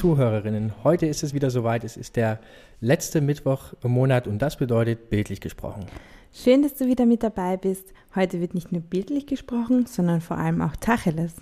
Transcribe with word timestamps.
Zuhörerinnen, 0.00 0.72
heute 0.82 1.04
ist 1.04 1.22
es 1.22 1.34
wieder 1.34 1.50
soweit. 1.50 1.84
Es 1.84 1.98
ist 1.98 2.16
der 2.16 2.40
letzte 2.80 3.20
Mittwoch 3.20 3.74
im 3.84 3.90
Monat 3.90 4.26
und 4.26 4.40
das 4.40 4.56
bedeutet 4.56 5.10
bildlich 5.10 5.42
gesprochen. 5.42 5.84
Schön, 6.32 6.62
dass 6.62 6.72
du 6.72 6.86
wieder 6.86 7.04
mit 7.04 7.22
dabei 7.22 7.58
bist. 7.58 7.92
Heute 8.14 8.40
wird 8.40 8.54
nicht 8.54 8.72
nur 8.72 8.80
bildlich 8.80 9.26
gesprochen, 9.26 9.84
sondern 9.84 10.22
vor 10.22 10.38
allem 10.38 10.62
auch 10.62 10.74
Tacheles. 10.76 11.34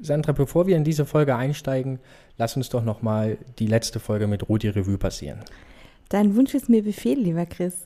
Sandra, 0.00 0.32
bevor 0.32 0.66
wir 0.66 0.78
in 0.78 0.84
diese 0.84 1.04
Folge 1.04 1.36
einsteigen, 1.36 1.98
lass 2.38 2.56
uns 2.56 2.70
doch 2.70 2.82
nochmal 2.82 3.36
die 3.58 3.66
letzte 3.66 4.00
Folge 4.00 4.26
mit 4.26 4.48
Rudi 4.48 4.70
Revue 4.70 4.96
passieren. 4.96 5.40
Dein 6.08 6.34
Wunsch 6.36 6.54
ist 6.54 6.70
mir 6.70 6.82
Befehl, 6.82 7.18
lieber 7.18 7.44
Chris. 7.44 7.84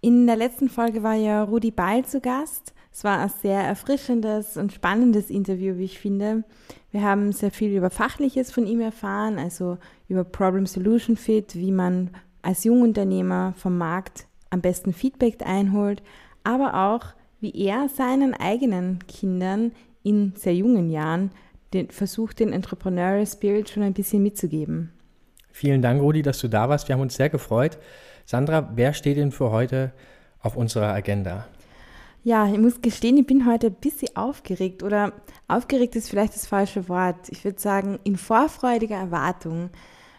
In 0.00 0.28
der 0.28 0.36
letzten 0.36 0.68
Folge 0.68 1.02
war 1.02 1.14
ja 1.14 1.42
Rudi 1.42 1.72
Ball 1.72 2.04
zu 2.04 2.20
Gast. 2.20 2.74
Es 2.98 3.04
war 3.04 3.20
ein 3.20 3.28
sehr 3.28 3.60
erfrischendes 3.60 4.56
und 4.56 4.72
spannendes 4.72 5.30
Interview, 5.30 5.78
wie 5.78 5.84
ich 5.84 6.00
finde. 6.00 6.42
Wir 6.90 7.02
haben 7.02 7.30
sehr 7.30 7.52
viel 7.52 7.70
über 7.70 7.90
Fachliches 7.90 8.50
von 8.50 8.66
ihm 8.66 8.80
erfahren, 8.80 9.38
also 9.38 9.78
über 10.08 10.24
Problem 10.24 10.66
Solution 10.66 11.16
Fit, 11.16 11.54
wie 11.54 11.70
man 11.70 12.10
als 12.42 12.64
Jungunternehmer 12.64 13.54
vom 13.56 13.78
Markt 13.78 14.26
am 14.50 14.62
besten 14.62 14.92
Feedback 14.92 15.46
einholt, 15.46 16.02
aber 16.42 16.74
auch, 16.74 17.14
wie 17.38 17.52
er 17.68 17.88
seinen 17.88 18.34
eigenen 18.34 18.98
Kindern 19.06 19.70
in 20.02 20.32
sehr 20.34 20.56
jungen 20.56 20.90
Jahren 20.90 21.30
den, 21.72 21.90
versucht, 21.90 22.40
den 22.40 22.52
Entrepreneurial 22.52 23.28
Spirit 23.28 23.70
schon 23.70 23.84
ein 23.84 23.94
bisschen 23.94 24.24
mitzugeben. 24.24 24.92
Vielen 25.52 25.82
Dank, 25.82 26.02
Rudi, 26.02 26.22
dass 26.22 26.40
du 26.40 26.48
da 26.48 26.68
warst. 26.68 26.88
Wir 26.88 26.96
haben 26.96 27.02
uns 27.02 27.14
sehr 27.14 27.30
gefreut. 27.30 27.78
Sandra, 28.24 28.72
wer 28.74 28.92
steht 28.92 29.18
denn 29.18 29.30
für 29.30 29.52
heute 29.52 29.92
auf 30.40 30.56
unserer 30.56 30.92
Agenda? 30.92 31.46
Ja, 32.24 32.46
ich 32.46 32.58
muss 32.58 32.82
gestehen, 32.82 33.16
ich 33.16 33.26
bin 33.26 33.46
heute 33.46 33.68
ein 33.68 33.74
bisschen 33.74 34.14
aufgeregt 34.16 34.82
oder 34.82 35.12
aufgeregt 35.46 35.96
ist 35.96 36.10
vielleicht 36.10 36.34
das 36.34 36.46
falsche 36.46 36.88
Wort. 36.88 37.28
Ich 37.28 37.44
würde 37.44 37.60
sagen, 37.60 37.98
in 38.04 38.16
vorfreudiger 38.16 38.96
Erwartung, 38.96 39.70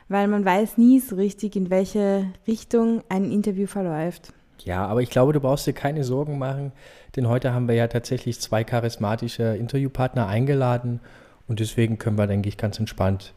weil 0.07 0.27
man 0.27 0.43
weiß 0.43 0.77
nie 0.77 0.99
so 0.99 1.15
richtig, 1.15 1.55
in 1.55 1.69
welche 1.69 2.27
Richtung 2.47 3.03
ein 3.09 3.31
Interview 3.31 3.67
verläuft. 3.67 4.33
Ja, 4.65 4.85
aber 4.87 5.01
ich 5.01 5.09
glaube, 5.09 5.33
du 5.33 5.39
brauchst 5.39 5.67
dir 5.67 5.73
keine 5.73 6.03
Sorgen 6.03 6.37
machen, 6.37 6.71
denn 7.15 7.27
heute 7.27 7.53
haben 7.53 7.67
wir 7.67 7.75
ja 7.75 7.87
tatsächlich 7.87 8.39
zwei 8.39 8.63
charismatische 8.63 9.55
Interviewpartner 9.55 10.27
eingeladen 10.27 10.99
und 11.47 11.59
deswegen 11.59 11.97
können 11.97 12.17
wir, 12.17 12.27
denke 12.27 12.49
ich, 12.49 12.57
ganz 12.57 12.79
entspannt 12.79 13.33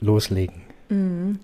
loslegen. 0.00 0.62
Mhm. 0.88 1.38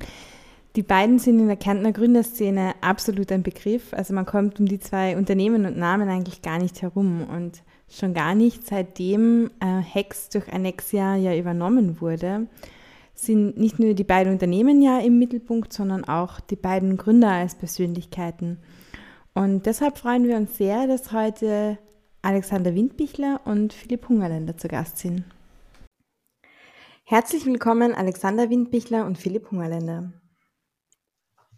Die 0.77 0.83
beiden 0.83 1.19
sind 1.19 1.39
in 1.39 1.47
der 1.47 1.57
Kärntner 1.57 1.91
Gründerszene 1.91 2.75
absolut 2.83 3.33
ein 3.33 3.43
Begriff. 3.43 3.95
Also 3.95 4.13
man 4.13 4.27
kommt 4.27 4.61
um 4.61 4.67
die 4.67 4.79
zwei 4.79 5.17
Unternehmen 5.17 5.65
und 5.65 5.79
Namen 5.79 6.11
eigentlich 6.11 6.43
gar 6.43 6.59
nicht 6.59 6.83
herum 6.83 7.27
und 7.27 7.63
schon 7.89 8.13
gar 8.13 8.35
nicht 8.35 8.67
seitdem 8.67 9.51
äh, 9.61 9.81
Hex 9.81 10.29
durch 10.29 10.53
Annexia 10.53 11.17
ja 11.17 11.35
übernommen 11.35 12.03
wurde, 12.03 12.47
sind 13.15 13.57
nicht 13.57 13.79
nur 13.79 13.95
die 13.95 14.05
beiden 14.05 14.35
Unternehmen 14.35 14.83
ja 14.83 14.99
im 14.99 15.19
Mittelpunkt, 15.19 15.73
sondern 15.73 16.05
auch 16.05 16.41
die 16.41 16.57
beiden 16.57 16.99
Gründer 16.99 17.31
als 17.31 17.55
Persönlichkeiten. 17.55 18.59
Und 19.33 19.65
deshalb 19.65 19.97
freuen 19.97 20.25
wir 20.25 20.37
uns 20.37 20.59
sehr, 20.59 20.87
dass 20.87 21.11
heute 21.11 21.79
Alexander 22.21 22.75
Windbichler 22.75 23.41
und 23.47 23.73
Philipp 23.73 24.11
Hungerländer 24.11 24.59
zu 24.59 24.69
Gast 24.69 24.99
sind. 24.99 25.25
Herzlich 27.05 27.47
willkommen 27.47 27.95
Alexander 27.95 28.51
Windbichler 28.51 29.07
und 29.07 29.17
Philipp 29.17 29.51
Hungerländer. 29.51 30.13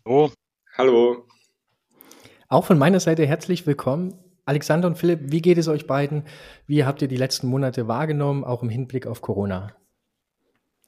Hallo. 0.09 0.33
Hallo. 0.79 1.27
Auch 2.49 2.65
von 2.65 2.79
meiner 2.79 2.99
Seite 2.99 3.27
herzlich 3.27 3.67
willkommen. 3.67 4.19
Alexander 4.47 4.89
und 4.89 4.97
Philipp, 4.97 5.21
wie 5.25 5.43
geht 5.43 5.59
es 5.59 5.69
euch 5.69 5.87
beiden? 5.87 6.27
Wie 6.67 6.87
habt 6.87 7.03
ihr 7.03 7.09
die 7.09 7.19
letzten 7.19 7.47
Monate 7.47 7.89
wahrgenommen, 7.89 8.43
auch 8.43 8.63
im 8.63 8.71
Hinblick 8.71 9.07
auf 9.07 9.21
Corona? 9.21 9.77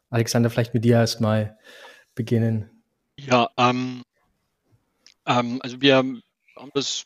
Alexander, 0.09 0.49
vielleicht 0.49 0.73
mit 0.73 0.87
dir 0.87 0.95
erstmal 0.95 1.59
beginnen. 2.15 2.83
Ja, 3.19 3.51
ähm, 3.59 4.05
ähm, 5.27 5.61
also 5.63 5.83
wir 5.83 5.97
haben 5.99 6.23
das 6.73 7.05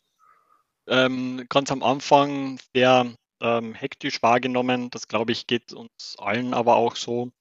ähm, 0.86 1.44
ganz 1.48 1.72
am 1.72 1.82
Anfang 1.82 2.60
sehr 2.72 3.12
ähm, 3.40 3.74
hektisch 3.74 4.22
wahrgenommen. 4.22 4.88
Das, 4.90 5.08
glaube 5.08 5.32
ich, 5.32 5.48
geht 5.48 5.72
uns 5.72 6.14
allen 6.18 6.54
aber 6.54 6.76
auch 6.76 6.94
so. 6.94 7.32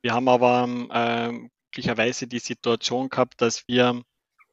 Wir 0.00 0.14
haben 0.14 0.28
aber 0.28 0.66
ähm, 0.66 1.50
glücklicherweise 1.72 2.26
die 2.26 2.38
Situation 2.38 3.10
gehabt, 3.10 3.42
dass 3.42 3.68
wir 3.68 4.02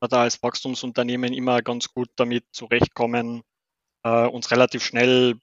da 0.07 0.23
als 0.23 0.41
Wachstumsunternehmen 0.41 1.33
immer 1.33 1.61
ganz 1.61 1.93
gut 1.93 2.09
damit 2.15 2.45
zurechtkommen, 2.51 3.41
äh, 4.03 4.27
uns 4.27 4.51
relativ 4.51 4.83
schnell 4.83 5.35
ein 5.35 5.41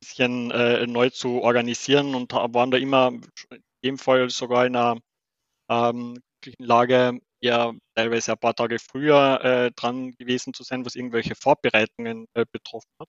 bisschen 0.00 0.50
äh, 0.50 0.86
neu 0.86 1.10
zu 1.10 1.42
organisieren 1.42 2.14
und 2.14 2.32
waren 2.32 2.70
da 2.70 2.78
immer 2.78 3.08
in 3.08 3.62
dem 3.84 3.98
Fall 3.98 4.30
sogar 4.30 4.66
in 4.66 4.76
einer 4.76 5.00
ähm, 5.70 6.18
Lage, 6.58 7.20
ja 7.40 7.72
teilweise 7.94 8.32
ein 8.32 8.38
paar 8.38 8.54
Tage 8.54 8.78
früher 8.78 9.40
äh, 9.44 9.70
dran 9.72 10.12
gewesen 10.12 10.54
zu 10.54 10.62
sein, 10.62 10.84
was 10.84 10.94
irgendwelche 10.94 11.34
Vorbereitungen 11.34 12.26
äh, 12.34 12.44
betroffen 12.50 12.90
hat. 12.98 13.08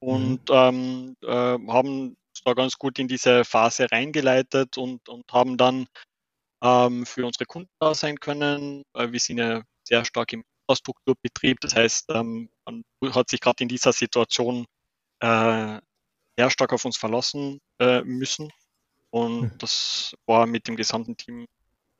Und 0.00 0.50
mhm. 0.50 0.54
ähm, 0.54 1.16
äh, 1.22 1.72
haben 1.72 2.16
da 2.44 2.52
ganz 2.52 2.76
gut 2.76 2.98
in 2.98 3.08
diese 3.08 3.44
Phase 3.44 3.90
reingeleitet 3.90 4.76
und, 4.76 5.08
und 5.08 5.24
haben 5.32 5.56
dann 5.56 5.86
ähm, 6.62 7.06
für 7.06 7.24
unsere 7.24 7.46
Kunden 7.46 7.70
da 7.80 7.94
sein 7.94 8.20
können. 8.20 8.82
Äh, 8.94 9.12
wir 9.12 9.20
sind 9.20 9.38
ja 9.38 9.62
sehr 9.84 10.04
stark 10.04 10.32
im 10.32 10.44
Infrastrukturbetrieb. 10.66 11.60
Das 11.60 11.74
heißt, 11.74 12.10
ähm, 12.10 12.48
man 12.64 12.84
hat 13.14 13.28
sich 13.28 13.40
gerade 13.40 13.62
in 13.62 13.68
dieser 13.68 13.92
Situation 13.92 14.66
äh, 15.20 15.78
sehr 16.36 16.50
stark 16.50 16.72
auf 16.72 16.84
uns 16.84 16.96
verlassen 16.96 17.60
äh, 17.78 18.02
müssen. 18.02 18.50
Und 19.10 19.42
mhm. 19.42 19.58
das 19.58 20.14
war 20.26 20.46
mit 20.46 20.66
dem 20.66 20.76
gesamten 20.76 21.16
Team 21.16 21.46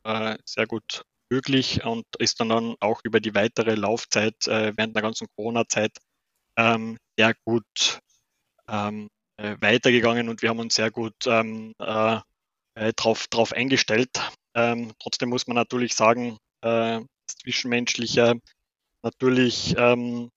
äh, 0.04 0.36
sehr 0.44 0.66
gut 0.66 1.04
möglich 1.30 1.84
und 1.84 2.04
ist 2.18 2.40
dann, 2.40 2.76
auch 2.80 3.00
über 3.04 3.20
die 3.20 3.34
weitere 3.34 3.74
Laufzeit 3.74 4.46
äh, 4.46 4.72
während 4.76 4.94
der 4.94 5.02
ganzen 5.02 5.26
Corona-Zeit 5.36 5.96
ähm, 6.56 6.98
sehr 7.16 7.34
gut 7.44 8.00
ähm, 8.68 9.08
äh, 9.36 9.56
weitergegangen 9.60 10.28
und 10.28 10.42
wir 10.42 10.50
haben 10.50 10.58
uns 10.58 10.74
sehr 10.74 10.90
gut 10.90 11.14
ähm, 11.26 11.72
äh, 11.78 12.20
drauf, 12.94 13.26
drauf 13.28 13.52
eingestellt. 13.52 14.10
Ähm, 14.54 14.92
trotzdem 14.98 15.28
muss 15.28 15.46
man 15.46 15.56
natürlich 15.56 15.94
sagen, 15.94 16.38
äh, 16.62 17.00
das 17.26 17.36
Zwischenmenschliche 17.36 18.34
natürlich 19.02 19.74
ähm, 19.76 20.30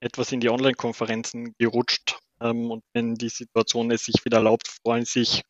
etwas 0.00 0.32
in 0.32 0.40
die 0.40 0.50
Online-Konferenzen 0.50 1.54
gerutscht. 1.58 2.18
Ähm, 2.40 2.70
und 2.70 2.82
wenn 2.92 3.14
die 3.14 3.28
Situation 3.28 3.90
es 3.90 4.04
sich 4.04 4.24
wieder 4.24 4.38
erlaubt, 4.38 4.68
freuen 4.82 5.04
sich 5.04 5.42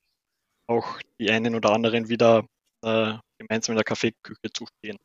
auch 0.67 1.01
die 1.19 1.31
einen 1.31 1.55
oder 1.55 1.73
anderen 1.73 2.09
wieder 2.09 2.47
äh, 2.85 3.15
gemeinsam 3.39 3.73
in 3.73 3.77
der 3.77 3.85
Kaffeeküche 3.85 4.53
zu 4.53 4.67
stehen. 4.67 4.97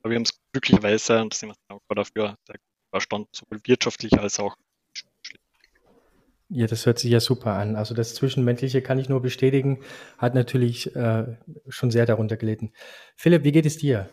Aber 0.00 0.10
wir 0.10 0.16
haben 0.16 0.24
es 0.24 0.38
glücklicherweise, 0.52 1.20
und 1.20 1.32
da 1.32 1.36
sind 1.36 1.48
wir 1.50 1.54
dankbar 1.68 1.96
dafür, 1.96 2.36
sehr 2.46 2.56
gut 2.56 2.90
verstanden, 2.90 3.28
sowohl 3.32 3.60
wirtschaftlich 3.64 4.18
als 4.18 4.40
auch 4.40 4.56
ja, 6.54 6.66
das 6.66 6.84
hört 6.84 6.98
sich 6.98 7.10
ja 7.10 7.20
super 7.20 7.54
an. 7.54 7.76
Also 7.76 7.94
das 7.94 8.14
Zwischenmenschliche 8.14 8.82
kann 8.82 8.98
ich 8.98 9.08
nur 9.08 9.22
bestätigen, 9.22 9.78
hat 10.18 10.34
natürlich 10.34 10.94
äh, 10.94 11.38
schon 11.68 11.90
sehr 11.90 12.04
darunter 12.04 12.36
gelitten. 12.36 12.72
Philipp, 13.16 13.44
wie 13.44 13.52
geht 13.52 13.64
es 13.64 13.78
dir? 13.78 14.10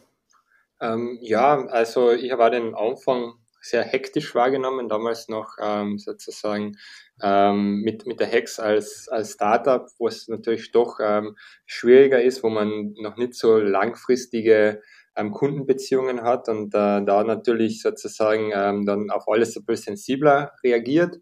Ähm, 0.82 1.18
ja, 1.22 1.66
also 1.68 2.12
ich 2.12 2.32
habe 2.32 2.52
den 2.52 2.76
Anfang 2.76 3.34
sehr 3.62 3.84
hektisch 3.84 4.34
wahrgenommen, 4.36 4.88
damals 4.88 5.28
noch 5.28 5.58
ähm, 5.62 6.00
sozusagen 6.00 6.78
ähm, 7.22 7.82
mit, 7.82 8.06
mit 8.06 8.20
der 8.20 8.28
Hex 8.28 8.60
als, 8.60 9.10
als 9.10 9.34
Startup, 9.34 9.86
wo 9.98 10.08
es 10.08 10.28
natürlich 10.30 10.72
doch 10.72 11.00
ähm, 11.02 11.36
schwieriger 11.66 12.22
ist, 12.22 12.44
wo 12.44 12.50
man 12.50 12.94
noch 13.02 13.18
nicht 13.18 13.34
so 13.36 13.58
langfristige 13.58 14.82
ähm, 15.16 15.32
Kundenbeziehungen 15.32 16.24
hat 16.24 16.48
und 16.48 16.74
äh, 16.74 17.04
da 17.04 17.24
natürlich 17.26 17.82
sozusagen 17.82 18.52
ähm, 18.54 18.86
dann 18.86 19.10
auf 19.10 19.28
alles 19.28 19.58
ein 19.58 19.66
bisschen 19.66 19.98
sensibler 19.98 20.54
reagiert. 20.64 21.18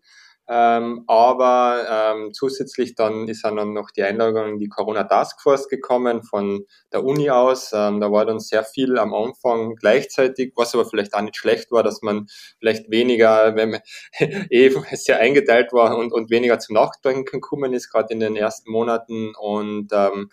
Ähm, 0.50 1.04
aber 1.08 1.86
ähm, 1.90 2.34
zusätzlich 2.34 2.96
dann 2.96 3.28
ist 3.28 3.44
dann 3.44 3.74
noch 3.74 3.92
die 3.92 4.04
Einladung 4.04 4.54
in 4.54 4.60
die 4.60 4.70
Corona 4.70 5.04
Taskforce 5.04 5.68
gekommen 5.68 6.24
von 6.24 6.66
der 6.94 7.04
Uni 7.04 7.30
aus. 7.30 7.72
Ähm, 7.74 8.00
da 8.00 8.12
war 8.12 8.26
dann 8.26 8.40
sehr 8.40 8.64
viel 8.64 8.98
am 8.98 9.14
Anfang 9.14 9.76
gleichzeitig, 9.76 10.54
was 10.56 10.74
aber 10.74 10.86
vielleicht 10.86 11.14
auch 11.14 11.22
nicht 11.22 11.36
schlecht 11.36 11.70
war, 11.72 11.84
dass 11.84 12.02
man 12.02 12.28
vielleicht 12.60 12.90
weniger, 12.90 13.56
wenn 13.58 13.72
man 13.72 13.82
eh 14.50 14.70
sehr 14.94 15.20
eingeteilt 15.20 15.74
war 15.74 15.98
und, 15.98 16.14
und 16.14 16.30
weniger 16.30 16.60
zum 16.60 16.76
Nachdenken 16.76 17.26
gekommen 17.26 17.74
ist, 17.74 17.92
gerade 17.92 18.14
in 18.14 18.22
den 18.22 18.38
ersten 18.38 18.72
Monaten. 18.72 19.34
Und 19.36 19.90
ähm, 19.92 20.32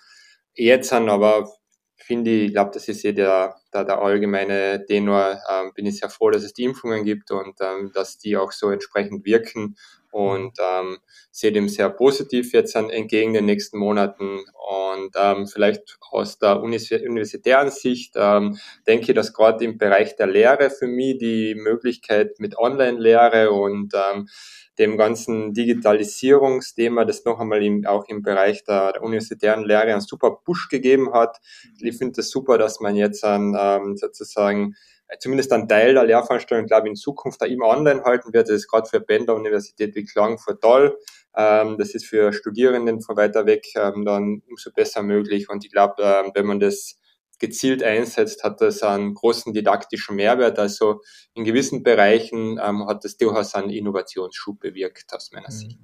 jetzt 0.54 0.92
dann 0.92 1.08
aber 1.08 1.48
finde 2.04 2.30
ich, 2.30 2.46
ich 2.46 2.52
glaube, 2.52 2.70
das 2.72 2.86
ist 2.88 3.04
eh 3.04 3.12
der, 3.12 3.56
der, 3.72 3.84
der 3.84 3.98
allgemeine 4.00 4.84
Tenor, 4.86 5.40
ähm, 5.50 5.72
bin 5.74 5.86
ich 5.86 5.98
sehr 5.98 6.10
froh, 6.10 6.30
dass 6.30 6.44
es 6.44 6.52
die 6.52 6.64
Impfungen 6.64 7.02
gibt 7.04 7.30
und 7.30 7.54
ähm, 7.60 7.92
dass 7.94 8.18
die 8.18 8.36
auch 8.36 8.52
so 8.52 8.70
entsprechend 8.70 9.24
wirken 9.24 9.76
und 10.14 10.56
ähm, 10.60 10.98
sehe 11.32 11.50
dem 11.50 11.68
sehr 11.68 11.90
positiv 11.90 12.52
jetzt 12.52 12.76
an, 12.76 12.88
entgegen 12.88 13.32
den 13.32 13.46
nächsten 13.46 13.78
Monaten. 13.78 14.44
Und 14.94 15.10
ähm, 15.16 15.48
vielleicht 15.48 15.98
aus 16.10 16.38
der 16.38 16.62
universitären 16.62 17.72
Sicht 17.72 18.14
ähm, 18.16 18.56
denke 18.86 19.10
ich, 19.10 19.14
dass 19.14 19.34
gerade 19.34 19.64
im 19.64 19.76
Bereich 19.76 20.14
der 20.14 20.28
Lehre 20.28 20.70
für 20.70 20.86
mich 20.86 21.18
die 21.18 21.56
Möglichkeit 21.56 22.38
mit 22.38 22.56
Online-Lehre 22.56 23.50
und 23.50 23.92
ähm, 23.94 24.28
dem 24.78 24.96
ganzen 24.96 25.52
Digitalisierungsthema, 25.52 27.04
das 27.04 27.24
noch 27.24 27.40
einmal 27.40 27.62
im, 27.64 27.84
auch 27.84 28.04
im 28.08 28.22
Bereich 28.22 28.64
der, 28.64 28.92
der 28.92 29.02
universitären 29.02 29.64
Lehre 29.64 29.92
einen 29.92 30.00
super 30.00 30.38
Push 30.44 30.68
gegeben 30.68 31.12
hat. 31.12 31.38
Ich 31.80 31.96
finde 31.96 32.12
es 32.12 32.16
das 32.26 32.30
super, 32.30 32.56
dass 32.56 32.78
man 32.78 32.94
jetzt 32.94 33.24
an 33.24 33.56
ähm, 33.58 33.96
sozusagen 33.96 34.76
zumindest 35.18 35.52
ein 35.52 35.68
Teil 35.68 35.94
der 35.94 36.04
Lehrveranstaltung, 36.04 36.66
glaube 36.66 36.88
ich, 36.88 36.90
in 36.90 36.96
Zukunft 36.96 37.40
da 37.40 37.46
immer 37.46 37.66
online 37.66 38.02
halten 38.04 38.32
wird. 38.32 38.48
Das 38.48 38.56
ist 38.56 38.68
gerade 38.68 38.88
für 38.88 39.00
Bender 39.00 39.34
Universität 39.34 39.94
wie 39.94 40.04
Klagenfurt 40.04 40.60
toll. 40.60 40.98
Ähm, 41.36 41.76
das 41.78 41.94
ist 41.94 42.06
für 42.06 42.32
Studierenden 42.32 43.00
von 43.00 43.16
weiter 43.16 43.46
weg 43.46 43.66
ähm, 43.76 44.04
dann 44.04 44.42
umso 44.48 44.70
besser 44.72 45.02
möglich. 45.02 45.48
Und 45.48 45.64
ich 45.64 45.72
glaube, 45.72 46.02
ähm, 46.02 46.32
wenn 46.34 46.46
man 46.46 46.60
das 46.60 46.98
gezielt 47.38 47.82
einsetzt, 47.82 48.44
hat 48.44 48.60
das 48.60 48.82
einen 48.82 49.14
großen 49.14 49.52
didaktischen 49.52 50.16
Mehrwert. 50.16 50.58
Also 50.58 51.00
in 51.34 51.44
gewissen 51.44 51.82
Bereichen 51.82 52.60
ähm, 52.62 52.86
hat 52.86 53.04
das 53.04 53.16
durchaus 53.16 53.54
einen 53.54 53.70
Innovationsschub 53.70 54.60
bewirkt 54.60 55.12
aus 55.12 55.30
meiner 55.32 55.50
mhm. 55.50 55.52
Sicht. 55.52 55.78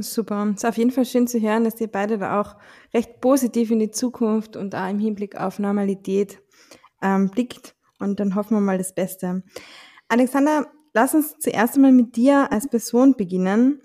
Super. 0.00 0.48
Es 0.50 0.64
ist 0.64 0.66
auf 0.66 0.76
jeden 0.76 0.90
Fall 0.90 1.04
schön 1.04 1.26
zu 1.26 1.40
hören, 1.40 1.64
dass 1.64 1.80
ihr 1.80 1.88
beide 1.88 2.18
da 2.18 2.40
auch 2.40 2.56
recht 2.92 3.20
positiv 3.20 3.70
in 3.70 3.78
die 3.78 3.90
Zukunft 3.90 4.56
und 4.56 4.74
auch 4.74 4.88
im 4.88 4.98
Hinblick 4.98 5.36
auf 5.36 5.58
Normalität 5.58 6.40
ähm, 7.02 7.30
blickt. 7.30 7.74
Und 8.04 8.20
dann 8.20 8.34
hoffen 8.34 8.56
wir 8.56 8.60
mal 8.60 8.78
das 8.78 8.94
Beste. 8.94 9.42
Alexander, 10.08 10.66
lass 10.92 11.14
uns 11.14 11.38
zuerst 11.38 11.76
einmal 11.76 11.92
mit 11.92 12.16
dir 12.16 12.52
als 12.52 12.68
Person 12.68 13.16
beginnen. 13.16 13.80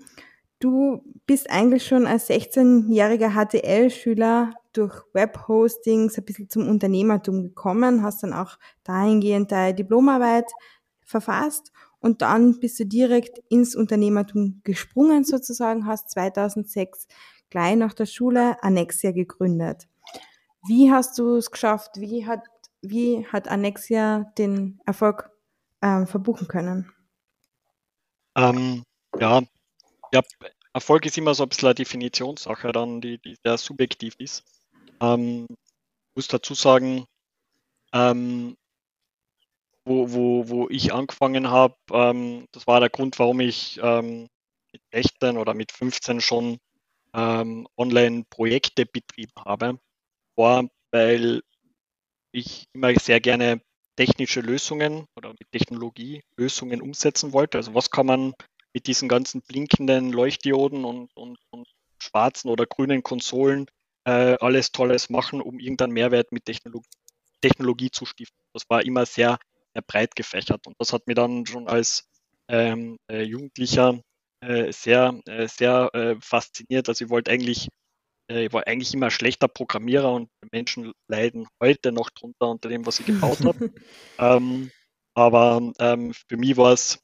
Du 0.60 1.02
bist 1.26 1.50
eigentlich 1.50 1.86
schon 1.86 2.06
als 2.06 2.28
16-jähriger 2.28 3.30
HTL-Schüler 3.30 4.52
durch 4.72 5.02
Webhostings 5.14 6.18
ein 6.18 6.24
bisschen 6.24 6.48
zum 6.50 6.68
Unternehmertum 6.68 7.42
gekommen, 7.42 8.02
hast 8.02 8.22
dann 8.22 8.32
auch 8.32 8.58
dahingehend 8.84 9.50
deine 9.50 9.74
Diplomarbeit 9.74 10.50
verfasst 11.04 11.72
und 11.98 12.22
dann 12.22 12.60
bist 12.60 12.78
du 12.80 12.86
direkt 12.86 13.38
ins 13.48 13.74
Unternehmertum 13.76 14.60
gesprungen 14.64 15.24
sozusagen, 15.24 15.86
hast 15.86 16.10
2006 16.10 17.08
gleich 17.50 17.76
nach 17.76 17.94
der 17.94 18.06
Schule 18.06 18.62
Annexia 18.62 19.12
gegründet. 19.12 19.88
Wie 20.66 20.90
hast 20.92 21.18
du 21.18 21.36
es 21.36 21.50
geschafft? 21.50 22.00
Wie 22.00 22.26
hat 22.26 22.42
wie 22.82 23.26
hat 23.26 23.48
Annexia 23.48 24.32
den 24.38 24.80
Erfolg 24.86 25.30
ähm, 25.82 26.06
verbuchen 26.06 26.48
können? 26.48 26.92
Ähm, 28.36 28.84
ja, 29.18 29.42
ja, 30.12 30.22
Erfolg 30.72 31.04
ist 31.06 31.18
immer 31.18 31.34
so 31.34 31.42
ein 31.42 31.48
bisschen 31.48 31.68
eine 31.68 31.74
Definitionssache, 31.74 32.72
dann, 32.72 33.00
die, 33.00 33.18
die 33.18 33.36
sehr 33.44 33.58
subjektiv 33.58 34.14
ist. 34.18 34.44
Ähm, 35.00 35.46
muss 36.14 36.28
dazu 36.28 36.54
sagen, 36.54 37.06
ähm, 37.92 38.56
wo, 39.84 40.12
wo, 40.12 40.48
wo 40.48 40.68
ich 40.68 40.92
angefangen 40.92 41.50
habe, 41.50 41.74
ähm, 41.92 42.46
das 42.52 42.66
war 42.66 42.80
der 42.80 42.90
Grund, 42.90 43.18
warum 43.18 43.40
ich 43.40 43.80
ähm, 43.82 44.28
mit 44.72 44.82
16 44.92 45.36
oder 45.36 45.54
mit 45.54 45.72
15 45.72 46.20
schon 46.20 46.58
ähm, 47.14 47.66
Online-Projekte 47.76 48.86
betrieben 48.86 49.32
habe, 49.44 49.78
war, 50.36 50.68
weil 50.92 51.42
ich 52.32 52.66
immer 52.72 52.94
sehr 52.98 53.20
gerne 53.20 53.60
technische 53.96 54.40
Lösungen 54.40 55.06
oder 55.16 55.30
mit 55.30 55.50
Technologie 55.52 56.22
Lösungen 56.36 56.80
umsetzen 56.80 57.32
wollte. 57.32 57.58
Also 57.58 57.74
was 57.74 57.90
kann 57.90 58.06
man 58.06 58.34
mit 58.72 58.86
diesen 58.86 59.08
ganzen 59.08 59.42
blinkenden 59.42 60.12
Leuchtdioden 60.12 60.84
und, 60.84 61.10
und, 61.16 61.38
und 61.50 61.68
schwarzen 61.98 62.48
oder 62.48 62.66
grünen 62.66 63.02
Konsolen 63.02 63.66
äh, 64.04 64.36
alles 64.40 64.72
Tolles 64.72 65.10
machen, 65.10 65.40
um 65.40 65.58
irgendeinen 65.58 65.92
Mehrwert 65.92 66.32
mit 66.32 66.44
Technologie, 66.44 66.88
Technologie 67.40 67.90
zu 67.90 68.06
stiften. 68.06 68.42
Das 68.52 68.62
war 68.68 68.84
immer 68.84 69.06
sehr, 69.06 69.38
sehr 69.74 69.82
breit 69.82 70.14
gefächert 70.16 70.66
und 70.66 70.76
das 70.78 70.92
hat 70.92 71.06
mir 71.06 71.14
dann 71.14 71.46
schon 71.46 71.68
als 71.68 72.08
ähm, 72.48 72.98
äh, 73.10 73.22
Jugendlicher 73.22 74.00
äh, 74.40 74.72
sehr, 74.72 75.20
äh, 75.26 75.46
sehr 75.46 75.90
äh, 75.94 76.16
fasziniert. 76.20 76.88
Also 76.88 77.04
ich 77.04 77.10
wollte 77.10 77.30
eigentlich 77.30 77.68
ich 78.30 78.52
war 78.52 78.66
eigentlich 78.66 78.94
immer 78.94 79.10
schlechter 79.10 79.48
Programmierer 79.48 80.12
und 80.12 80.30
Menschen 80.52 80.92
leiden 81.08 81.46
heute 81.60 81.92
noch 81.92 82.10
drunter 82.10 82.48
unter 82.48 82.68
dem, 82.68 82.86
was 82.86 83.00
ich 83.00 83.06
gebaut 83.06 83.40
habe. 83.44 83.72
ähm, 84.18 84.70
aber 85.14 85.72
ähm, 85.78 86.14
für 86.28 86.36
mich 86.36 86.56
war 86.56 86.72
es 86.72 86.98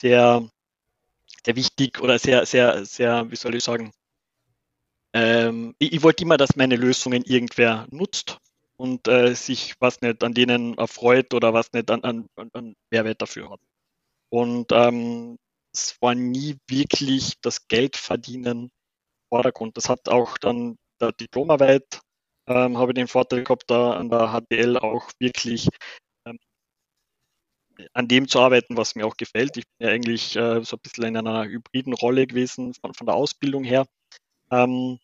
sehr, 0.00 0.48
sehr 1.44 1.56
wichtig 1.56 2.00
oder 2.00 2.18
sehr, 2.18 2.46
sehr, 2.46 2.84
sehr, 2.84 3.30
wie 3.30 3.36
soll 3.36 3.54
ich 3.54 3.64
sagen, 3.64 3.92
ähm, 5.12 5.74
ich, 5.78 5.92
ich, 5.92 6.02
wollte 6.02 6.24
immer, 6.24 6.36
dass 6.36 6.56
meine 6.56 6.76
Lösungen 6.76 7.22
irgendwer 7.24 7.86
nutzt 7.90 8.38
und 8.76 9.06
äh, 9.06 9.34
sich 9.34 9.74
was 9.78 10.00
nicht 10.00 10.24
an 10.24 10.34
denen 10.34 10.76
erfreut 10.76 11.32
oder 11.34 11.54
was 11.54 11.72
nicht 11.72 11.90
an, 11.90 12.02
an, 12.02 12.26
an 12.52 12.74
Mehrwert 12.90 13.22
dafür 13.22 13.50
hat. 13.50 13.60
Und 14.30 14.72
ähm, 14.72 15.38
es 15.72 15.96
war 16.00 16.14
nie 16.14 16.56
wirklich 16.68 17.34
das 17.40 17.68
Geld 17.68 17.96
verdienen 17.96 18.70
Vordergrund. 19.34 19.76
Das 19.76 19.88
hat 19.88 20.08
auch 20.08 20.38
dann 20.38 20.78
der 21.00 21.10
Diplomarbeit, 21.10 22.00
ähm, 22.46 22.78
habe 22.78 22.92
ich 22.92 22.94
den 22.94 23.08
Vorteil 23.08 23.42
gehabt, 23.42 23.64
da 23.66 23.94
an 23.94 24.08
der 24.08 24.28
HTL 24.28 24.76
auch 24.78 25.10
wirklich 25.18 25.68
ähm, 26.24 26.38
an 27.92 28.06
dem 28.06 28.28
zu 28.28 28.38
arbeiten, 28.38 28.76
was 28.76 28.94
mir 28.94 29.04
auch 29.04 29.16
gefällt. 29.16 29.56
Ich 29.56 29.64
bin 29.76 29.88
ja 29.88 29.92
eigentlich 29.92 30.36
äh, 30.36 30.62
so 30.62 30.76
ein 30.76 30.80
bisschen 30.80 31.04
in 31.04 31.16
einer 31.16 31.46
hybriden 31.46 31.94
Rolle 31.94 32.28
gewesen 32.28 32.74
von, 32.74 32.94
von 32.94 33.06
der 33.08 33.16
Ausbildung 33.16 33.64
her. 33.64 33.86
Ähm, 34.52 35.00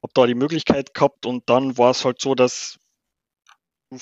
habe 0.00 0.12
da 0.14 0.26
die 0.26 0.36
Möglichkeit 0.36 0.94
gehabt 0.94 1.26
und 1.26 1.50
dann 1.50 1.76
war 1.76 1.90
es 1.90 2.04
halt 2.04 2.20
so, 2.20 2.36
dass 2.36 2.78
du 3.90 3.98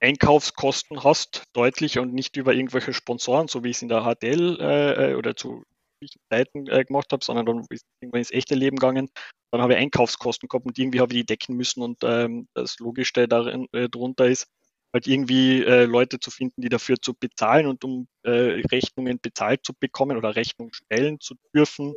Einkaufskosten 0.00 1.04
hast, 1.04 1.44
deutlich 1.52 1.98
und 1.98 2.14
nicht 2.14 2.38
über 2.38 2.54
irgendwelche 2.54 2.94
Sponsoren, 2.94 3.48
so 3.48 3.62
wie 3.62 3.70
es 3.70 3.82
in 3.82 3.88
der 3.88 4.04
HTL 4.04 4.58
äh, 4.58 5.12
äh, 5.12 5.14
oder 5.16 5.36
zu 5.36 5.64
Zeiten 6.30 6.66
äh, 6.68 6.84
gemacht 6.84 7.12
habe, 7.12 7.24
sondern 7.24 7.46
dann 7.46 7.66
ist 7.70 7.84
irgendwann 8.00 8.20
ins 8.20 8.30
echte 8.30 8.54
Leben 8.54 8.76
gegangen. 8.76 9.08
Dann 9.50 9.62
habe 9.62 9.74
ich 9.74 9.78
Einkaufskosten 9.78 10.48
gehabt 10.48 10.66
und 10.66 10.78
irgendwie 10.78 11.00
habe 11.00 11.12
ich 11.12 11.20
die 11.20 11.26
decken 11.26 11.56
müssen 11.56 11.82
und 11.82 11.98
ähm, 12.02 12.48
das 12.54 12.78
Logischste 12.78 13.28
darin, 13.28 13.66
äh, 13.72 13.88
darunter 13.88 14.26
ist, 14.26 14.46
halt 14.92 15.06
irgendwie 15.06 15.62
äh, 15.62 15.84
Leute 15.84 16.18
zu 16.18 16.30
finden, 16.30 16.62
die 16.62 16.68
dafür 16.68 16.96
zu 17.00 17.14
bezahlen 17.14 17.66
und 17.66 17.84
um 17.84 18.08
äh, 18.22 18.62
Rechnungen 18.70 19.18
bezahlt 19.20 19.64
zu 19.64 19.74
bekommen 19.78 20.16
oder 20.16 20.34
Rechnungen 20.36 20.72
stellen 20.72 21.20
zu 21.20 21.34
dürfen, 21.54 21.94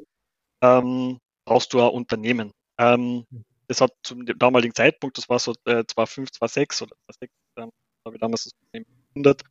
ähm, 0.62 1.20
brauchst 1.46 1.74
du 1.74 1.82
ein 1.82 1.90
Unternehmen. 1.90 2.52
Ähm, 2.78 3.26
das 3.68 3.82
hat 3.82 3.94
zum 4.04 4.26
damaligen 4.26 4.76
Zeitpunkt, 4.76 5.18
das 5.18 5.30
war 5.30 5.40
so 5.40 5.54
äh, 5.66 5.86
2005, 5.88 6.32
2006 6.32 6.82
oder 6.82 6.96
2006, 7.12 7.34
ähm, 7.58 7.72
habe 8.06 8.16
ich 8.16 8.22
damals 8.22 8.44
das 8.44 8.54
Unternehmen 8.60 9.06
gegründet, 9.08 9.44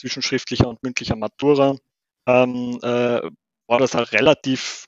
zwischenschriftlicher 0.00 0.68
und 0.68 0.82
mündlicher 0.82 1.16
Matura, 1.16 1.76
ähm, 2.26 2.78
äh, 2.82 3.30
war 3.70 3.78
das 3.78 3.94
ein 3.94 4.02
relativ 4.02 4.86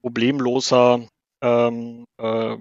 problemloser, 0.00 1.06
ähm, 1.42 2.06
äh, 2.18 2.54
äh, 2.54 2.58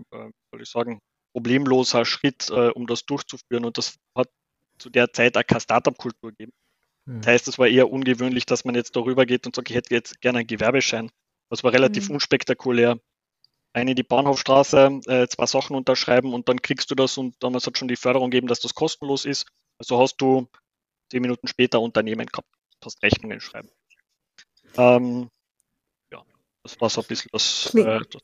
soll 0.51 0.61
ich 0.61 0.69
sagen, 0.69 0.99
problemloser 1.31 2.03
Schritt, 2.03 2.49
äh, 2.49 2.69
um 2.71 2.85
das 2.85 3.05
durchzuführen. 3.05 3.63
Und 3.63 3.77
das 3.77 3.95
hat 4.13 4.29
zu 4.77 4.89
der 4.89 5.13
Zeit 5.13 5.37
auch 5.37 5.47
keine 5.47 5.61
Startup-Kultur 5.61 6.31
gegeben. 6.31 6.51
Mhm. 7.05 7.21
Das 7.21 7.27
heißt, 7.27 7.47
es 7.47 7.57
war 7.57 7.67
eher 7.67 7.89
ungewöhnlich, 7.89 8.45
dass 8.45 8.65
man 8.65 8.75
jetzt 8.75 8.97
darüber 8.97 9.25
geht 9.25 9.45
und 9.45 9.55
sagt, 9.55 9.69
ich 9.69 9.75
hätte 9.77 9.95
jetzt 9.95 10.19
gerne 10.19 10.39
einen 10.39 10.47
Gewerbeschein. 10.47 11.09
Das 11.49 11.63
war 11.63 11.71
relativ 11.71 12.09
mhm. 12.09 12.15
unspektakulär. 12.15 12.99
Eine 13.71 13.91
in 13.91 13.95
die 13.95 14.03
Bahnhofstraße, 14.03 14.99
äh, 15.07 15.27
zwei 15.27 15.45
Sachen 15.45 15.77
unterschreiben 15.77 16.33
und 16.33 16.49
dann 16.49 16.61
kriegst 16.61 16.91
du 16.91 16.95
das 16.95 17.17
und 17.17 17.35
damals 17.41 17.65
hat 17.67 17.77
schon 17.77 17.87
die 17.87 17.95
Förderung 17.95 18.31
gegeben, 18.31 18.47
dass 18.47 18.59
das 18.59 18.73
kostenlos 18.73 19.23
ist. 19.23 19.45
Also 19.77 19.97
hast 19.99 20.17
du 20.17 20.47
zehn 21.09 21.21
Minuten 21.21 21.47
später 21.47 21.79
Unternehmen 21.79 22.25
gehabt, 22.25 22.49
hast 22.83 23.01
Rechnungen 23.01 23.39
schreiben. 23.39 23.69
Ähm, 24.77 25.29
ja, 26.11 26.23
das 26.63 26.79
war 26.79 26.89
so 26.89 27.01
ein 27.01 27.07
bisschen 27.07 27.29
das. 27.31 27.67
Klingt, 27.71 27.87
äh, 27.87 27.99
das 28.11 28.21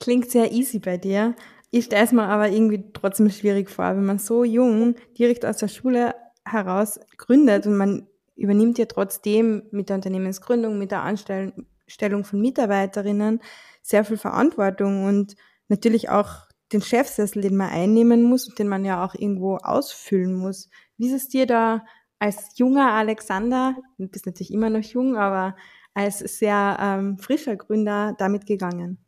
klingt 0.00 0.30
sehr 0.30 0.52
easy 0.52 0.78
bei 0.78 0.96
dir. 0.96 1.34
Ich 1.70 1.86
stelle 1.86 2.04
es 2.04 2.12
mir 2.12 2.24
aber 2.24 2.48
irgendwie 2.48 2.84
trotzdem 2.92 3.30
schwierig 3.30 3.68
vor, 3.68 3.96
wenn 3.96 4.06
man 4.06 4.18
so 4.18 4.44
jung 4.44 4.94
direkt 5.18 5.44
aus 5.44 5.58
der 5.58 5.68
Schule 5.68 6.14
heraus 6.44 6.98
gründet 7.16 7.66
und 7.66 7.76
man 7.76 8.06
übernimmt 8.36 8.78
ja 8.78 8.86
trotzdem 8.86 9.64
mit 9.70 9.88
der 9.88 9.96
Unternehmensgründung, 9.96 10.78
mit 10.78 10.92
der 10.92 11.02
Anstellung 11.02 12.24
von 12.24 12.40
Mitarbeiterinnen 12.40 13.42
sehr 13.82 14.04
viel 14.04 14.16
Verantwortung 14.16 15.04
und 15.04 15.34
natürlich 15.68 16.08
auch 16.08 16.46
den 16.72 16.82
Chefsessel, 16.82 17.42
den 17.42 17.56
man 17.56 17.70
einnehmen 17.70 18.22
muss 18.22 18.48
und 18.48 18.58
den 18.58 18.68
man 18.68 18.84
ja 18.84 19.04
auch 19.04 19.14
irgendwo 19.14 19.56
ausfüllen 19.56 20.34
muss. 20.34 20.68
Wie 20.96 21.08
ist 21.08 21.14
es 21.14 21.28
dir 21.28 21.46
da 21.46 21.84
als 22.18 22.58
junger 22.58 22.92
Alexander, 22.92 23.76
du 23.98 24.08
bist 24.08 24.26
natürlich 24.26 24.52
immer 24.52 24.70
noch 24.70 24.82
jung, 24.82 25.16
aber 25.16 25.56
als 25.94 26.18
sehr 26.18 26.76
ähm, 26.80 27.18
frischer 27.18 27.56
Gründer 27.56 28.14
damit 28.18 28.46
gegangen? 28.46 28.98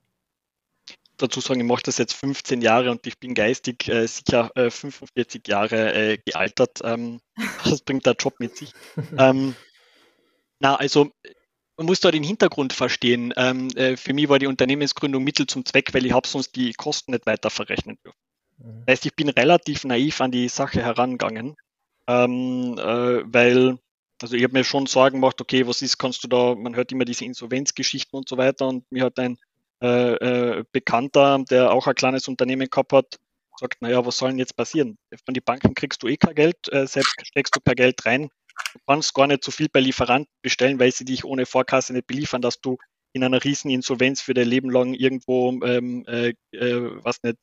Dazu 1.17 1.41
sagen, 1.41 1.61
ich 1.61 1.67
mache 1.67 1.83
das 1.85 1.99
jetzt 1.99 2.15
15 2.15 2.63
Jahre 2.63 2.91
und 2.91 3.07
ich 3.07 3.19
bin 3.19 3.35
geistig 3.35 3.89
äh, 3.89 4.07
sicher 4.07 4.51
äh, 4.55 4.71
45 4.71 5.47
Jahre 5.47 5.93
äh, 5.95 6.19
gealtert. 6.25 6.81
Ähm, 6.83 7.21
das 7.65 7.83
bringt 7.83 8.07
der 8.07 8.15
Job 8.19 8.35
mit 8.39 8.57
sich. 8.57 8.73
ähm, 9.19 9.55
na, 10.61 10.77
also 10.77 11.11
man 11.77 11.87
muss 11.87 12.01
da 12.01 12.11
den 12.11 12.23
Hintergrund 12.23 12.73
verstehen. 12.73 13.33
Ähm, 13.37 13.69
äh, 13.75 13.97
für 13.97 14.13
mich 14.13 14.29
war 14.29 14.39
die 14.39 14.47
Unternehmensgründung 14.47 15.25
Mittel 15.25 15.47
zum 15.47 15.65
Zweck, 15.65 15.95
weil 15.95 16.07
ich 16.07 16.13
habe 16.13 16.29
sonst 16.29 16.55
die 16.57 16.73
Kosten 16.73 17.13
nicht 17.13 17.27
weiter 17.27 17.51
verrechnen 17.51 17.99
dürfen. 18.05 18.19
Mhm. 18.59 18.83
Das 18.87 18.93
heißt, 18.93 19.07
ich 19.07 19.17
bin 19.17 19.29
relativ 19.29 19.85
naiv 19.85 20.21
an 20.21 20.31
die 20.31 20.49
Sache 20.49 20.83
herangegangen, 20.83 21.57
ähm, 22.11 22.77
äh, 22.79 23.23
weil 23.33 23.79
also 24.23 24.37
ich 24.37 24.43
habe 24.45 24.53
mir 24.53 24.65
schon 24.65 24.87
Sorgen 24.87 25.17
gemacht, 25.21 25.41
okay, 25.41 25.67
was 25.67 25.81
ist, 25.83 25.99
kannst 25.99 26.23
du 26.25 26.29
da, 26.29 26.55
man 26.55 26.77
hört 26.77 26.93
immer 26.93 27.05
diese 27.05 27.25
Insolvenzgeschichten 27.25 28.19
und 28.19 28.29
so 28.29 28.37
weiter 28.37 28.69
und 28.69 28.85
mir 28.91 29.05
hat 29.05 29.19
ein 29.19 29.39
äh, 29.83 30.15
äh, 30.15 30.65
Bekannter, 30.73 31.43
der 31.49 31.73
auch 31.73 31.87
ein 31.87 31.95
kleines 31.95 32.29
Unternehmen 32.29 32.69
gehabt 32.69 32.93
hat, 32.93 33.19
sagt, 33.59 33.81
naja, 33.81 34.05
was 34.05 34.19
soll 34.19 34.31
denn 34.31 34.39
jetzt 34.39 34.57
passieren? 34.57 34.99
Von 35.25 35.35
den 35.35 35.45
Banken 35.45 35.75
kriegst 35.75 36.03
du 36.03 36.09
eh 36.09 36.17
kein 36.17 36.35
Geld, 36.35 36.57
äh, 36.71 36.87
selbst 36.87 37.15
steckst 37.23 37.57
du 37.57 37.61
kein 37.61 37.77
Geld 37.77 38.05
rein. 38.05 38.29
Du 38.75 38.81
kannst 38.87 39.15
gar 39.15 39.27
nicht 39.27 39.43
so 39.43 39.51
viel 39.51 39.69
bei 39.73 39.81
Lieferanten 39.81 40.33
bestellen, 40.43 40.79
weil 40.79 40.93
sie 40.93 41.07
dich 41.07 41.25
ohne 41.25 41.47
Vorkasse 41.47 41.95
nicht 41.95 42.07
beliefern, 42.07 42.43
dass 42.43 42.61
du 42.61 42.77
in 43.13 43.25
einer 43.25 43.43
riesen 43.43 43.71
Insolvenz 43.71 44.21
für 44.21 44.35
dein 44.35 44.49
Leben 44.49 44.71
lang 44.71 44.93
irgendwo, 44.93 45.51
ähm, 45.65 46.05
äh, 46.07 46.35
äh, 46.53 46.91
was 47.03 47.23
nicht, 47.23 47.39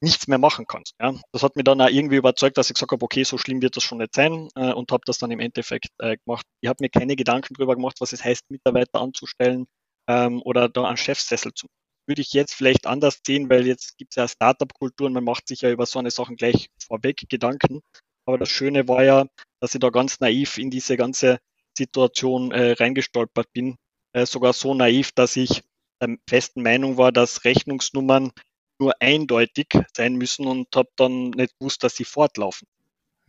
nichts 0.00 0.28
mehr 0.28 0.38
machen 0.38 0.66
kannst. 0.66 0.94
Ja. 1.00 1.14
Das 1.32 1.42
hat 1.42 1.56
mir 1.56 1.64
dann 1.64 1.80
auch 1.80 1.88
irgendwie 1.88 2.16
überzeugt, 2.16 2.56
dass 2.56 2.70
ich 2.70 2.74
gesagt 2.74 2.92
habe, 2.92 3.04
okay, 3.04 3.24
so 3.24 3.38
schlimm 3.38 3.62
wird 3.62 3.76
das 3.76 3.82
schon 3.82 3.98
nicht 3.98 4.14
sein 4.14 4.48
äh, 4.54 4.72
und 4.72 4.92
habe 4.92 5.02
das 5.06 5.18
dann 5.18 5.30
im 5.30 5.40
Endeffekt 5.40 5.88
äh, 5.98 6.16
gemacht. 6.24 6.46
Ich 6.60 6.68
habe 6.68 6.78
mir 6.80 6.88
keine 6.88 7.16
Gedanken 7.16 7.54
darüber 7.54 7.74
gemacht, 7.74 7.96
was 8.00 8.12
es 8.12 8.24
heißt, 8.24 8.50
Mitarbeiter 8.50 9.00
anzustellen 9.00 9.66
ähm, 10.08 10.40
oder 10.42 10.68
da 10.68 10.84
einen 10.84 10.96
Chefsessel 10.96 11.52
zu 11.52 11.66
würde 12.08 12.22
ich 12.22 12.32
jetzt 12.32 12.54
vielleicht 12.54 12.86
anders 12.86 13.20
sehen, 13.24 13.50
weil 13.50 13.66
jetzt 13.66 13.98
gibt 13.98 14.12
es 14.12 14.16
ja 14.16 14.26
Startup-Kultur 14.26 15.06
und 15.06 15.12
man 15.12 15.24
macht 15.24 15.46
sich 15.46 15.60
ja 15.60 15.70
über 15.70 15.84
so 15.84 15.98
eine 15.98 16.10
Sachen 16.10 16.36
gleich 16.36 16.70
vorweg 16.82 17.28
Gedanken. 17.28 17.82
Aber 18.24 18.38
das 18.38 18.48
Schöne 18.48 18.88
war 18.88 19.04
ja, 19.04 19.26
dass 19.60 19.74
ich 19.74 19.80
da 19.80 19.90
ganz 19.90 20.18
naiv 20.18 20.58
in 20.58 20.70
diese 20.70 20.96
ganze 20.96 21.38
Situation 21.76 22.50
äh, 22.50 22.72
reingestolpert 22.72 23.52
bin. 23.52 23.76
Äh, 24.12 24.24
sogar 24.24 24.54
so 24.54 24.72
naiv, 24.72 25.12
dass 25.12 25.36
ich 25.36 25.62
der 26.00 26.16
festen 26.28 26.62
Meinung 26.62 26.96
war, 26.96 27.12
dass 27.12 27.44
Rechnungsnummern 27.44 28.32
nur 28.80 28.94
eindeutig 29.00 29.68
sein 29.96 30.16
müssen 30.16 30.46
und 30.46 30.74
habe 30.74 30.90
dann 30.96 31.30
nicht 31.30 31.58
gewusst, 31.58 31.82
dass 31.82 31.96
sie 31.96 32.04
fortlaufen. 32.04 32.66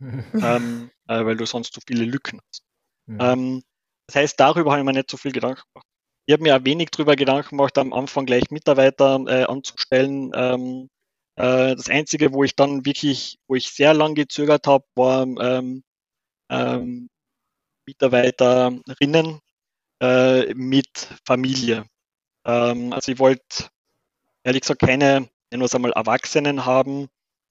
ähm, 0.00 0.90
äh, 1.08 1.24
weil 1.24 1.36
du 1.36 1.44
sonst 1.46 1.74
zu 1.74 1.80
viele 1.86 2.04
Lücken 2.04 2.40
hast. 2.48 2.62
Mhm. 3.06 3.18
Ähm, 3.20 3.62
das 4.06 4.16
heißt, 4.16 4.40
darüber 4.40 4.72
habe 4.72 4.80
ich 4.80 4.86
mir 4.86 4.92
nicht 4.92 5.10
so 5.10 5.16
viel 5.16 5.32
Gedanken 5.32 5.62
gemacht. 5.72 5.86
Ich 6.26 6.32
habe 6.32 6.42
mir 6.42 6.56
auch 6.56 6.64
wenig 6.64 6.90
darüber 6.90 7.16
Gedanken 7.16 7.56
gemacht, 7.56 7.76
am 7.76 7.92
Anfang 7.92 8.26
gleich 8.26 8.50
Mitarbeiter 8.50 9.22
äh, 9.26 9.44
anzustellen. 9.44 10.30
Ähm, 10.34 10.88
äh, 11.36 11.76
das 11.76 11.88
Einzige, 11.88 12.32
wo 12.32 12.44
ich 12.44 12.56
dann 12.56 12.84
wirklich, 12.84 13.38
wo 13.46 13.54
ich 13.54 13.70
sehr 13.70 13.94
lang 13.94 14.14
gezögert 14.14 14.66
habe, 14.66 14.84
war 14.94 15.22
ähm, 15.22 15.82
ähm, 16.50 17.08
Mitarbeiterinnen 17.86 19.40
äh, 20.00 20.54
mit 20.54 21.08
Familie. 21.24 21.84
Ähm, 22.44 22.92
also 22.92 23.12
ich 23.12 23.18
wollte 23.18 23.68
ehrlich 24.44 24.62
gesagt 24.62 24.80
keine 24.80 25.28
nennen 25.50 25.62
wir 25.62 25.66
es 25.66 25.74
einmal, 25.74 25.92
Erwachsenen 25.92 26.64
haben, 26.64 27.08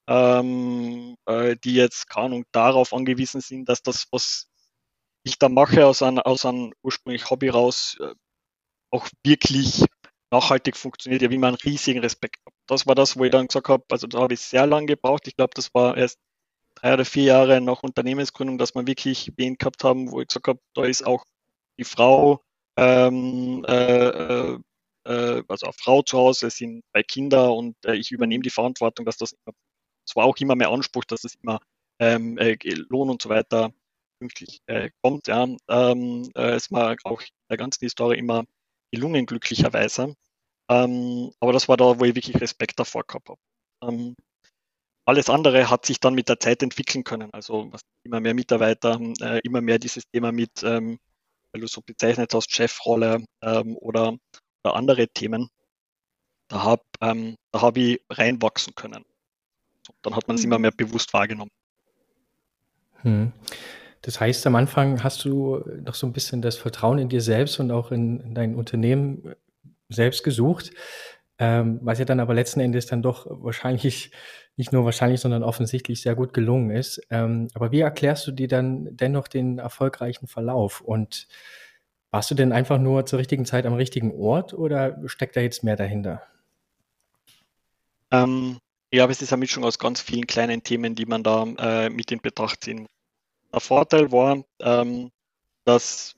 ähm, 0.07 1.15
äh, 1.25 1.55
die 1.63 1.75
jetzt, 1.75 2.09
keine 2.09 2.25
Ahnung, 2.27 2.45
darauf 2.51 2.93
angewiesen 2.93 3.41
sind, 3.41 3.69
dass 3.69 3.81
das, 3.83 4.07
was 4.11 4.47
ich 5.23 5.37
da 5.37 5.49
mache, 5.49 5.85
aus 5.85 6.01
einem, 6.01 6.19
aus 6.19 6.45
einem 6.45 6.73
ursprünglich 6.81 7.29
Hobby 7.29 7.49
raus, 7.49 7.97
äh, 7.99 8.13
auch 8.91 9.07
wirklich 9.23 9.85
nachhaltig 10.31 10.77
funktioniert. 10.77 11.23
Habe 11.23 11.35
immer 11.35 11.47
einen 11.47 11.57
riesigen 11.57 11.99
Respekt 11.99 12.37
gehabt. 12.43 12.57
Das 12.67 12.87
war 12.87 12.95
das, 12.95 13.17
wo 13.17 13.25
ich 13.25 13.31
dann 13.31 13.47
gesagt 13.47 13.69
habe, 13.69 13.83
also 13.91 14.07
da 14.07 14.19
habe 14.19 14.33
ich 14.33 14.41
sehr 14.41 14.65
lange 14.65 14.87
gebraucht. 14.87 15.27
Ich 15.27 15.35
glaube, 15.35 15.51
das 15.55 15.73
war 15.73 15.97
erst 15.97 16.19
drei 16.75 16.93
oder 16.93 17.05
vier 17.05 17.23
Jahre 17.23 17.61
nach 17.61 17.83
Unternehmensgründung, 17.83 18.57
dass 18.57 18.75
wir 18.75 18.87
wirklich 18.87 19.31
wen 19.37 19.57
gehabt 19.57 19.83
haben, 19.83 20.11
wo 20.11 20.21
ich 20.21 20.27
gesagt 20.27 20.47
habe, 20.47 20.59
da 20.73 20.85
ist 20.85 21.05
auch 21.05 21.25
die 21.77 21.83
Frau 21.83 22.41
ähm, 22.77 23.65
äh, 23.67 24.57
äh 25.09 25.43
also 25.47 25.65
eine 25.67 25.73
Frau 25.73 26.01
zu 26.03 26.17
Hause, 26.17 26.47
es 26.47 26.57
sind 26.57 26.83
zwei 26.91 27.03
Kinder 27.03 27.53
und 27.53 27.75
äh, 27.85 27.95
ich 27.95 28.11
übernehme 28.11 28.43
die 28.43 28.49
Verantwortung, 28.49 29.05
dass 29.05 29.17
das, 29.17 29.35
es 30.07 30.15
war 30.15 30.25
auch 30.25 30.37
immer 30.37 30.55
mehr 30.55 30.69
Anspruch, 30.69 31.05
dass 31.05 31.23
es 31.23 31.35
immer 31.35 31.59
ähm, 31.99 32.37
äh, 32.37 32.57
Lohn 32.89 33.09
und 33.09 33.21
so 33.21 33.29
weiter 33.29 33.71
pünktlich 34.19 34.61
äh, 34.67 34.89
kommt. 35.01 35.27
Ja. 35.27 35.43
Ähm, 35.69 36.29
äh, 36.35 36.51
es 36.51 36.71
war 36.71 36.95
auch 37.03 37.21
in 37.21 37.27
der 37.49 37.57
ganzen 37.57 37.81
Historie 37.81 38.17
immer 38.17 38.45
gelungen, 38.91 39.25
glücklicherweise. 39.25 40.15
Ähm, 40.69 41.31
aber 41.39 41.53
das 41.53 41.67
war 41.67 41.77
da, 41.77 41.99
wo 41.99 42.05
ich 42.05 42.15
wirklich 42.15 42.39
Respekt 42.41 42.79
davor 42.79 43.03
gehabt 43.05 43.29
habe. 43.29 43.39
Ähm, 43.83 44.15
alles 45.05 45.29
andere 45.29 45.69
hat 45.69 45.85
sich 45.85 45.99
dann 45.99 46.13
mit 46.13 46.29
der 46.29 46.39
Zeit 46.39 46.61
entwickeln 46.61 47.03
können. 47.03 47.29
Also 47.33 47.71
immer 48.03 48.19
mehr 48.19 48.35
Mitarbeiter, 48.35 48.99
äh, 49.21 49.39
immer 49.43 49.61
mehr 49.61 49.79
dieses 49.79 50.03
Thema 50.11 50.31
mit, 50.31 50.61
ähm, 50.63 50.99
weil 51.51 51.61
du 51.61 51.67
so 51.67 51.81
bezeichnet 51.81 52.33
hast, 52.33 52.51
Chefrolle 52.51 53.25
ähm, 53.41 53.75
oder 53.77 54.17
oder 54.63 54.75
andere 54.75 55.07
Themen, 55.07 55.49
da 56.47 56.63
habe 56.63 56.83
ähm, 57.01 57.35
hab 57.53 57.77
ich 57.77 58.01
reinwachsen 58.09 58.73
können. 58.75 59.05
Dann 60.01 60.15
hat 60.15 60.27
man 60.27 60.37
es 60.37 60.43
immer 60.43 60.59
mehr 60.59 60.71
bewusst 60.71 61.13
wahrgenommen. 61.13 61.51
Hm. 63.01 63.31
Das 64.01 64.19
heißt, 64.19 64.45
am 64.47 64.55
Anfang 64.55 65.03
hast 65.03 65.25
du 65.25 65.63
noch 65.83 65.93
so 65.93 66.07
ein 66.07 66.13
bisschen 66.13 66.41
das 66.41 66.57
Vertrauen 66.57 66.99
in 66.99 67.09
dir 67.09 67.21
selbst 67.21 67.59
und 67.59 67.71
auch 67.71 67.91
in, 67.91 68.19
in 68.21 68.35
dein 68.35 68.55
Unternehmen 68.55 69.35
selbst 69.89 70.23
gesucht, 70.23 70.71
ähm, 71.37 71.79
was 71.81 71.99
ja 71.99 72.05
dann 72.05 72.19
aber 72.19 72.33
letzten 72.33 72.59
Endes 72.59 72.85
dann 72.85 73.01
doch 73.01 73.25
wahrscheinlich, 73.29 74.11
nicht 74.55 74.71
nur 74.71 74.85
wahrscheinlich, 74.85 75.21
sondern 75.21 75.43
offensichtlich 75.43 76.01
sehr 76.01 76.15
gut 76.15 76.33
gelungen 76.33 76.69
ist. 76.69 77.01
Ähm, 77.09 77.47
aber 77.53 77.71
wie 77.71 77.79
erklärst 77.81 78.27
du 78.27 78.31
dir 78.31 78.47
dann 78.47 78.89
dennoch 78.91 79.27
den 79.27 79.57
erfolgreichen 79.57 80.27
Verlauf? 80.27 80.81
Und 80.81 81.27
warst 82.11 82.31
du 82.31 82.35
denn 82.35 82.51
einfach 82.51 82.79
nur 82.79 83.05
zur 83.05 83.19
richtigen 83.19 83.45
Zeit 83.45 83.65
am 83.65 83.73
richtigen 83.73 84.11
Ort 84.11 84.53
oder 84.53 84.97
steckt 85.07 85.35
da 85.35 85.41
jetzt 85.41 85.63
mehr 85.63 85.75
dahinter? 85.75 86.23
Ähm, 88.11 88.57
ja, 88.91 89.07
es 89.07 89.21
ist 89.21 89.31
eine 89.31 89.41
Mischung 89.41 89.63
aus 89.63 89.77
ganz 89.77 90.01
vielen 90.01 90.25
kleinen 90.25 90.63
Themen, 90.63 90.95
die 90.95 91.05
man 91.05 91.23
da 91.23 91.43
äh, 91.43 91.89
mit 91.89 92.11
in 92.11 92.21
Betracht 92.21 92.63
ziehen 92.63 92.81
muss. 92.81 92.91
Der 93.53 93.59
Vorteil 93.59 94.11
war, 94.11 94.43
ähm, 94.59 95.11
dass 95.65 96.15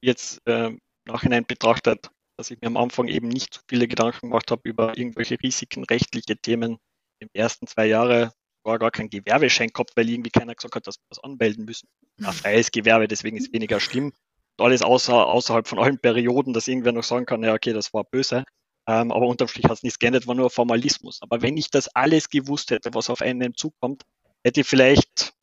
jetzt 0.00 0.40
äh, 0.46 0.70
nachhinein 1.04 1.44
betrachtet, 1.44 2.10
dass 2.36 2.50
ich 2.50 2.60
mir 2.60 2.66
am 2.66 2.76
Anfang 2.76 3.06
eben 3.08 3.28
nicht 3.28 3.54
so 3.54 3.60
viele 3.68 3.86
Gedanken 3.86 4.28
gemacht 4.28 4.50
habe 4.50 4.62
über 4.64 4.96
irgendwelche 4.96 5.40
Risiken, 5.40 5.84
rechtliche 5.84 6.36
Themen. 6.36 6.78
Im 7.20 7.28
ersten 7.32 7.66
zwei 7.68 7.86
Jahre 7.86 8.32
war 8.64 8.78
gar 8.78 8.90
kein 8.90 9.10
Gewerbeschein 9.10 9.68
gehabt, 9.68 9.92
weil 9.96 10.08
irgendwie 10.08 10.30
keiner 10.30 10.54
gesagt 10.54 10.74
hat, 10.74 10.86
dass 10.86 10.96
wir 10.96 11.06
das 11.10 11.22
anmelden 11.22 11.64
müssen. 11.64 11.88
Ein 12.18 12.32
freies 12.32 12.70
Gewerbe, 12.70 13.08
deswegen 13.08 13.36
ist 13.36 13.52
weniger 13.52 13.78
schlimm 13.80 14.12
alles 14.58 14.82
außer, 14.82 15.26
außerhalb 15.26 15.66
von 15.66 15.78
allen 15.78 15.98
Perioden, 15.98 16.52
dass 16.52 16.68
irgendwer 16.68 16.92
noch 16.92 17.04
sagen 17.04 17.26
kann, 17.26 17.42
ja, 17.42 17.54
okay, 17.54 17.72
das 17.72 17.92
war 17.94 18.04
böse. 18.04 18.44
Ähm, 18.86 19.12
aber 19.12 19.26
unterm 19.26 19.48
Strich 19.48 19.64
hat 19.64 19.78
es 19.78 19.82
nichts 19.82 19.98
geändert, 19.98 20.26
war 20.26 20.34
nur 20.34 20.50
Formalismus. 20.50 21.20
Aber 21.22 21.40
wenn 21.42 21.56
ich 21.56 21.70
das 21.70 21.88
alles 21.94 22.28
gewusst 22.28 22.70
hätte, 22.70 22.94
was 22.94 23.10
auf 23.10 23.22
einen 23.22 23.54
zukommt, 23.54 24.02
hätte 24.44 24.60
ich 24.60 24.66
vielleicht 24.66 25.34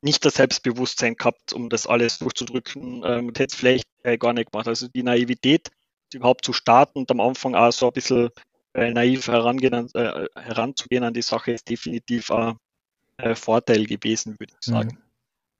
nicht 0.00 0.24
das 0.24 0.34
Selbstbewusstsein 0.34 1.14
gehabt, 1.14 1.52
um 1.52 1.68
das 1.68 1.86
alles 1.86 2.18
durchzudrücken 2.18 3.02
ähm, 3.04 3.28
und 3.28 3.38
hätte 3.38 3.52
es 3.52 3.54
vielleicht 3.54 3.88
äh, 4.02 4.18
gar 4.18 4.32
nicht 4.32 4.50
gemacht. 4.50 4.68
Also 4.68 4.88
die 4.88 5.02
Naivität, 5.02 5.70
überhaupt 6.12 6.44
zu 6.44 6.52
starten 6.52 6.98
und 6.98 7.10
am 7.10 7.20
Anfang 7.20 7.54
auch 7.54 7.72
so 7.72 7.86
ein 7.86 7.92
bisschen 7.92 8.30
äh, 8.74 8.92
naiv 8.92 9.28
herangehen, 9.28 9.88
äh, 9.94 10.26
heranzugehen 10.34 11.04
an 11.04 11.14
die 11.14 11.22
Sache, 11.22 11.52
ist 11.52 11.68
definitiv 11.68 12.30
ein 12.30 12.56
äh, 13.18 13.34
Vorteil 13.34 13.86
gewesen, 13.86 14.36
würde 14.38 14.52
ich 14.58 14.66
sagen. 14.66 14.90
Mhm. 14.94 15.11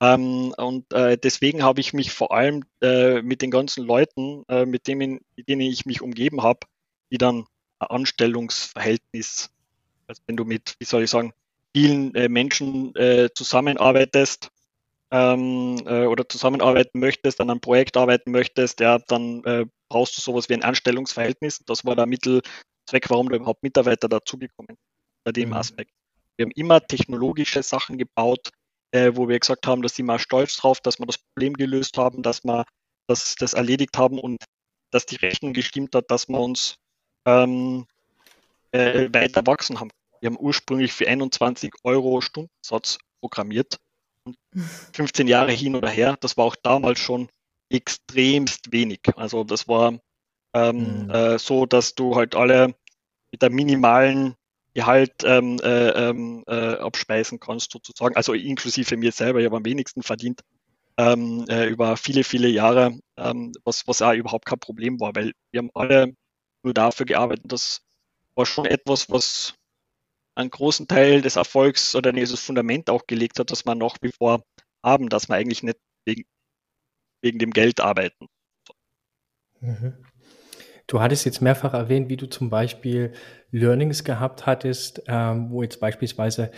Ähm, 0.03 0.53
und 0.57 0.91
äh, 0.91 1.17
deswegen 1.17 1.63
habe 1.63 1.79
ich 1.79 1.93
mich 1.93 2.11
vor 2.11 2.33
allem 2.33 2.63
äh, 2.81 3.21
mit 3.21 3.41
den 3.41 3.51
ganzen 3.51 3.85
Leuten, 3.85 4.43
äh, 4.49 4.65
mit, 4.65 4.87
denen, 4.87 5.21
mit 5.37 5.47
denen 5.47 5.61
ich 5.61 5.85
mich 5.85 6.01
umgeben 6.01 6.43
habe, 6.43 6.59
die 7.11 7.17
dann 7.17 7.45
ein 7.79 7.87
Anstellungsverhältnis, 7.87 9.49
also 10.07 10.21
wenn 10.27 10.35
du 10.35 10.43
mit, 10.43 10.75
wie 10.79 10.85
soll 10.85 11.03
ich 11.03 11.09
sagen, 11.09 11.31
vielen 11.73 12.13
äh, 12.15 12.27
Menschen 12.27 12.93
äh, 12.95 13.29
zusammenarbeitest 13.33 14.51
ähm, 15.11 15.81
äh, 15.85 16.05
oder 16.05 16.27
zusammenarbeiten 16.27 16.99
möchtest, 16.99 17.39
an 17.39 17.49
einem 17.49 17.61
Projekt 17.61 17.95
arbeiten 17.95 18.31
möchtest, 18.31 18.81
ja, 18.81 18.99
dann 18.99 19.69
brauchst 19.87 20.17
du 20.17 20.21
sowas 20.21 20.49
wie 20.49 20.55
ein 20.55 20.63
Anstellungsverhältnis. 20.63 21.59
Das 21.65 21.85
war 21.85 21.95
der 21.95 22.07
Mittelzweck, 22.07 23.09
warum 23.09 23.29
da 23.29 23.37
überhaupt 23.37 23.63
Mitarbeiter 23.63 24.09
dazugekommen 24.09 24.75
bei 25.23 25.31
dem 25.31 25.49
mhm. 25.49 25.55
Aspekt. 25.55 25.91
Wir 26.35 26.45
haben 26.45 26.51
immer 26.51 26.81
technologische 26.81 27.61
Sachen 27.61 27.97
gebaut, 27.97 28.49
äh, 28.93 29.11
wo 29.15 29.27
wir 29.27 29.39
gesagt 29.39 29.65
haben, 29.67 29.81
dass 29.81 29.95
sie 29.95 30.03
mal 30.03 30.19
stolz 30.19 30.55
drauf, 30.55 30.79
dass 30.79 30.99
wir 30.99 31.05
das 31.05 31.17
Problem 31.17 31.53
gelöst 31.55 31.97
haben, 31.97 32.21
dass 32.21 32.43
wir 32.43 32.63
das, 33.07 33.35
das 33.35 33.53
erledigt 33.53 33.97
haben 33.97 34.19
und 34.19 34.43
dass 34.91 35.05
die 35.05 35.15
Rechnung 35.15 35.53
gestimmt 35.53 35.95
hat, 35.95 36.11
dass 36.11 36.29
wir 36.29 36.39
uns 36.39 36.77
ähm, 37.25 37.87
äh, 38.71 39.09
weiter 39.11 39.45
wachsen 39.47 39.79
haben. 39.79 39.89
Wir 40.21 40.29
haben 40.29 40.39
ursprünglich 40.39 40.93
für 40.93 41.07
21 41.07 41.73
Euro 41.83 42.21
Stundensatz 42.21 42.99
programmiert. 43.19 43.77
Und 44.25 44.37
15 44.93 45.27
Jahre 45.27 45.51
hin 45.51 45.75
oder 45.75 45.89
her, 45.89 46.15
das 46.21 46.37
war 46.37 46.45
auch 46.45 46.55
damals 46.55 46.99
schon 46.99 47.29
extremst 47.69 48.71
wenig. 48.71 49.01
Also 49.15 49.43
das 49.43 49.67
war 49.67 49.99
ähm, 50.53 51.05
mhm. 51.05 51.09
äh, 51.09 51.39
so, 51.39 51.65
dass 51.65 51.95
du 51.95 52.15
halt 52.15 52.35
alle 52.35 52.75
mit 53.31 53.41
der 53.41 53.49
minimalen 53.49 54.35
Gehalt 54.73 55.23
ähm, 55.23 55.59
äh, 55.63 55.89
ähm, 55.89 56.43
äh, 56.47 56.75
abspeisen 56.77 57.39
kannst, 57.39 57.71
sozusagen. 57.71 58.15
Also 58.15 58.33
inklusive 58.33 58.97
mir 58.97 59.11
selber, 59.11 59.39
ich 59.39 59.45
habe 59.45 59.57
am 59.57 59.65
wenigsten 59.65 60.03
verdient. 60.03 60.41
ähm, 60.97 61.45
äh, 61.49 61.67
über 61.67 61.97
viele, 61.97 62.23
viele 62.23 62.47
Jahre, 62.49 62.99
ähm, 63.17 63.51
was, 63.63 63.87
was 63.87 64.01
auch 64.01 64.13
überhaupt 64.13 64.45
kein 64.45 64.59
Problem 64.59 64.99
war, 64.99 65.15
weil 65.15 65.33
wir 65.51 65.59
haben 65.59 65.71
alle 65.73 66.15
nur 66.63 66.73
dafür 66.73 67.05
gearbeitet. 67.05 67.51
Das 67.51 67.81
war 68.35 68.45
schon 68.45 68.65
etwas, 68.65 69.09
was 69.09 69.55
einen 70.35 70.49
großen 70.49 70.87
Teil 70.87 71.21
des 71.21 71.35
Erfolgs 71.35 71.95
oder 71.95 72.11
dieses 72.11 72.39
Fundament 72.39 72.89
auch 72.89 73.05
gelegt 73.07 73.39
hat, 73.39 73.51
dass 73.51 73.65
wir 73.65 73.75
nach 73.75 73.97
wie 74.01 74.11
vor 74.11 74.43
haben, 74.83 75.09
dass 75.09 75.29
wir 75.29 75.35
eigentlich 75.35 75.63
nicht 75.63 75.77
wegen, 76.05 76.25
wegen 77.21 77.39
dem 77.39 77.51
Geld 77.51 77.79
arbeiten. 77.79 78.27
Mhm. 79.61 80.05
Du 80.87 80.99
hattest 80.99 81.25
jetzt 81.25 81.41
mehrfach 81.41 81.73
erwähnt, 81.73 82.09
wie 82.09 82.17
du 82.17 82.27
zum 82.27 82.49
Beispiel 82.49 83.13
Learnings 83.51 84.03
gehabt 84.03 84.45
hattest, 84.45 85.03
ähm, 85.07 85.49
wo 85.49 85.63
jetzt 85.63 85.79
beispielsweise 85.79 86.51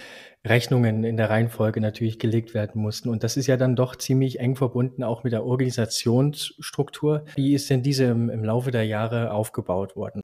Rechnungen 0.46 1.03
in 1.03 1.17
der 1.17 1.29
Reihenfolge 1.29 1.82
natürlich 1.82 2.20
gelegt 2.20 2.53
werden 2.53 2.82
mussten. 2.82 3.10
Und 3.10 3.24
das 3.24 3.38
ist 3.38 3.48
ja 3.48 3.58
dann 3.58 3.75
doch 3.75 3.96
ziemlich 3.96 4.39
eng 4.39 4.55
verbunden 4.55 5.03
auch 5.03 5.24
mit 5.24 5.34
der 5.34 5.46
Organisationsstruktur. 5.46 7.25
Wie 7.36 7.53
ist 7.53 7.70
denn 7.70 7.84
diese 7.84 8.05
im, 8.05 8.29
im 8.29 8.44
Laufe 8.44 8.72
der 8.72 8.86
Jahre 8.86 9.32
aufgebaut 9.32 9.96
worden? 9.96 10.22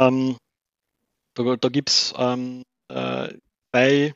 Ähm, 0.00 0.36
da 1.34 1.56
da 1.56 1.68
gibt 1.68 1.90
es 1.90 2.14
ähm, 2.18 2.62
äh, 2.88 3.28
zwei, 3.70 4.14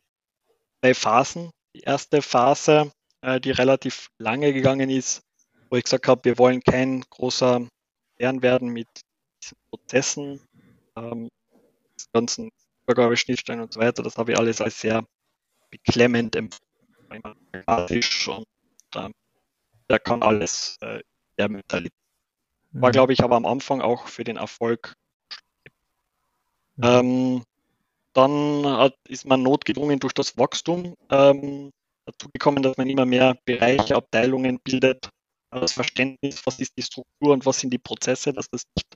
zwei 0.81 0.95
Phasen. 0.95 1.51
Die 1.77 1.81
erste 1.81 2.23
Phase, 2.23 2.93
äh, 3.23 3.41
die 3.41 3.53
relativ 3.53 4.09
lange 4.19 4.53
gegangen 4.53 4.91
ist, 4.91 5.23
wo 5.71 5.77
ich 5.77 5.85
gesagt 5.85 6.09
habe, 6.09 6.25
wir 6.25 6.39
wollen 6.39 6.61
kein 6.63 7.03
großer 7.11 7.69
Lern 8.21 8.43
werden 8.43 8.69
mit 8.69 8.89
diesen 9.43 9.57
Prozessen, 9.71 10.41
ähm, 10.97 11.31
ganzen 12.13 12.51
Übergabeschnittstellen 12.85 13.63
und 13.63 13.73
so 13.73 13.81
weiter. 13.81 14.03
Das 14.03 14.17
habe 14.17 14.33
ich 14.33 14.39
alles 14.39 14.61
als 14.61 14.81
sehr 14.81 15.05
beklemmend 15.71 16.37
empfunden. 16.37 16.67
Und 17.11 18.47
ähm, 18.97 19.13
der 19.89 19.99
kann 19.99 20.23
alles 20.23 20.77
äh, 20.81 21.01
der 21.39 21.49
Mentalität. 21.49 21.93
War, 22.73 22.91
mhm. 22.91 22.93
glaube 22.93 23.13
ich, 23.13 23.25
aber 23.25 23.37
am 23.37 23.47
Anfang 23.47 23.81
auch 23.81 24.07
für 24.07 24.25
den 24.25 24.37
Erfolg. 24.37 24.95
Mhm. 26.77 26.85
Ähm, 26.85 27.45
dann 28.13 28.67
hat, 28.67 28.95
ist 29.09 29.27
man 29.27 29.43
notgedrungen 29.43 29.99
durch 29.99 30.13
das 30.13 30.37
Wachstum 30.37 30.95
ähm, 31.11 31.71
dazu 32.05 32.29
gekommen, 32.33 32.63
dass 32.63 32.77
man 32.77 32.89
immer 32.89 33.07
mehr 33.07 33.37
Bereiche, 33.45 33.97
Abteilungen 33.97 34.61
bildet, 34.61 35.09
das 35.51 35.73
Verständnis, 35.73 36.43
was 36.45 36.61
ist 36.61 36.77
die 36.77 36.83
Struktur 36.83 37.33
und 37.33 37.47
was 37.47 37.59
sind 37.59 37.71
die 37.71 37.79
Prozesse, 37.79 38.33
dass 38.33 38.49
das 38.51 38.63
nicht 38.77 38.87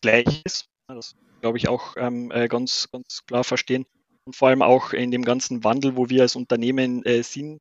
gleich 0.00 0.42
ist. 0.44 0.66
Das 0.88 1.14
glaube 1.40 1.58
ich 1.58 1.68
auch 1.68 1.96
ähm, 1.96 2.30
äh, 2.30 2.48
ganz, 2.48 2.88
ganz 2.90 3.24
klar 3.26 3.44
verstehen. 3.44 3.84
Und 4.24 4.36
vor 4.36 4.48
allem 4.48 4.62
auch 4.62 4.92
in 4.92 5.10
dem 5.10 5.24
ganzen 5.24 5.64
Wandel, 5.64 5.96
wo 5.96 6.08
wir 6.08 6.22
als 6.22 6.36
Unternehmen 6.36 7.04
äh, 7.04 7.22
sind, 7.22 7.60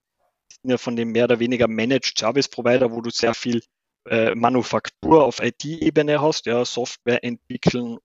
sind 0.49 0.69
ja 0.69 0.77
von 0.77 0.95
dem 0.95 1.11
mehr 1.11 1.25
oder 1.25 1.39
weniger 1.39 1.67
Managed 1.67 2.17
Service 2.17 2.47
Provider, 2.47 2.91
wo 2.91 3.01
du 3.01 3.09
sehr 3.09 3.33
viel 3.33 3.61
äh, 4.07 4.35
Manufaktur 4.35 5.23
auf 5.23 5.41
IT-Ebene 5.41 6.21
hast, 6.21 6.45
ja, 6.45 6.65
Software 6.65 7.23
entwickeln, 7.23 7.97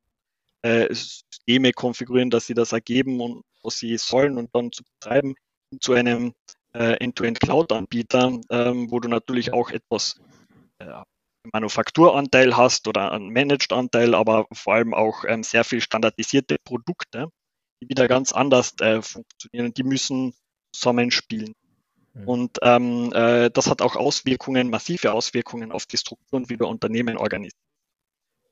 äh, 0.62 0.92
Systeme 0.92 1.72
konfigurieren, 1.72 2.30
dass 2.30 2.46
sie 2.46 2.54
das 2.54 2.72
ergeben 2.72 3.20
und 3.20 3.42
was 3.62 3.78
sie 3.78 3.96
sollen 3.98 4.38
und 4.38 4.54
dann 4.54 4.72
zu 4.72 4.82
betreiben, 4.84 5.34
zu 5.80 5.92
einem 5.92 6.34
äh, 6.76 6.96
End-to-End-Cloud-Anbieter, 7.02 8.40
ähm, 8.50 8.90
wo 8.90 9.00
du 9.00 9.08
natürlich 9.08 9.52
auch 9.52 9.70
etwas 9.70 10.20
äh, 10.78 11.02
Manufakturanteil 11.52 12.56
hast 12.56 12.88
oder 12.88 13.12
einen 13.12 13.30
Managed-Anteil, 13.30 14.14
aber 14.14 14.46
vor 14.52 14.74
allem 14.74 14.94
auch 14.94 15.24
ähm, 15.26 15.42
sehr 15.42 15.64
viel 15.64 15.80
standardisierte 15.80 16.56
Produkte, 16.64 17.28
die 17.80 17.88
wieder 17.88 18.08
ganz 18.08 18.32
anders 18.32 18.74
äh, 18.80 19.00
funktionieren. 19.00 19.72
Die 19.74 19.84
müssen 19.84 20.34
zusammenspielen. 20.72 21.54
Mhm. 22.14 22.28
Und 22.28 22.58
ähm, 22.62 23.12
äh, 23.14 23.50
das 23.50 23.68
hat 23.68 23.80
auch 23.80 23.96
Auswirkungen, 23.96 24.70
massive 24.70 25.12
Auswirkungen 25.12 25.72
auf 25.72 25.86
die 25.86 25.96
Strukturen, 25.96 26.48
wie 26.50 26.58
wir 26.58 26.68
Unternehmen 26.68 27.16
organisieren. 27.16 27.60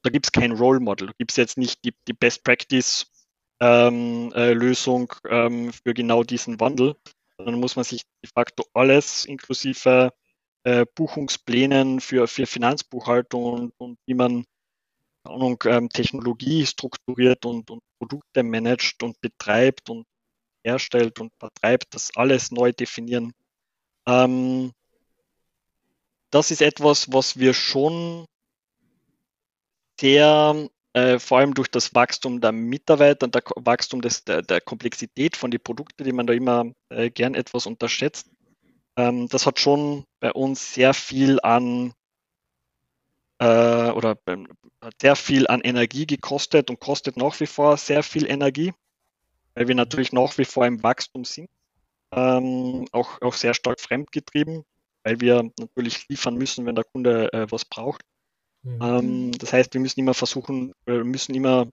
Da 0.02 0.10
gibt 0.10 0.26
es 0.26 0.32
kein 0.32 0.52
Role 0.52 0.80
Model, 0.80 1.08
da 1.08 1.14
gibt 1.18 1.30
es 1.30 1.36
jetzt 1.36 1.56
nicht 1.56 1.82
die, 1.84 1.94
die 2.06 2.12
Best 2.12 2.44
Practice 2.44 3.06
ähm, 3.60 4.32
äh, 4.34 4.52
Lösung 4.52 5.12
ähm, 5.28 5.72
für 5.72 5.94
genau 5.94 6.22
diesen 6.24 6.60
Wandel, 6.60 6.96
dann 7.36 7.60
muss 7.60 7.76
man 7.76 7.84
sich 7.84 8.02
de 8.22 8.30
facto 8.32 8.64
alles 8.74 9.24
inklusive 9.24 10.12
äh, 10.64 10.86
Buchungsplänen 10.94 12.00
für, 12.00 12.26
für 12.26 12.46
Finanzbuchhaltung 12.46 13.44
und, 13.44 13.74
und 13.78 13.98
wie 14.06 14.14
man 14.14 14.44
Ahnung, 15.24 15.62
ähm, 15.66 15.88
Technologie 15.88 16.66
strukturiert 16.66 17.46
und, 17.46 17.70
und 17.70 17.82
Produkte 17.98 18.42
managt 18.42 19.02
und 19.02 19.20
betreibt 19.20 19.88
und 19.88 20.06
herstellt 20.62 21.18
und 21.18 21.32
vertreibt, 21.38 21.94
das 21.94 22.10
alles 22.14 22.50
neu 22.50 22.72
definieren. 22.72 23.32
Ähm, 24.06 24.72
das 26.30 26.50
ist 26.50 26.62
etwas, 26.62 27.12
was 27.12 27.38
wir 27.38 27.54
schon 27.54 28.26
sehr 29.98 30.68
äh, 30.94 31.18
vor 31.18 31.38
allem 31.38 31.54
durch 31.54 31.68
das 31.68 31.94
Wachstum 31.94 32.40
der 32.40 32.52
Mitarbeiter 32.52 33.26
und 33.26 33.34
der 33.34 33.42
Wachstum 33.56 34.00
des, 34.00 34.24
der, 34.24 34.42
der 34.42 34.60
Komplexität 34.60 35.36
von 35.36 35.50
den 35.50 35.60
Produkten, 35.60 36.04
die 36.04 36.12
man 36.12 36.26
da 36.26 36.32
immer 36.32 36.72
äh, 36.88 37.10
gern 37.10 37.34
etwas 37.34 37.66
unterschätzt. 37.66 38.30
Ähm, 38.96 39.28
das 39.28 39.44
hat 39.44 39.58
schon 39.58 40.04
bei 40.20 40.32
uns 40.32 40.72
sehr 40.72 40.94
viel 40.94 41.40
an 41.40 41.92
äh, 43.38 43.90
oder 43.90 44.16
ähm, 44.28 44.46
sehr 45.00 45.16
viel 45.16 45.48
an 45.48 45.62
Energie 45.62 46.06
gekostet 46.06 46.70
und 46.70 46.78
kostet 46.78 47.16
nach 47.16 47.40
wie 47.40 47.46
vor 47.46 47.76
sehr 47.76 48.04
viel 48.04 48.30
Energie, 48.30 48.72
weil 49.54 49.66
wir 49.66 49.74
natürlich 49.74 50.12
nach 50.12 50.38
wie 50.38 50.44
vor 50.44 50.64
im 50.64 50.82
Wachstum 50.84 51.24
sind, 51.24 51.50
ähm, 52.12 52.86
auch, 52.92 53.20
auch 53.20 53.34
sehr 53.34 53.54
stark 53.54 53.80
fremdgetrieben, 53.80 54.64
weil 55.02 55.20
wir 55.20 55.50
natürlich 55.58 56.08
liefern 56.08 56.36
müssen, 56.36 56.66
wenn 56.66 56.76
der 56.76 56.84
Kunde 56.84 57.32
äh, 57.32 57.46
was 57.50 57.64
braucht. 57.64 58.02
Mhm. 58.64 58.78
Ähm, 58.82 59.32
das 59.32 59.52
heißt, 59.52 59.74
wir 59.74 59.80
müssen 59.80 60.00
immer 60.00 60.14
versuchen, 60.14 60.72
wir 60.86 61.04
müssen 61.04 61.34
immer 61.34 61.68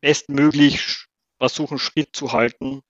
bestmöglich 0.00 1.06
versuchen, 1.38 1.78
Schritt 1.78 2.16
zu 2.16 2.32
halten, 2.32 2.80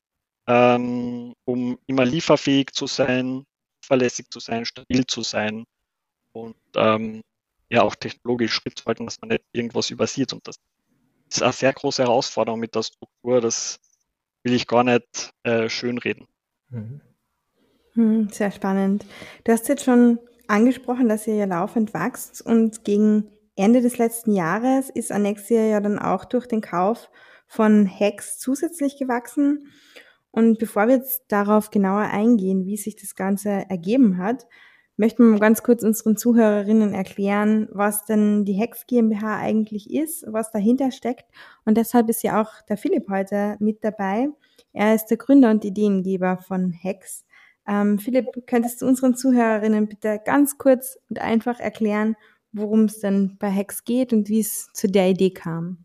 ähm, 0.46 1.34
um 1.44 1.78
immer 1.86 2.04
lieferfähig 2.04 2.72
zu 2.72 2.86
sein, 2.86 3.44
verlässig 3.80 4.30
zu 4.30 4.40
sein, 4.40 4.64
stabil 4.64 5.06
zu 5.06 5.22
sein 5.22 5.64
und 6.32 6.56
ähm, 6.76 7.22
ja 7.68 7.82
auch 7.82 7.96
technologisch 7.96 8.52
Schritt 8.52 8.78
zu 8.78 8.84
halten, 8.86 9.06
dass 9.06 9.20
man 9.20 9.28
nicht 9.30 9.44
irgendwas 9.52 9.90
übersieht. 9.90 10.32
Und 10.32 10.46
das 10.46 10.56
ist 11.28 11.42
eine 11.42 11.52
sehr 11.52 11.72
große 11.72 12.02
Herausforderung 12.02 12.60
mit 12.60 12.74
der 12.74 12.84
Struktur. 12.84 13.40
Das 13.40 13.80
will 14.44 14.52
ich 14.52 14.68
gar 14.68 14.84
nicht 14.84 15.32
äh, 15.42 15.68
schönreden. 15.68 16.26
Mhm. 16.68 17.00
Hm, 17.94 18.28
sehr 18.28 18.52
spannend. 18.52 19.06
Du 19.44 19.52
hast 19.52 19.68
jetzt 19.68 19.84
schon 19.84 20.20
angesprochen, 20.48 21.08
dass 21.08 21.26
ihr 21.26 21.36
ja 21.36 21.44
laufend 21.44 21.94
wächst 21.94 22.42
und 22.42 22.84
gegen 22.84 23.30
Ende 23.56 23.80
des 23.80 23.98
letzten 23.98 24.32
Jahres 24.32 24.90
ist 24.90 25.10
Annexia 25.10 25.62
ja 25.62 25.80
dann 25.80 25.98
auch 25.98 26.24
durch 26.26 26.46
den 26.46 26.60
Kauf 26.60 27.10
von 27.46 27.86
Hex 27.86 28.38
zusätzlich 28.38 28.98
gewachsen. 28.98 29.68
Und 30.30 30.58
bevor 30.58 30.88
wir 30.88 30.96
jetzt 30.96 31.24
darauf 31.28 31.70
genauer 31.70 32.02
eingehen, 32.02 32.66
wie 32.66 32.76
sich 32.76 32.96
das 32.96 33.14
Ganze 33.14 33.48
ergeben 33.48 34.18
hat, 34.18 34.46
möchten 34.98 35.32
wir 35.32 35.38
ganz 35.38 35.62
kurz 35.62 35.82
unseren 35.82 36.16
Zuhörerinnen 36.16 36.92
erklären, 36.92 37.68
was 37.70 38.04
denn 38.04 38.44
die 38.44 38.54
Hex 38.54 38.86
GmbH 38.86 39.38
eigentlich 39.38 39.90
ist, 39.92 40.24
was 40.28 40.50
dahinter 40.50 40.90
steckt. 40.90 41.24
Und 41.64 41.76
deshalb 41.76 42.08
ist 42.08 42.22
ja 42.22 42.40
auch 42.40 42.62
der 42.68 42.76
Philipp 42.76 43.08
heute 43.10 43.56
mit 43.58 43.84
dabei. 43.84 44.28
Er 44.72 44.94
ist 44.94 45.06
der 45.06 45.16
Gründer 45.16 45.50
und 45.50 45.64
Ideengeber 45.64 46.38
von 46.38 46.70
Hex. 46.70 47.24
Ähm, 47.68 47.98
Philipp, 47.98 48.26
könntest 48.46 48.80
du 48.82 48.86
unseren 48.86 49.14
Zuhörerinnen 49.14 49.88
bitte 49.88 50.20
ganz 50.24 50.58
kurz 50.58 50.98
und 51.08 51.20
einfach 51.20 51.58
erklären, 51.60 52.16
worum 52.52 52.84
es 52.84 53.00
denn 53.00 53.36
bei 53.38 53.48
Hex 53.48 53.84
geht 53.84 54.12
und 54.12 54.28
wie 54.28 54.40
es 54.40 54.72
zu 54.72 54.88
der 54.88 55.08
Idee 55.10 55.30
kam? 55.30 55.84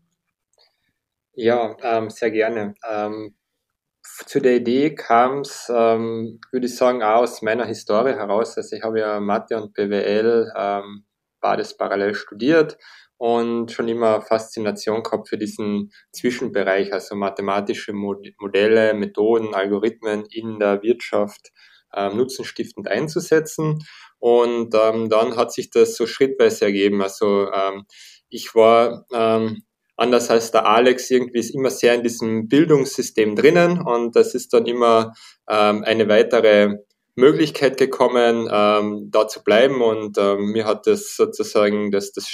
Ja, 1.34 1.76
ähm, 1.82 2.10
sehr 2.10 2.30
gerne. 2.30 2.74
Ähm, 2.88 3.34
zu 4.02 4.40
der 4.40 4.56
Idee 4.56 4.94
kam 4.94 5.40
es, 5.40 5.70
ähm, 5.74 6.40
würde 6.50 6.66
ich 6.66 6.76
sagen, 6.76 7.02
auch 7.02 7.22
aus 7.22 7.42
meiner 7.42 7.64
Historie 7.64 8.14
heraus. 8.14 8.56
Also 8.56 8.76
ich 8.76 8.82
habe 8.82 9.00
ja 9.00 9.20
Mathe 9.20 9.56
und 9.56 9.74
BWL 9.74 10.52
ähm, 10.56 11.04
beides 11.40 11.76
parallel 11.76 12.14
studiert 12.14 12.78
und 13.16 13.70
schon 13.70 13.88
immer 13.88 14.20
Faszination 14.20 15.02
gehabt 15.02 15.28
für 15.28 15.38
diesen 15.38 15.92
Zwischenbereich, 16.12 16.92
also 16.92 17.14
mathematische 17.14 17.92
Modelle, 17.92 18.94
Methoden, 18.94 19.54
Algorithmen 19.54 20.24
in 20.30 20.58
der 20.58 20.82
Wirtschaft 20.82 21.52
ähm, 21.94 22.16
nutzenstiftend 22.16 22.88
einzusetzen. 22.88 23.84
Und 24.18 24.74
ähm, 24.74 25.08
dann 25.08 25.36
hat 25.36 25.52
sich 25.52 25.70
das 25.70 25.96
so 25.96 26.06
schrittweise 26.06 26.66
ergeben. 26.66 27.02
Also 27.02 27.50
ähm, 27.52 27.84
ich 28.28 28.54
war 28.54 29.04
ähm, 29.12 29.62
anders 29.96 30.30
als 30.30 30.50
der 30.50 30.66
Alex 30.66 31.10
irgendwie 31.10 31.38
ist 31.38 31.54
immer 31.54 31.70
sehr 31.70 31.94
in 31.94 32.02
diesem 32.02 32.48
Bildungssystem 32.48 33.36
drinnen 33.36 33.80
und 33.80 34.16
das 34.16 34.34
ist 34.34 34.52
dann 34.52 34.66
immer 34.66 35.12
ähm, 35.48 35.84
eine 35.84 36.08
weitere 36.08 36.76
Möglichkeit 37.14 37.76
gekommen, 37.76 38.48
ähm, 38.50 39.08
da 39.10 39.28
zu 39.28 39.44
bleiben 39.44 39.82
und 39.82 40.16
ähm, 40.18 40.52
mir 40.52 40.64
hat 40.64 40.86
das 40.86 41.14
sozusagen 41.14 41.90
das, 41.90 42.12
das 42.12 42.26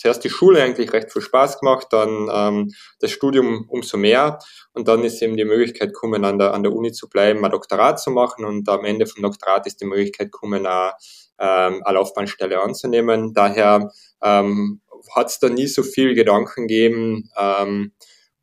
zuerst 0.00 0.24
die 0.24 0.30
Schule 0.30 0.62
eigentlich 0.62 0.92
recht 0.94 1.12
viel 1.12 1.20
Spaß 1.20 1.60
gemacht, 1.60 1.88
dann 1.90 2.28
ähm, 2.32 2.70
das 3.00 3.10
Studium 3.10 3.66
umso 3.68 3.98
mehr 3.98 4.38
und 4.72 4.88
dann 4.88 5.04
ist 5.04 5.20
eben 5.20 5.36
die 5.36 5.44
Möglichkeit 5.44 5.92
gekommen, 5.92 6.24
an 6.24 6.38
der, 6.38 6.54
an 6.54 6.62
der 6.62 6.72
Uni 6.72 6.90
zu 6.92 7.08
bleiben, 7.08 7.44
ein 7.44 7.50
Doktorat 7.50 8.00
zu 8.00 8.10
machen 8.10 8.46
und 8.46 8.66
am 8.70 8.84
Ende 8.86 9.06
vom 9.06 9.22
Doktorat 9.22 9.66
ist 9.66 9.80
die 9.80 9.86
Möglichkeit 9.86 10.32
gekommen, 10.32 10.66
eine, 10.66 10.92
ähm, 11.38 11.82
eine 11.84 11.94
Laufbahnstelle 11.94 12.62
anzunehmen. 12.62 13.34
Daher 13.34 13.90
ähm, 14.22 14.80
hat 15.14 15.28
es 15.28 15.38
da 15.38 15.50
nie 15.50 15.66
so 15.66 15.82
viel 15.82 16.14
Gedanken 16.14 16.66
gegeben, 16.66 17.28
ähm, 17.38 17.92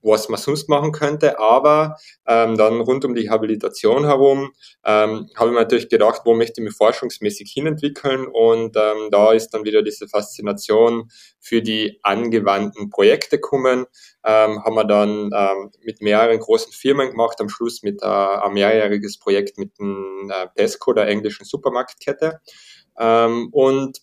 was 0.08 0.30
man 0.30 0.40
sonst 0.40 0.70
machen 0.70 0.92
könnte. 0.92 1.40
Aber 1.40 1.98
ähm, 2.28 2.58
dann 2.58 2.82
rund 2.82 3.06
um 3.06 3.16
die 3.16 3.30
Habilitation 3.30 4.06
herum 4.06 4.52
ähm, 4.86 5.30
habe 5.36 5.50
ich 5.50 5.54
mir 5.54 5.62
natürlich 5.62 5.90
gedacht, 5.90 6.22
wo 6.26 6.34
möchte 6.34 6.62
ich 6.62 6.68
mich 6.68 6.76
forschungsmäßig 6.76 7.52
hinentwickeln. 7.52 8.28
Und 8.28 8.76
ähm, 8.76 9.10
da 9.12 9.34
ist 9.34 9.50
dann 9.50 9.64
wieder 9.66 9.84
diese 9.84 10.08
Faszination 10.08 11.10
für 11.40 11.62
die 11.62 12.00
angewandten 12.04 12.90
Projekte 12.90 13.38
gekommen. 13.38 13.86
Ähm, 14.26 14.64
haben 14.64 14.76
wir 14.76 14.86
dann 14.86 15.30
ähm, 15.34 15.72
mit 15.84 16.02
mehreren 16.02 16.40
großen 16.40 16.74
Firmen 16.74 17.12
gemacht, 17.12 17.40
am 17.40 17.50
Schluss 17.50 17.84
mit 17.84 18.02
äh, 18.02 18.06
ein 18.06 18.54
mehrjähriges 18.54 19.20
Projekt 19.20 19.58
mit 19.58 19.78
dem 19.80 20.32
äh, 20.32 20.48
Tesco, 20.56 20.94
der 20.94 21.08
englischen 21.08 21.46
Supermarktkette. 21.46 22.40
Ähm, 23.00 23.50
und 23.52 24.00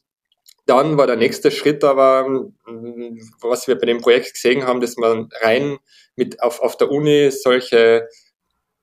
dann 0.66 0.96
war 0.96 1.06
der 1.06 1.16
nächste 1.16 1.50
Schritt 1.50 1.84
aber, 1.84 2.28
mm, 2.28 3.18
was 3.40 3.68
wir 3.68 3.78
bei 3.78 3.86
dem 3.86 4.00
Projekt 4.00 4.34
gesehen 4.34 4.66
haben, 4.66 4.80
dass 4.80 4.96
man 4.96 5.28
rein 5.40 5.78
mit 6.16 6.42
auf, 6.42 6.60
auf 6.60 6.76
der 6.76 6.90
Uni 6.90 7.30
solche 7.30 8.08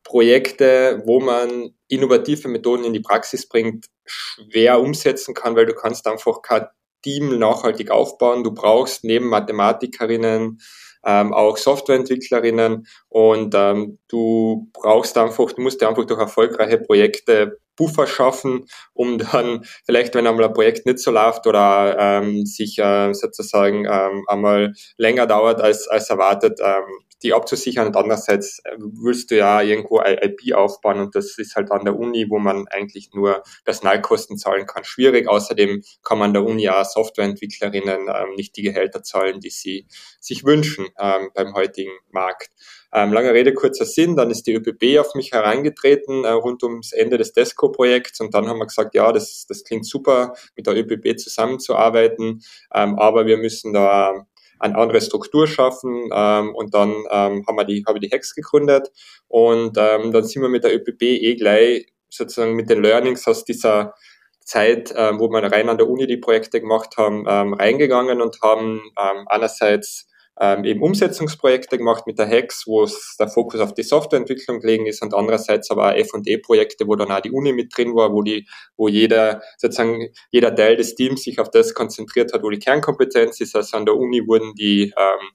Projekte, 0.03 1.01
wo 1.05 1.19
man 1.19 1.75
innovative 1.87 2.47
Methoden 2.47 2.83
in 2.83 2.93
die 2.93 2.99
Praxis 2.99 3.47
bringt, 3.47 3.87
schwer 4.05 4.79
umsetzen 4.79 5.33
kann, 5.33 5.55
weil 5.55 5.65
du 5.65 5.73
kannst 5.73 6.07
einfach 6.07 6.41
kein 6.41 6.67
Team 7.03 7.37
nachhaltig 7.39 7.91
aufbauen. 7.91 8.43
Du 8.43 8.51
brauchst 8.51 9.03
neben 9.03 9.27
Mathematikerinnen 9.27 10.59
ähm, 11.03 11.33
auch 11.33 11.57
Softwareentwicklerinnen 11.57 12.87
und 13.09 13.55
ähm, 13.55 13.97
du 14.07 14.69
brauchst 14.73 15.17
einfach, 15.17 15.51
du 15.51 15.61
musst 15.61 15.81
dir 15.81 15.89
einfach 15.89 16.05
durch 16.05 16.19
erfolgreiche 16.19 16.77
Projekte 16.77 17.59
Buffer 17.81 18.05
schaffen, 18.05 18.67
um 18.93 19.17
dann 19.17 19.65
vielleicht, 19.85 20.13
wenn 20.13 20.27
einmal 20.27 20.45
ein 20.45 20.53
Projekt 20.53 20.85
nicht 20.85 20.99
so 20.99 21.09
läuft 21.09 21.47
oder 21.47 21.97
ähm, 21.99 22.45
sich 22.45 22.77
äh, 22.77 23.11
sozusagen 23.13 23.85
ähm, 23.85 24.23
einmal 24.27 24.73
länger 24.97 25.25
dauert 25.25 25.61
als, 25.61 25.87
als 25.87 26.11
erwartet, 26.11 26.59
ähm, 26.61 26.83
die 27.23 27.33
abzusichern 27.33 27.87
und 27.87 27.97
andererseits 27.97 28.59
äh, 28.65 28.75
willst 28.77 29.31
du 29.31 29.37
ja 29.37 29.61
irgendwo 29.61 29.99
IP 30.01 30.53
aufbauen 30.53 30.99
und 30.99 31.15
das 31.15 31.39
ist 31.39 31.55
halt 31.55 31.71
an 31.71 31.85
der 31.85 31.97
Uni, 31.97 32.27
wo 32.29 32.37
man 32.37 32.67
eigentlich 32.67 33.09
nur 33.13 33.41
Personalkosten 33.65 34.37
zahlen 34.37 34.67
kann, 34.67 34.83
schwierig. 34.83 35.27
Außerdem 35.27 35.83
kann 36.03 36.19
man 36.19 36.29
an 36.29 36.33
der 36.33 36.43
Uni 36.45 36.69
auch 36.69 36.85
Softwareentwicklerinnen 36.85 38.07
ähm, 38.07 38.35
nicht 38.35 38.55
die 38.57 38.63
Gehälter 38.63 39.01
zahlen, 39.01 39.39
die 39.39 39.49
sie 39.49 39.87
sich 40.19 40.43
wünschen 40.45 40.87
ähm, 40.99 41.29
beim 41.33 41.55
heutigen 41.55 41.91
Markt. 42.11 42.51
Ähm, 42.93 43.13
lange 43.13 43.33
Rede, 43.33 43.53
kurzer 43.53 43.85
Sinn, 43.85 44.15
dann 44.15 44.31
ist 44.31 44.47
die 44.47 44.53
ÖPB 44.53 44.99
auf 44.99 45.15
mich 45.15 45.31
hereingetreten 45.31 46.25
äh, 46.25 46.31
rund 46.31 46.63
ums 46.63 46.91
Ende 46.91 47.17
des 47.17 47.33
DESCO-Projekts 47.33 48.19
und 48.19 48.33
dann 48.33 48.47
haben 48.47 48.59
wir 48.59 48.65
gesagt, 48.65 48.95
ja, 48.95 49.11
das, 49.11 49.45
das 49.47 49.63
klingt 49.63 49.85
super, 49.85 50.33
mit 50.55 50.67
der 50.67 50.75
ÖPB 50.75 51.17
zusammenzuarbeiten, 51.17 52.41
ähm, 52.73 52.99
aber 52.99 53.25
wir 53.25 53.37
müssen 53.37 53.73
da 53.73 54.25
eine 54.59 54.77
andere 54.77 55.01
Struktur 55.01 55.47
schaffen 55.47 56.09
ähm, 56.13 56.53
und 56.53 56.73
dann 56.73 56.91
ähm, 57.09 57.45
haben 57.47 57.57
wir 57.57 57.65
die, 57.65 57.83
habe 57.87 57.97
ich 57.97 58.09
die 58.09 58.15
Hex 58.15 58.35
gegründet 58.35 58.91
und 59.27 59.77
ähm, 59.77 60.11
dann 60.11 60.23
sind 60.23 60.41
wir 60.41 60.49
mit 60.49 60.63
der 60.63 60.75
ÖPB 60.75 61.01
eh 61.01 61.35
gleich 61.35 61.87
sozusagen 62.09 62.55
mit 62.55 62.69
den 62.69 62.83
Learnings 62.83 63.27
aus 63.27 63.45
dieser 63.45 63.95
Zeit, 64.43 64.93
ähm, 64.95 65.19
wo 65.19 65.29
wir 65.29 65.41
rein 65.43 65.69
an 65.69 65.77
der 65.77 65.89
Uni 65.89 66.07
die 66.07 66.17
Projekte 66.17 66.59
gemacht 66.59 66.97
haben, 66.97 67.25
ähm, 67.27 67.53
reingegangen 67.53 68.21
und 68.21 68.41
haben 68.41 68.81
ähm, 68.99 69.25
einerseits 69.27 70.10
ähm, 70.41 70.65
eben 70.65 70.81
Umsetzungsprojekte 70.81 71.77
gemacht 71.77 72.07
mit 72.07 72.17
der 72.17 72.25
Hex, 72.25 72.65
wo 72.65 72.83
es 72.83 73.15
der 73.19 73.27
Fokus 73.27 73.59
auf 73.61 73.75
die 73.75 73.83
Softwareentwicklung 73.83 74.59
gelegen 74.59 74.87
ist 74.87 75.03
und 75.03 75.13
andererseits 75.13 75.69
aber 75.69 75.89
auch 75.89 75.95
F&E-Projekte, 75.95 76.87
wo 76.87 76.95
dann 76.95 77.11
auch 77.11 77.21
die 77.21 77.29
Uni 77.29 77.53
mit 77.53 77.77
drin 77.77 77.93
war, 77.93 78.11
wo 78.11 78.23
die, 78.23 78.47
wo 78.75 78.87
jeder, 78.87 79.43
sozusagen 79.57 80.09
jeder 80.31 80.55
Teil 80.55 80.77
des 80.77 80.95
Teams 80.95 81.21
sich 81.21 81.39
auf 81.39 81.51
das 81.51 81.75
konzentriert 81.75 82.33
hat, 82.33 82.41
wo 82.41 82.49
die 82.49 82.57
Kernkompetenz 82.57 83.39
ist. 83.39 83.55
Also 83.55 83.77
an 83.77 83.85
der 83.85 83.95
Uni 83.95 84.27
wurden 84.27 84.55
die 84.55 84.91
ähm, 84.97 85.29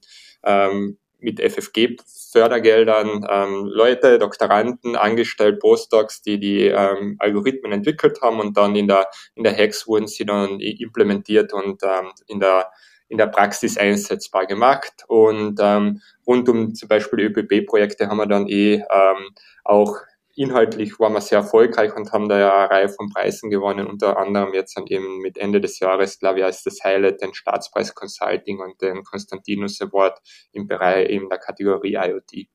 ähm, 0.44 0.98
mit 1.20 1.40
FFG-Fördergeldern 1.40 3.24
ähm, 3.30 3.66
Leute, 3.66 4.18
Doktoranden 4.18 4.96
angestellt, 4.96 5.60
Postdocs, 5.60 6.22
die 6.22 6.40
die 6.40 6.66
ähm, 6.66 7.14
Algorithmen 7.20 7.70
entwickelt 7.70 8.20
haben 8.22 8.40
und 8.40 8.56
dann 8.56 8.74
in 8.74 8.88
der, 8.88 9.08
in 9.36 9.44
der 9.44 9.52
Hex 9.52 9.86
wurden 9.86 10.08
sie 10.08 10.26
dann 10.26 10.58
implementiert 10.58 11.52
und 11.52 11.82
ähm, 11.84 12.10
in 12.26 12.40
der 12.40 12.70
in 13.08 13.18
der 13.18 13.26
Praxis 13.26 13.76
einsetzbar 13.76 14.46
gemacht. 14.46 15.04
Und 15.08 15.58
ähm, 15.62 16.00
rund 16.26 16.48
um 16.48 16.74
zum 16.74 16.88
Beispiel 16.88 17.20
ÖPB-Projekte 17.20 18.08
haben 18.08 18.18
wir 18.18 18.26
dann 18.26 18.48
eh 18.48 18.74
ähm, 18.74 19.30
auch 19.64 19.96
inhaltlich 20.36 21.00
waren 21.00 21.14
wir 21.14 21.22
sehr 21.22 21.38
erfolgreich 21.38 21.96
und 21.96 22.12
haben 22.12 22.28
da 22.28 22.38
ja 22.38 22.58
eine 22.58 22.70
Reihe 22.70 22.88
von 22.90 23.08
Preisen 23.08 23.50
gewonnen, 23.50 23.86
unter 23.86 24.18
anderem 24.18 24.52
jetzt 24.52 24.76
dann 24.76 24.86
eben 24.86 25.18
mit 25.20 25.38
Ende 25.38 25.60
des 25.60 25.80
Jahres, 25.80 26.18
glaube 26.18 26.40
ich, 26.40 26.44
als 26.44 26.62
das 26.62 26.84
Highlight 26.84 27.22
den 27.22 27.34
Staatspreis 27.34 27.94
Consulting 27.94 28.60
und 28.60 28.80
den 28.82 29.02
Konstantinus 29.02 29.80
Award 29.80 30.20
im 30.52 30.66
Bereich 30.66 31.08
eben 31.08 31.30
der 31.30 31.38
Kategorie 31.38 31.94
IoT. 31.94 32.48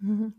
Mhm. 0.00 0.32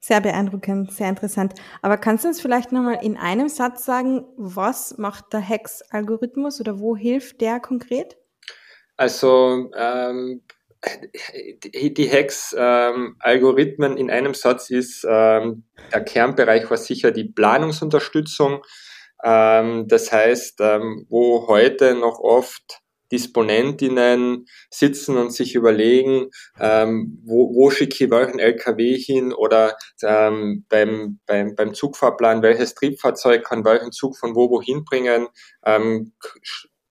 Sehr 0.00 0.20
beeindruckend, 0.20 0.92
sehr 0.92 1.08
interessant. 1.08 1.54
Aber 1.80 1.96
kannst 1.96 2.24
du 2.24 2.28
uns 2.28 2.40
vielleicht 2.40 2.72
nochmal 2.72 2.98
in 3.02 3.16
einem 3.16 3.48
Satz 3.48 3.84
sagen, 3.84 4.26
was 4.36 4.98
macht 4.98 5.32
der 5.32 5.40
Hex-Algorithmus 5.40 6.60
oder 6.60 6.80
wo 6.80 6.96
hilft 6.96 7.40
der 7.40 7.60
konkret? 7.60 8.18
Also 8.96 9.70
ähm, 9.76 10.42
die 11.72 12.08
Hex-Algorithmen 12.08 13.92
ähm, 13.92 13.98
in 13.98 14.10
einem 14.10 14.34
Satz 14.34 14.70
ist, 14.70 15.06
ähm, 15.08 15.64
der 15.92 16.04
Kernbereich 16.04 16.70
war 16.70 16.76
sicher 16.76 17.10
die 17.10 17.24
Planungsunterstützung. 17.24 18.62
Ähm, 19.24 19.88
das 19.88 20.12
heißt, 20.12 20.60
ähm, 20.60 21.06
wo 21.08 21.48
heute 21.48 21.94
noch 21.94 22.18
oft 22.18 22.82
Disponentinnen 23.12 24.46
sitzen 24.70 25.16
und 25.16 25.32
sich 25.32 25.54
überlegen, 25.54 26.30
ähm, 26.58 27.22
wo, 27.24 27.54
wo 27.54 27.70
schicke 27.70 28.04
ich 28.04 28.10
welchen 28.10 28.38
LKW 28.38 28.98
hin 28.98 29.32
oder 29.32 29.76
ähm, 30.02 30.64
beim, 30.68 31.20
beim, 31.26 31.54
beim 31.54 31.74
Zugfahrplan, 31.74 32.42
welches 32.42 32.74
Triebfahrzeug 32.74 33.44
kann 33.44 33.64
welchen 33.64 33.92
Zug 33.92 34.16
von 34.18 34.34
wo 34.34 34.50
wohin 34.50 34.84
bringen, 34.84 35.28
ähm, 35.64 36.12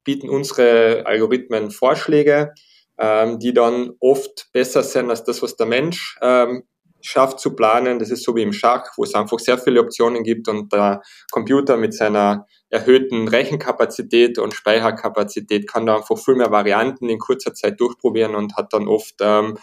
bieten 0.03 0.29
unsere 0.29 1.05
Algorithmen 1.05 1.71
Vorschläge, 1.71 2.53
ähm, 2.97 3.39
die 3.39 3.53
dann 3.53 3.91
oft 3.99 4.49
besser 4.53 4.83
sind 4.83 5.09
als 5.09 5.23
das, 5.23 5.41
was 5.41 5.55
der 5.55 5.65
Mensch 5.65 6.17
ähm, 6.21 6.63
schafft 7.01 7.39
zu 7.39 7.55
planen. 7.55 7.99
Das 7.99 8.09
ist 8.09 8.23
so 8.23 8.35
wie 8.35 8.43
im 8.43 8.53
Schach, 8.53 8.85
wo 8.97 9.03
es 9.03 9.13
einfach 9.13 9.39
sehr 9.39 9.57
viele 9.57 9.81
Optionen 9.81 10.23
gibt 10.23 10.47
und 10.47 10.71
der 10.71 11.01
Computer 11.31 11.77
mit 11.77 11.93
seiner 11.93 12.45
erhöhten 12.69 13.27
Rechenkapazität 13.27 14.39
und 14.39 14.53
Speicherkapazität 14.53 15.69
kann 15.69 15.85
da 15.85 15.97
einfach 15.97 16.17
viel 16.17 16.35
mehr 16.35 16.51
Varianten 16.51 17.09
in 17.09 17.19
kurzer 17.19 17.53
Zeit 17.53 17.79
durchprobieren 17.79 18.35
und 18.35 18.55
hat 18.55 18.73
dann 18.73 18.87
oft 18.87 19.15
ähm, 19.21 19.57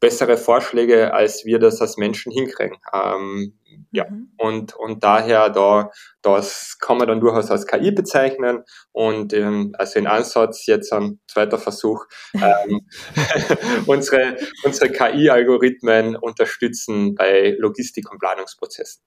bessere 0.00 0.36
Vorschläge, 0.36 1.12
als 1.14 1.44
wir 1.44 1.58
das 1.58 1.80
als 1.80 1.96
Menschen 1.96 2.32
hinkriegen. 2.32 2.76
Ähm, 2.92 3.58
ja, 3.92 4.08
mhm. 4.08 4.30
und, 4.36 4.74
und 4.76 5.02
daher 5.02 5.50
da, 5.50 5.90
das 6.22 6.76
kann 6.80 6.98
man 6.98 7.08
dann 7.08 7.20
durchaus 7.20 7.50
als 7.50 7.66
KI 7.66 7.90
bezeichnen 7.90 8.64
und 8.92 9.32
ähm, 9.32 9.74
also 9.78 9.98
in 9.98 10.06
Ansatz 10.06 10.66
jetzt 10.66 10.92
ein 10.92 11.20
zweiter 11.26 11.58
Versuch, 11.58 12.04
ähm, 12.34 12.86
unsere, 13.86 14.36
unsere 14.64 14.90
KI-Algorithmen 14.90 16.16
unterstützen 16.16 17.14
bei 17.14 17.56
Logistik- 17.58 18.10
und 18.10 18.18
Planungsprozessen. 18.18 19.02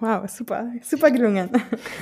Wow, 0.00 0.28
super, 0.28 0.70
super 0.82 1.10
gelungen. 1.10 1.50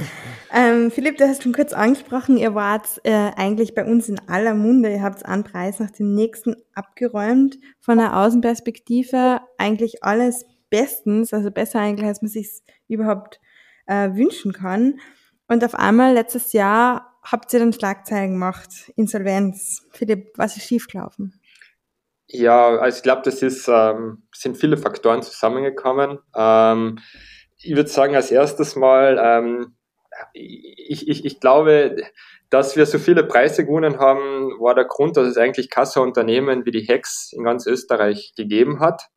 ähm, 0.53 0.91
Philipp, 0.91 1.17
du 1.17 1.29
hast 1.29 1.45
schon 1.45 1.53
kurz 1.53 1.73
angesprochen, 1.73 2.37
ihr 2.37 2.55
wart 2.55 3.01
äh, 3.05 3.31
eigentlich 3.37 3.75
bei 3.75 3.85
uns 3.85 4.09
in 4.09 4.19
aller 4.29 4.55
Munde. 4.55 4.91
Ihr 4.91 5.03
habt 5.03 5.25
einen 5.25 5.45
Preis 5.45 5.79
nach 5.79 5.91
dem 5.91 6.13
nächsten 6.13 6.57
abgeräumt. 6.75 7.59
Von 7.81 7.99
der 7.99 8.17
Außenperspektive 8.17 9.41
eigentlich 9.59 10.03
alles 10.03 10.45
bestens, 10.71 11.33
also 11.33 11.53
besser 11.53 11.81
eigentlich, 11.81 12.09
als 12.09 12.21
man 12.21 12.31
sich 12.31 12.63
überhaupt 12.89 13.41
äh, 13.87 14.11
wünschen 14.15 14.53
kann. 14.53 14.99
Und 15.47 15.65
auf 15.65 15.75
einmal 15.75 16.15
letztes 16.15 16.53
Jahr 16.53 17.15
habt 17.23 17.53
ihr 17.53 17.61
dann 17.61 17.73
Schlagzeilen 17.73 18.33
gemacht, 18.33 18.93
Insolvenz. 18.97 19.87
Philipp, 19.93 20.33
was 20.37 20.57
ist 20.57 20.65
schiefgelaufen? 20.65 21.41
Ja, 22.27 22.77
also 22.79 22.97
ich 22.97 23.03
glaube, 23.03 23.23
das 23.25 23.43
ist, 23.43 23.69
ähm, 23.69 24.25
sind 24.35 24.57
viele 24.57 24.77
Faktoren 24.77 25.23
zusammengekommen. 25.23 26.19
Ähm, 26.35 26.99
ich 27.65 27.77
würde 27.77 27.89
sagen, 27.89 28.15
als 28.15 28.31
erstes 28.31 28.77
mal, 28.77 29.19
ähm, 29.23 29.77
ich, 30.33 31.09
ich, 31.09 31.25
ich 31.25 31.41
glaube, 31.41 31.97
dass 32.51 32.77
wir 32.77 32.87
so 32.87 32.99
viele 32.99 33.25
Preise 33.25 33.65
gewonnen 33.65 33.99
haben, 33.99 34.61
war 34.61 34.75
der 34.75 34.85
Grund, 34.85 35.17
dass 35.17 35.27
es 35.27 35.37
eigentlich 35.37 35.71
Kasseunternehmen 35.71 36.65
wie 36.67 36.71
die 36.71 36.87
Hex 36.87 37.33
in 37.33 37.45
ganz 37.45 37.67
Österreich 37.67 38.33
gegeben 38.37 38.81
hat. 38.81 39.09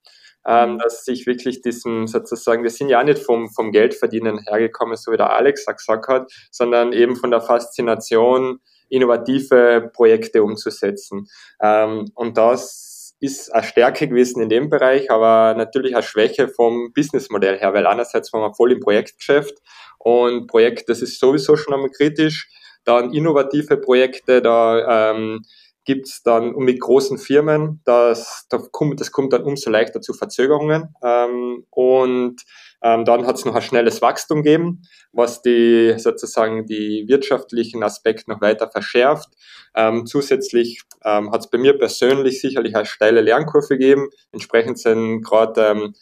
Ähm, 0.50 0.78
dass 0.80 1.04
sich 1.04 1.28
wirklich 1.28 1.62
diesen 1.62 2.08
sozusagen, 2.08 2.64
wir 2.64 2.70
sind 2.70 2.88
ja 2.88 3.04
nicht 3.04 3.20
vom, 3.20 3.50
vom 3.50 3.74
Geldverdienen 3.74 4.40
hergekommen, 4.48 4.96
so 4.96 5.12
wie 5.12 5.18
der 5.18 5.34
Alex 5.34 5.66
gesagt 5.66 6.08
hat, 6.08 6.32
sondern 6.52 6.94
eben 6.94 7.18
von 7.18 7.32
der 7.32 7.42
Faszination 7.42 8.62
innovative 8.88 9.92
Projekte 9.94 10.44
umzusetzen. 10.44 11.28
Ähm, 11.62 12.12
und 12.16 12.38
das 12.38 12.87
ist 13.20 13.54
eine 13.54 13.64
Stärke 13.64 14.08
gewesen 14.08 14.42
in 14.42 14.50
dem 14.50 14.70
Bereich, 14.70 15.10
aber 15.10 15.56
natürlich 15.56 15.96
eine 15.96 16.04
Schwäche 16.04 16.50
vom 16.50 16.92
Businessmodell 16.94 17.58
her, 17.60 17.74
weil 17.74 17.88
einerseits 17.88 18.32
waren 18.34 18.42
wir 18.42 18.54
voll 18.54 18.72
im 18.72 18.80
Projektgeschäft 18.80 19.56
und 19.98 20.48
Projekt, 20.48 20.90
das 20.90 21.02
ist 21.02 21.20
sowieso 21.20 21.56
schon 21.56 21.74
einmal 21.74 21.90
kritisch. 21.90 22.50
Dann 22.84 23.14
innovative 23.14 23.78
Projekte, 23.78 24.42
da 24.42 25.12
ähm, 25.12 25.42
gibt's 25.88 26.22
dann 26.22 26.54
mit 26.58 26.82
großen 26.82 27.18
Firmen, 27.18 27.82
das, 27.86 28.46
das, 28.50 28.72
kommt, 28.74 29.00
das 29.00 29.14
kommt 29.14 29.32
dann 29.32 29.44
umso 29.44 29.70
leichter 29.70 30.02
zu 30.02 30.14
Verzögerungen. 30.14 30.94
Ähm, 31.02 31.66
und 31.70 32.44
ähm, 32.84 33.06
dann 33.06 33.26
hat 33.26 33.38
es 33.38 33.46
noch 33.46 33.56
ein 33.56 33.62
schnelles 33.62 34.02
Wachstum 34.02 34.44
gegeben, 34.44 34.82
was 35.14 35.42
die 35.42 35.96
sozusagen 35.98 36.66
die 36.66 37.06
wirtschaftlichen 37.08 37.84
Aspekte 37.84 38.30
noch 38.30 38.42
weiter 38.42 38.70
verschärft. 38.70 39.30
Ähm, 39.76 40.06
zusätzlich 40.06 40.82
ähm, 41.06 41.32
hat 41.32 41.40
es 41.40 41.50
bei 41.50 41.58
mir 41.58 41.78
persönlich 41.78 42.42
sicherlich 42.42 42.76
eine 42.76 42.86
steile 42.86 43.22
Lernkurve 43.22 43.78
gegeben. 43.78 44.10
Entsprechend 44.34 44.80
sind 44.80 45.22
gerade 45.24 45.68
ähm, 45.68 45.94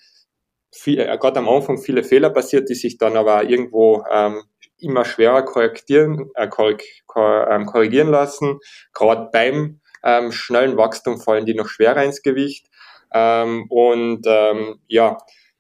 äh, 0.88 1.18
gerade 1.18 1.40
am 1.40 1.48
Anfang 1.48 1.78
viele 1.78 2.04
Fehler 2.04 2.32
passiert, 2.32 2.70
die 2.70 2.76
sich 2.76 2.98
dann 2.98 3.18
aber 3.18 3.48
irgendwo 3.48 4.04
ähm, 4.12 4.42
immer 4.80 5.06
schwerer 5.06 5.44
korrigieren, 5.44 6.32
äh, 6.36 6.48
ähm, 6.50 7.66
korrigieren 7.66 8.10
lassen. 8.10 8.60
Gerade 8.94 9.30
beim 9.32 9.80
ähm, 10.04 10.32
schnellen 10.32 10.78
Wachstum 10.78 11.20
fallen 11.20 11.46
die 11.46 11.56
noch 11.56 11.68
schwerer 11.68 12.04
ins 12.04 12.22
Gewicht. 12.22 12.68
Ähm, 13.14 13.66
und 13.70 14.22
ähm, 14.26 14.80
ja, 14.88 15.18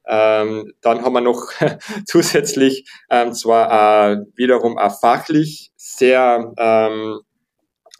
ähm, 0.07 0.73
dann 0.81 1.03
haben 1.03 1.13
wir 1.13 1.21
noch 1.21 1.51
zusätzlich 2.05 2.89
ähm, 3.09 3.33
zwar 3.33 4.11
äh, 4.11 4.17
wiederum 4.35 4.77
ein 4.77 4.91
fachlich 4.91 5.71
sehr 5.75 6.53
ähm, 6.57 7.21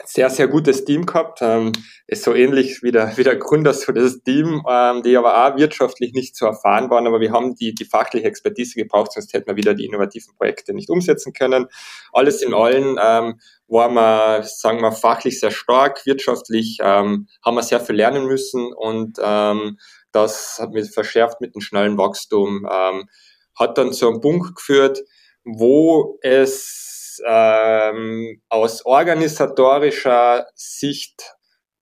sehr, 0.03 0.29
sehr 0.29 0.47
gutes 0.47 0.84
Team 0.84 1.05
gehabt. 1.05 1.39
Ähm, 1.41 1.71
ist 2.08 2.23
so 2.23 2.34
ähnlich 2.34 2.84
wie 2.84 2.91
der, 2.91 3.15
wie 3.17 3.23
der 3.23 3.38
Gründer 3.38 3.73
so 3.73 3.91
das 3.91 4.21
Team, 4.21 4.63
ähm, 4.69 5.01
die 5.03 5.15
aber 5.17 5.45
auch 5.45 5.58
wirtschaftlich 5.58 6.13
nicht 6.13 6.36
so 6.36 6.45
erfahren 6.45 6.89
waren, 6.89 7.08
aber 7.08 7.19
wir 7.19 7.31
haben 7.31 7.55
die, 7.55 7.73
die 7.73 7.86
fachliche 7.86 8.27
Expertise 8.27 8.75
gebraucht, 8.75 9.13
sonst 9.13 9.34
hätten 9.34 9.47
wir 9.47 9.55
wieder 9.55 9.73
die 9.73 9.86
innovativen 9.86 10.36
Projekte 10.36 10.73
nicht 10.73 10.89
umsetzen 10.89 11.34
können. 11.34 11.67
Alles 12.12 12.41
in 12.41 12.53
allem 12.53 12.99
ähm, 13.01 13.39
waren 13.67 13.93
wir, 13.93 14.43
sagen 14.43 14.81
wir, 14.81 14.91
fachlich 14.91 15.39
sehr 15.39 15.51
stark, 15.51 16.05
wirtschaftlich 16.05 16.77
ähm, 16.81 17.27
haben 17.43 17.55
wir 17.55 17.63
sehr 17.63 17.79
viel 17.79 17.95
lernen 17.95 18.27
müssen 18.27 18.73
und 18.73 19.17
ähm, 19.23 19.77
das 20.12 20.60
hat 20.60 20.71
mich 20.71 20.91
verschärft 20.91 21.41
mit 21.41 21.55
dem 21.55 21.62
schnellen 21.62 21.97
Wachstum, 21.97 22.67
ähm, 22.71 23.10
hat 23.58 23.77
dann 23.77 23.93
zu 23.93 24.08
einem 24.08 24.21
Punkt 24.21 24.55
geführt, 24.55 25.01
wo 25.43 26.19
es 26.21 26.94
ähm, 27.25 28.41
aus 28.49 28.86
organisatorischer 28.86 30.47
Sicht, 30.56 31.36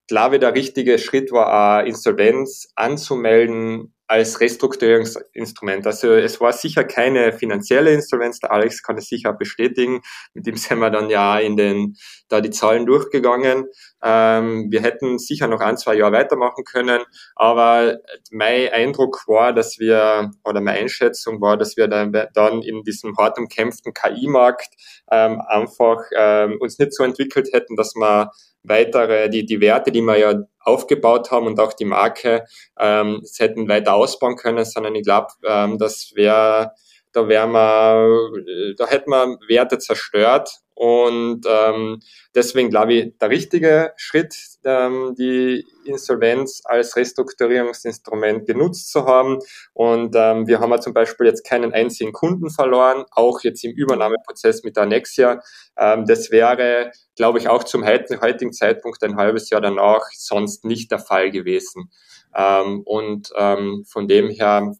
glaube 0.08 0.36
ich, 0.36 0.39
der 0.41 0.54
richtige 0.54 1.00
Schritt 1.00 1.32
war, 1.32 1.80
eine 1.80 1.89
Insolvenz 1.89 2.67
anzumelden 2.76 3.93
als 4.08 4.39
Restrukturierungsinstrument. 4.39 5.88
Also 5.88 6.13
es 6.13 6.39
war 6.42 6.52
sicher 6.54 6.84
keine 6.84 7.32
finanzielle 7.34 7.94
Insolvenz, 7.94 8.39
der 8.39 8.52
Alex 8.52 8.84
kann 8.84 8.98
es 8.98 9.08
sicher 9.08 9.34
bestätigen. 9.34 10.02
Mit 10.34 10.46
dem 10.46 10.56
sind 10.56 10.80
wir 10.80 10.89
dann 10.89 11.10
ja 11.10 11.39
in 11.39 11.56
den, 11.56 11.96
da 12.28 12.42
die 12.42 12.50
Zahlen 12.50 12.86
durchgegangen. 12.86 13.66
Ähm, 14.04 14.68
wir 14.70 14.82
hätten 14.82 15.20
sicher 15.20 15.48
noch 15.48 15.62
ein, 15.62 15.78
zwei 15.78 15.96
Jahre 15.96 16.13
weitermachen 16.13 16.63
können, 16.66 17.02
aber 17.36 18.00
mein 18.32 18.70
Eindruck 18.70 19.24
war, 19.28 19.54
dass 19.54 19.80
wir, 19.80 20.32
oder 20.44 20.60
meine 20.60 20.80
Einschätzung 20.80 21.39
war, 21.42 21.58
dass 21.58 21.78
wir 21.78 21.88
dann, 21.88 22.12
dann 22.34 22.62
in 22.62 22.84
diesem 22.84 23.18
hart 23.18 23.38
umkämpften 23.38 23.94
KI-Markt 23.94 24.76
ähm, 25.12 25.42
einfach 25.48 26.00
ähm, 26.18 26.58
uns 26.60 26.78
nicht 26.78 26.94
so 26.94 27.04
entwickelt 27.04 27.50
hätten, 27.54 27.76
dass 27.76 27.96
wir 27.96 28.32
weitere, 28.63 29.30
die, 29.30 29.45
die 29.45 29.62
Werte, 29.62 29.91
die 29.91 30.02
wir 30.02 30.17
ja 30.17 30.36
aufgebaut 30.60 31.32
haben 31.32 31.47
und 31.47 31.60
auch 31.60 31.73
die 31.73 31.86
Marke, 31.86 32.45
ähm, 32.80 33.21
es 33.23 33.39
hätten 33.39 33.67
weiter 33.67 33.93
ausbauen 33.93 34.36
können, 34.36 34.65
sondern 34.65 34.95
ich 34.95 35.04
glaube, 35.04 35.28
ähm, 35.45 35.78
das 35.78 36.12
wäre, 36.15 36.71
da 37.12 37.28
wären 37.28 37.52
wir, 37.52 38.76
da 38.78 38.88
hätten 38.88 39.12
wir 39.12 39.38
Werte 39.47 39.78
zerstört 39.78 40.62
und 40.76 41.46
ähm, 41.48 42.00
deswegen 42.34 42.70
glaube 42.70 42.94
ich, 42.94 43.18
der 43.20 43.30
richtige 43.30 43.94
Schritt, 43.96 44.36
ähm, 44.66 45.14
die 45.18 45.66
Insolvenz 45.86 46.62
als 46.66 46.96
Restrukturierungsinstrument 46.96 48.48
genutzt 48.48 48.92
zu 48.92 49.06
haben. 49.06 49.40
Und 49.74 50.16
ähm, 50.16 50.48
wir 50.48 50.60
haben 50.60 50.72
ja 50.72 50.80
zum 50.80 50.94
Beispiel 50.94 51.28
jetzt 51.28 51.46
keinen 51.46 51.74
einzigen 51.74 52.12
Kunden 52.12 52.50
verloren, 52.50 53.06
auch 53.12 53.42
jetzt 53.42 53.64
im 53.64 53.72
Übernahmeprozess 53.72 54.64
mit 54.64 54.78
Annexia. 54.78 55.42
Ähm, 55.78 56.06
das 56.06 56.32
wäre, 56.32 56.92
glaube 57.16 57.38
ich, 57.40 57.50
auch 57.50 57.64
zum 57.64 57.86
heutigen 57.86 58.54
Zeitpunkt 58.54 59.04
ein 59.04 59.18
halbes 59.18 59.50
Jahr 59.50 59.62
danach 59.62 60.06
sonst 60.16 60.66
nicht 60.66 60.92
der 60.92 61.00
Fall 61.00 61.30
gewesen. 61.30 61.92
Ähm, 62.36 62.82
und 62.86 63.32
ähm, 63.38 63.86
von 63.88 64.08
dem 64.08 64.30
her 64.30 64.74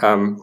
ähm, 0.00 0.42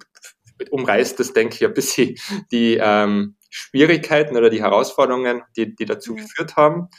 umreißt 0.72 1.20
das, 1.20 1.34
denke 1.34 1.56
ich, 1.56 1.66
ein 1.66 1.74
bisschen 1.74 2.16
die 2.52 2.80
ähm, 2.82 3.36
Schwierigkeiten 3.50 4.38
oder 4.38 4.50
die 4.50 4.62
Herausforderungen, 4.62 5.44
die, 5.56 5.76
die 5.76 5.86
dazu 5.86 6.16
geführt 6.16 6.56
haben. 6.56 6.90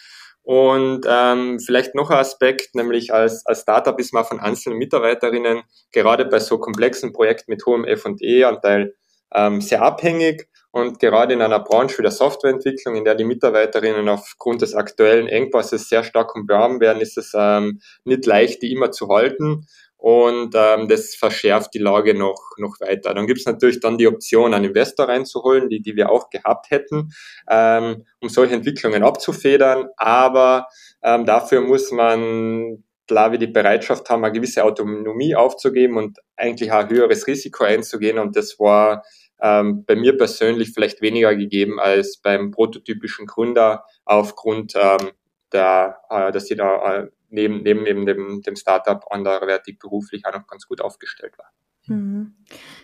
Und 0.43 1.07
ähm, 1.09 1.61
vielleicht 1.61 1.95
noch 1.95 2.11
ein 2.11 2.19
Aspekt, 2.19 2.75
nämlich 2.75 3.13
als, 3.13 3.45
als 3.47 3.61
Startup 3.61 3.99
ist 4.01 4.13
man 4.13 4.25
von 4.25 4.41
einzelnen 4.41 4.79
Mitarbeiterinnen 4.79 5.63
gerade 5.93 6.25
bei 6.25 6.41
so 6.41 6.59
komplexen 6.59 7.13
Projekten 7.13 7.53
mit 7.53 7.65
hohem 7.67 7.85
F&E-Anteil 7.85 8.95
ähm, 9.33 9.61
sehr 9.61 9.83
abhängig. 9.83 10.49
Und 10.73 11.01
gerade 11.01 11.35
in 11.35 11.43
einer 11.43 11.59
Branche 11.59 11.99
wie 11.99 12.03
der 12.03 12.13
Softwareentwicklung, 12.13 12.95
in 12.95 13.05
der 13.05 13.17
die 13.17 13.25
Mitarbeiterinnen 13.25 14.09
aufgrund 14.09 14.63
des 14.63 14.75
aktuellen 14.75 15.27
Engpasses 15.27 15.89
sehr 15.89 16.05
stark 16.05 16.35
umwerben 16.37 16.81
werden, 16.81 17.01
ist 17.01 17.19
es 17.19 17.33
ähm, 17.35 17.81
nicht 18.05 18.25
leicht, 18.25 18.63
die 18.63 18.73
immer 18.73 18.93
zu 18.93 19.09
halten 19.09 19.67
und 20.01 20.55
ähm, 20.57 20.89
das 20.89 21.15
verschärft 21.15 21.75
die 21.75 21.79
Lage 21.79 22.15
noch, 22.15 22.41
noch 22.57 22.81
weiter. 22.81 23.13
Dann 23.13 23.27
gibt 23.27 23.41
es 23.41 23.47
natürlich 23.47 23.81
dann 23.81 23.99
die 23.99 24.09
Option, 24.09 24.55
einen 24.55 24.67
Investor 24.67 25.09
reinzuholen, 25.09 25.69
die, 25.69 25.83
die 25.83 25.95
wir 25.95 26.11
auch 26.11 26.31
gehabt 26.31 26.71
hätten, 26.71 27.13
ähm, 27.51 28.05
um 28.21 28.29
solche 28.31 28.55
Entwicklungen 28.55 29.03
abzufedern, 29.03 29.89
aber 29.97 30.67
ähm, 31.03 31.27
dafür 31.27 31.61
muss 31.61 31.91
man 31.91 32.83
klar 33.07 33.33
wie 33.33 33.39
die 33.39 33.49
Bereitschaft 33.49 34.09
haben, 34.09 34.25
eine 34.25 34.33
gewisse 34.33 34.65
Autonomie 34.65 35.35
aufzugeben 35.35 35.97
und 35.97 36.19
eigentlich 36.37 36.73
ein 36.73 36.89
höheres 36.89 37.27
Risiko 37.27 37.65
einzugehen 37.65 38.19
und 38.19 38.37
das 38.37 38.59
war 38.59 39.03
ähm, 39.43 39.85
bei 39.85 39.97
mir 39.97 40.17
persönlich 40.17 40.73
vielleicht 40.73 41.03
weniger 41.03 41.35
gegeben 41.35 41.79
als 41.81 42.19
beim 42.23 42.53
prototypischen 42.53 43.27
Gründer 43.27 43.85
aufgrund 44.05 44.75
ähm, 44.77 45.11
der, 45.53 45.99
äh, 46.09 46.33
dass 46.33 46.47
sie 46.47 46.57
da 46.57 47.01
äh, 47.01 47.09
neben, 47.31 47.63
neben, 47.63 47.83
neben 47.83 48.07
dem, 48.07 48.43
dem 48.43 48.57
Startup 48.57 49.05
anderweitig 49.11 49.79
beruflich 49.79 50.27
auch 50.27 50.33
noch 50.33 50.47
ganz 50.47 50.67
gut 50.67 50.81
aufgestellt 50.81 51.39
war. 51.39 51.51
Mhm. 51.87 52.35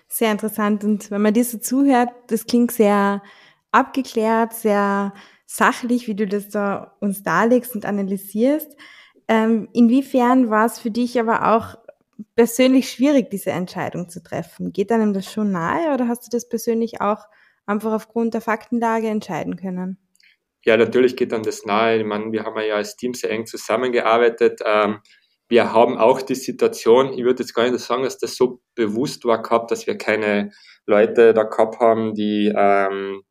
Sehr 0.09 0.33
interessant. 0.33 0.85
Und 0.85 1.11
wenn 1.11 1.23
man 1.23 1.35
dir 1.35 1.45
so 1.45 1.59
zuhört, 1.59 2.11
das 2.29 2.47
klingt 2.47 2.73
sehr 2.73 3.23
abgeklärt, 3.71 4.55
sehr 4.55 5.13
sachlich, 5.47 6.09
wie 6.09 6.15
du 6.15 6.27
das 6.27 6.49
da 6.49 6.97
uns 7.01 7.23
darlegst 7.23 7.75
und 7.75 7.85
analysierst. 7.85 8.77
Ähm, 9.29 9.69
inwiefern 9.73 10.51
war 10.51 10.67
es 10.67 10.79
für 10.79 10.91
dich 10.91 11.19
aber 11.21 11.55
auch 11.55 11.77
persönlich 12.35 12.91
schwierig, 12.91 13.31
diese 13.31 13.51
Entscheidung 13.51 14.09
zu 14.09 14.23
treffen? 14.23 14.73
Geht 14.73 14.91
einem 14.93 15.13
das 15.13 15.31
schon 15.31 15.53
nahe 15.53 15.93
oder 15.95 16.09
hast 16.09 16.27
du 16.27 16.31
das 16.31 16.49
persönlich 16.49 17.01
auch 17.01 17.27
einfach 17.67 17.93
aufgrund 17.93 18.35
der 18.35 18.41
Faktenlage 18.41 19.09
entscheiden 19.09 19.57
können? 19.57 19.99
Ja, 20.67 20.77
natürlich 20.77 21.17
geht 21.17 21.31
dann 21.31 21.45
das 21.45 21.65
nahe. 21.65 21.99
Ich 21.99 22.05
meine, 22.05 22.33
wir 22.33 22.43
haben 22.43 22.61
ja 22.61 22.75
als 22.75 22.97
Team 22.97 23.15
sehr 23.15 23.31
eng 23.31 23.47
zusammengearbeitet. 23.47 24.61
Ähm, 24.65 24.99
wir 25.49 25.73
haben 25.73 25.97
auch 25.97 26.23
die 26.23 26.35
Situation, 26.35 27.13
ich 27.13 27.25
würde 27.25 27.45
jetzt 27.45 27.55
gar 27.55 27.71
nicht 27.71 27.79
sagen, 27.79 28.03
dass 28.03 28.19
das 28.19 28.35
so 28.35 28.61
bewusst 28.75 29.25
war 29.25 29.43
gehabt, 29.43 29.71
dass 29.71 29.87
wir 29.87 29.97
keine 29.97 30.51
Leute 30.85 31.35
da 31.35 31.45
gehabt 31.45 31.79
haben, 31.79 32.15
die 32.15 32.53
ähm, 32.55 33.23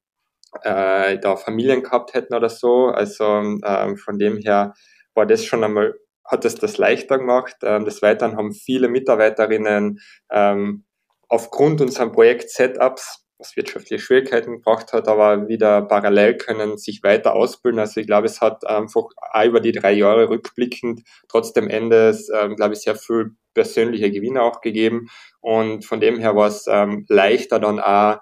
äh, 0.63 1.19
da 1.19 1.35
Familien 1.35 1.83
gehabt 1.83 2.13
hätten 2.13 2.35
oder 2.35 2.47
so. 2.47 2.87
Also 2.87 3.25
ähm, 3.25 3.97
von 3.97 4.17
dem 4.17 4.37
her 4.37 4.73
war 5.13 5.25
das 5.25 5.43
schon 5.43 5.65
einmal, 5.65 5.95
hat 6.23 6.45
es 6.45 6.55
das 6.55 6.77
leichter 6.77 7.17
gemacht. 7.17 7.57
Ähm, 7.63 7.83
des 7.83 8.01
Weiteren 8.01 8.37
haben 8.37 8.53
viele 8.53 8.87
Mitarbeiterinnen 8.87 9.99
ähm, 10.31 10.85
aufgrund 11.27 11.81
unserer 11.81 12.09
Projekt-Setups 12.13 13.24
was 13.45 13.55
wirtschaftliche 13.55 14.01
Schwierigkeiten 14.01 14.53
gebracht 14.53 14.93
hat, 14.93 15.07
aber 15.07 15.47
wieder 15.47 15.81
parallel 15.83 16.37
können 16.37 16.77
sich 16.77 17.03
weiter 17.03 17.33
ausbilden. 17.35 17.79
Also 17.79 17.99
ich 17.99 18.07
glaube, 18.07 18.25
es 18.25 18.41
hat 18.41 18.65
einfach 18.65 19.03
auch 19.31 19.45
über 19.45 19.59
die 19.59 19.71
drei 19.71 19.93
Jahre 19.93 20.29
rückblickend 20.29 21.01
trotzdem 21.27 21.69
Endes, 21.69 22.29
ähm, 22.33 22.55
glaube 22.55 22.73
ich, 22.73 22.81
sehr 22.81 22.95
viel 22.95 23.31
persönliche 23.53 24.11
Gewinne 24.11 24.41
auch 24.41 24.61
gegeben. 24.61 25.07
Und 25.41 25.85
von 25.85 25.99
dem 25.99 26.19
her 26.19 26.35
war 26.35 26.47
es 26.47 26.65
ähm, 26.67 27.05
leichter 27.07 27.59
dann 27.59 27.79
auch 27.79 28.17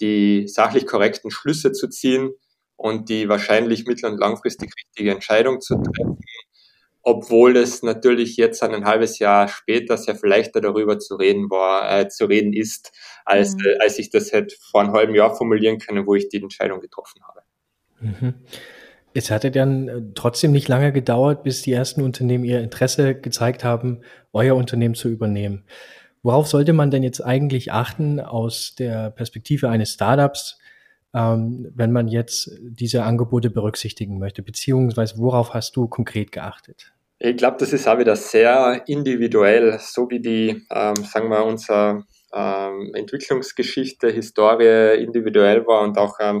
die 0.00 0.46
sachlich 0.46 0.86
korrekten 0.86 1.30
Schlüsse 1.30 1.72
zu 1.72 1.88
ziehen 1.88 2.30
und 2.76 3.08
die 3.08 3.28
wahrscheinlich 3.28 3.86
mittel- 3.86 4.10
und 4.10 4.18
langfristig 4.18 4.72
richtige 4.78 5.10
Entscheidung 5.10 5.60
zu 5.60 5.74
treffen 5.74 6.18
obwohl 7.08 7.56
es 7.56 7.82
natürlich 7.82 8.36
jetzt 8.36 8.62
ein 8.62 8.84
halbes 8.84 9.18
Jahr 9.18 9.48
später 9.48 9.96
sehr 9.96 10.14
viel 10.14 10.28
leichter 10.28 10.60
darüber 10.60 10.98
zu 10.98 11.16
reden 11.16 11.48
war, 11.48 12.00
äh, 12.00 12.08
zu 12.08 12.26
reden 12.26 12.52
ist, 12.52 12.92
als, 13.24 13.54
mhm. 13.54 13.64
äh, 13.64 13.78
als 13.82 13.98
ich 13.98 14.10
das 14.10 14.30
hätte 14.32 14.54
vor 14.70 14.82
einem 14.82 14.92
halben 14.92 15.14
Jahr 15.14 15.34
formulieren 15.34 15.78
können, 15.78 16.06
wo 16.06 16.14
ich 16.14 16.28
die 16.28 16.42
Entscheidung 16.42 16.80
getroffen 16.80 17.22
habe. 17.26 17.40
Mhm. 18.00 18.34
Es 19.14 19.30
hatte 19.30 19.50
dann 19.50 19.88
äh, 19.88 20.02
trotzdem 20.14 20.52
nicht 20.52 20.68
lange 20.68 20.92
gedauert, 20.92 21.44
bis 21.44 21.62
die 21.62 21.72
ersten 21.72 22.02
Unternehmen 22.02 22.44
ihr 22.44 22.60
Interesse 22.60 23.14
gezeigt 23.14 23.64
haben, 23.64 24.02
euer 24.34 24.54
Unternehmen 24.54 24.94
zu 24.94 25.08
übernehmen. 25.08 25.64
Worauf 26.22 26.46
sollte 26.46 26.74
man 26.74 26.90
denn 26.90 27.02
jetzt 27.02 27.24
eigentlich 27.24 27.72
achten 27.72 28.20
aus 28.20 28.74
der 28.74 29.10
Perspektive 29.12 29.70
eines 29.70 29.94
Startups, 29.94 30.58
ähm, 31.14 31.72
wenn 31.74 31.90
man 31.90 32.06
jetzt 32.06 32.50
diese 32.60 33.04
Angebote 33.04 33.48
berücksichtigen 33.48 34.18
möchte? 34.18 34.42
Beziehungsweise 34.42 35.16
worauf 35.16 35.54
hast 35.54 35.74
du 35.74 35.88
konkret 35.88 36.32
geachtet? 36.32 36.92
Ich 37.20 37.36
glaube, 37.36 37.56
das 37.58 37.72
ist 37.72 37.88
auch 37.88 37.98
wieder 37.98 38.14
sehr 38.14 38.82
individuell, 38.86 39.78
so 39.80 40.08
wie 40.08 40.20
die, 40.20 40.64
ähm, 40.70 40.94
sagen 40.94 41.28
wir, 41.30 41.44
unser 41.44 42.04
ähm, 42.32 42.92
Entwicklungsgeschichte, 42.94 44.08
Historie 44.08 45.02
individuell 45.02 45.66
war 45.66 45.82
und 45.82 45.98
auch, 45.98 46.14
ähm, 46.20 46.40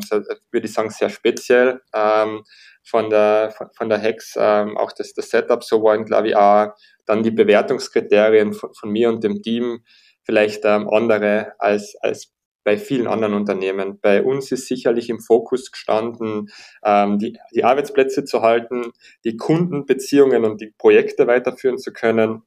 würde 0.52 0.66
ich 0.66 0.72
sagen, 0.72 0.90
sehr 0.90 1.08
speziell 1.08 1.80
ähm, 1.92 2.44
von 2.84 3.10
der, 3.10 3.52
von 3.76 3.88
der 3.88 3.98
Hex, 3.98 4.36
ähm, 4.38 4.76
auch 4.76 4.92
das, 4.92 5.14
das 5.14 5.30
Setup 5.30 5.64
so 5.64 5.82
waren, 5.82 6.04
glaube 6.04 6.28
ich, 6.28 6.36
auch 6.36 6.68
dann 7.06 7.24
die 7.24 7.32
Bewertungskriterien 7.32 8.52
von, 8.52 8.72
von 8.72 8.90
mir 8.90 9.08
und 9.08 9.24
dem 9.24 9.42
Team 9.42 9.80
vielleicht 10.22 10.64
ähm, 10.64 10.88
andere 10.88 11.54
als, 11.58 11.96
als 12.02 12.32
bei 12.68 12.76
vielen 12.76 13.06
anderen 13.06 13.32
Unternehmen. 13.32 13.98
Bei 13.98 14.22
uns 14.22 14.52
ist 14.52 14.68
sicherlich 14.68 15.08
im 15.08 15.20
Fokus 15.20 15.72
gestanden, 15.72 16.50
ähm, 16.84 17.18
die, 17.18 17.38
die 17.54 17.64
Arbeitsplätze 17.64 18.26
zu 18.26 18.42
halten, 18.42 18.92
die 19.24 19.38
Kundenbeziehungen 19.38 20.44
und 20.44 20.60
die 20.60 20.74
Projekte 20.76 21.26
weiterführen 21.26 21.78
zu 21.78 21.94
können 21.94 22.42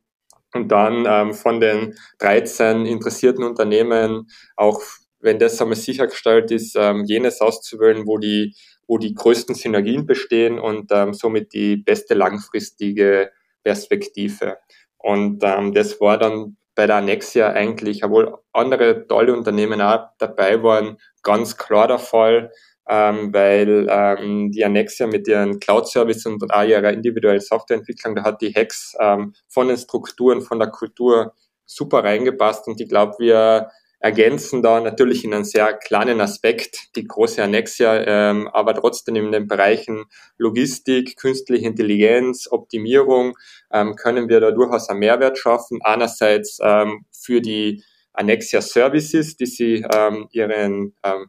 und 0.53 0.71
dann 0.71 1.05
ähm, 1.07 1.33
von 1.33 1.59
den 1.59 1.95
13 2.19 2.85
interessierten 2.85 3.43
Unternehmen 3.43 4.29
auch, 4.57 4.83
wenn 5.21 5.39
das 5.39 5.59
einmal 5.59 5.75
sichergestellt 5.75 6.51
ist, 6.51 6.75
ähm, 6.75 7.03
jenes 7.05 7.41
auszuwählen, 7.41 8.05
wo 8.05 8.19
die, 8.19 8.53
wo 8.85 8.99
die 8.99 9.15
größten 9.15 9.55
Synergien 9.55 10.05
bestehen 10.05 10.59
und 10.59 10.91
ähm, 10.91 11.15
somit 11.15 11.51
die 11.51 11.77
beste 11.77 12.13
langfristige 12.13 13.31
Perspektive. 13.63 14.57
Und 14.99 15.41
ähm, 15.43 15.73
das 15.73 15.99
war 15.99 16.19
dann 16.19 16.57
bei 16.75 16.87
der 16.87 16.97
Annexia 16.97 17.51
eigentlich, 17.51 18.03
obwohl 18.03 18.37
andere 18.53 19.07
tolle 19.07 19.33
Unternehmen 19.33 19.81
auch 19.81 20.07
dabei 20.17 20.61
waren, 20.63 20.97
ganz 21.23 21.57
klar 21.57 21.87
der 21.87 21.99
Fall 21.99 22.51
ähm, 22.91 23.33
weil 23.33 23.87
ähm, 23.89 24.51
die 24.51 24.65
Annexia 24.65 25.07
mit 25.07 25.27
ihren 25.27 25.59
Cloud-Service 25.59 26.25
und 26.25 26.43
auch 26.53 26.63
ihrer 26.63 26.91
individuellen 26.91 27.39
Softwareentwicklung, 27.39 28.15
da 28.15 28.23
hat 28.23 28.41
die 28.41 28.53
Hex 28.53 28.95
ähm, 28.99 29.33
von 29.47 29.69
den 29.69 29.77
Strukturen, 29.77 30.41
von 30.41 30.59
der 30.59 30.69
Kultur 30.69 31.33
super 31.65 32.03
reingepasst 32.03 32.67
und 32.67 32.81
ich 32.81 32.89
glaube, 32.89 33.15
wir 33.19 33.69
ergänzen 34.01 34.63
da 34.63 34.81
natürlich 34.81 35.23
in 35.23 35.33
einem 35.33 35.43
sehr 35.43 35.73
kleinen 35.73 36.21
Aspekt 36.21 36.95
die 36.95 37.05
große 37.05 37.41
Annexia, 37.41 38.03
ähm, 38.05 38.47
aber 38.47 38.73
trotzdem 38.73 39.15
in 39.15 39.31
den 39.31 39.47
Bereichen 39.47 40.05
Logistik, 40.37 41.17
künstliche 41.17 41.67
Intelligenz, 41.67 42.47
Optimierung 42.51 43.37
ähm, 43.71 43.95
können 43.95 44.27
wir 44.27 44.39
da 44.39 44.51
durchaus 44.51 44.89
einen 44.89 44.99
Mehrwert 44.99 45.37
schaffen. 45.37 45.79
Einerseits 45.83 46.57
ähm, 46.63 47.05
für 47.11 47.41
die 47.41 47.83
Annexia 48.13 48.61
Services, 48.61 49.37
die 49.37 49.45
sie 49.45 49.85
ähm, 49.93 50.27
ihren 50.31 50.95
ähm, 51.03 51.27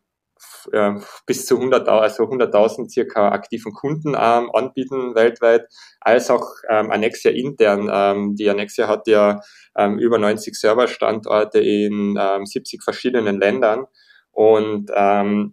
äh, 0.72 0.92
bis 1.26 1.46
zu 1.46 1.58
100.000, 1.58 1.88
also 1.88 2.24
100.000 2.24 2.90
circa 2.90 3.28
aktiven 3.28 3.72
Kunden 3.72 4.10
ähm, 4.10 4.50
anbieten 4.52 5.14
weltweit, 5.14 5.66
als 6.00 6.30
auch 6.30 6.46
ähm, 6.68 6.90
Annexia 6.90 7.30
intern. 7.30 7.90
Ähm, 7.92 8.36
die 8.36 8.48
Annexia 8.48 8.88
hat 8.88 9.06
ja 9.06 9.40
ähm, 9.76 9.98
über 9.98 10.18
90 10.18 10.54
Serverstandorte 10.54 11.60
in 11.60 12.18
ähm, 12.20 12.46
70 12.46 12.82
verschiedenen 12.82 13.38
Ländern 13.38 13.86
und 14.32 14.90
ähm, 14.94 15.52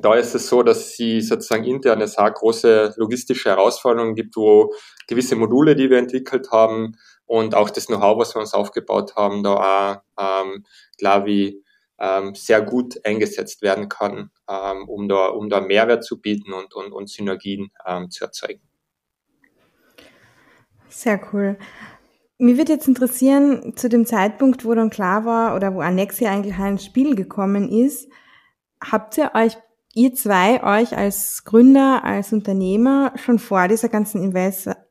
da 0.00 0.14
ist 0.14 0.34
es 0.34 0.48
so, 0.48 0.62
dass 0.62 0.92
sie 0.92 1.20
sozusagen 1.20 1.64
intern 1.64 2.00
es 2.00 2.18
auch 2.18 2.32
große 2.32 2.94
logistische 2.96 3.50
Herausforderungen 3.50 4.14
gibt, 4.14 4.36
wo 4.36 4.72
gewisse 5.08 5.36
Module, 5.36 5.74
die 5.74 5.90
wir 5.90 5.98
entwickelt 5.98 6.50
haben 6.52 6.96
und 7.26 7.54
auch 7.54 7.70
das 7.70 7.86
Know-how, 7.86 8.18
was 8.18 8.34
wir 8.34 8.40
uns 8.40 8.54
aufgebaut 8.54 9.16
haben, 9.16 9.42
da 9.42 10.02
auch, 10.18 10.42
ähm, 10.44 10.64
glaube 10.98 11.30
ich, 11.30 11.56
ähm, 11.98 12.34
sehr 12.34 12.62
gut 12.62 13.00
eingesetzt 13.04 13.62
werden 13.62 13.88
kann, 13.88 14.30
ähm, 14.48 14.88
um, 14.88 15.08
da, 15.08 15.26
um 15.28 15.48
da 15.48 15.60
Mehrwert 15.60 16.04
zu 16.04 16.20
bieten 16.20 16.52
und, 16.52 16.74
und, 16.74 16.92
und 16.92 17.08
Synergien 17.08 17.70
ähm, 17.86 18.10
zu 18.10 18.24
erzeugen. 18.24 18.62
Sehr 20.88 21.20
cool. 21.32 21.58
Mir 22.38 22.56
würde 22.56 22.72
jetzt 22.72 22.86
interessieren, 22.86 23.76
zu 23.76 23.88
dem 23.88 24.06
Zeitpunkt, 24.06 24.64
wo 24.64 24.74
dann 24.74 24.90
klar 24.90 25.24
war 25.24 25.56
oder 25.56 25.74
wo 25.74 25.80
Annexia 25.80 26.30
eigentlich 26.30 26.56
ins 26.58 26.84
Spiel 26.84 27.16
gekommen 27.16 27.68
ist, 27.68 28.08
habt 28.80 29.18
ihr 29.18 29.32
euch, 29.34 29.56
ihr 29.92 30.14
zwei, 30.14 30.62
euch 30.62 30.96
als 30.96 31.42
Gründer, 31.42 32.04
als 32.04 32.32
Unternehmer 32.32 33.12
schon 33.16 33.40
vor 33.40 33.66
dieser 33.66 33.88
ganzen 33.88 34.32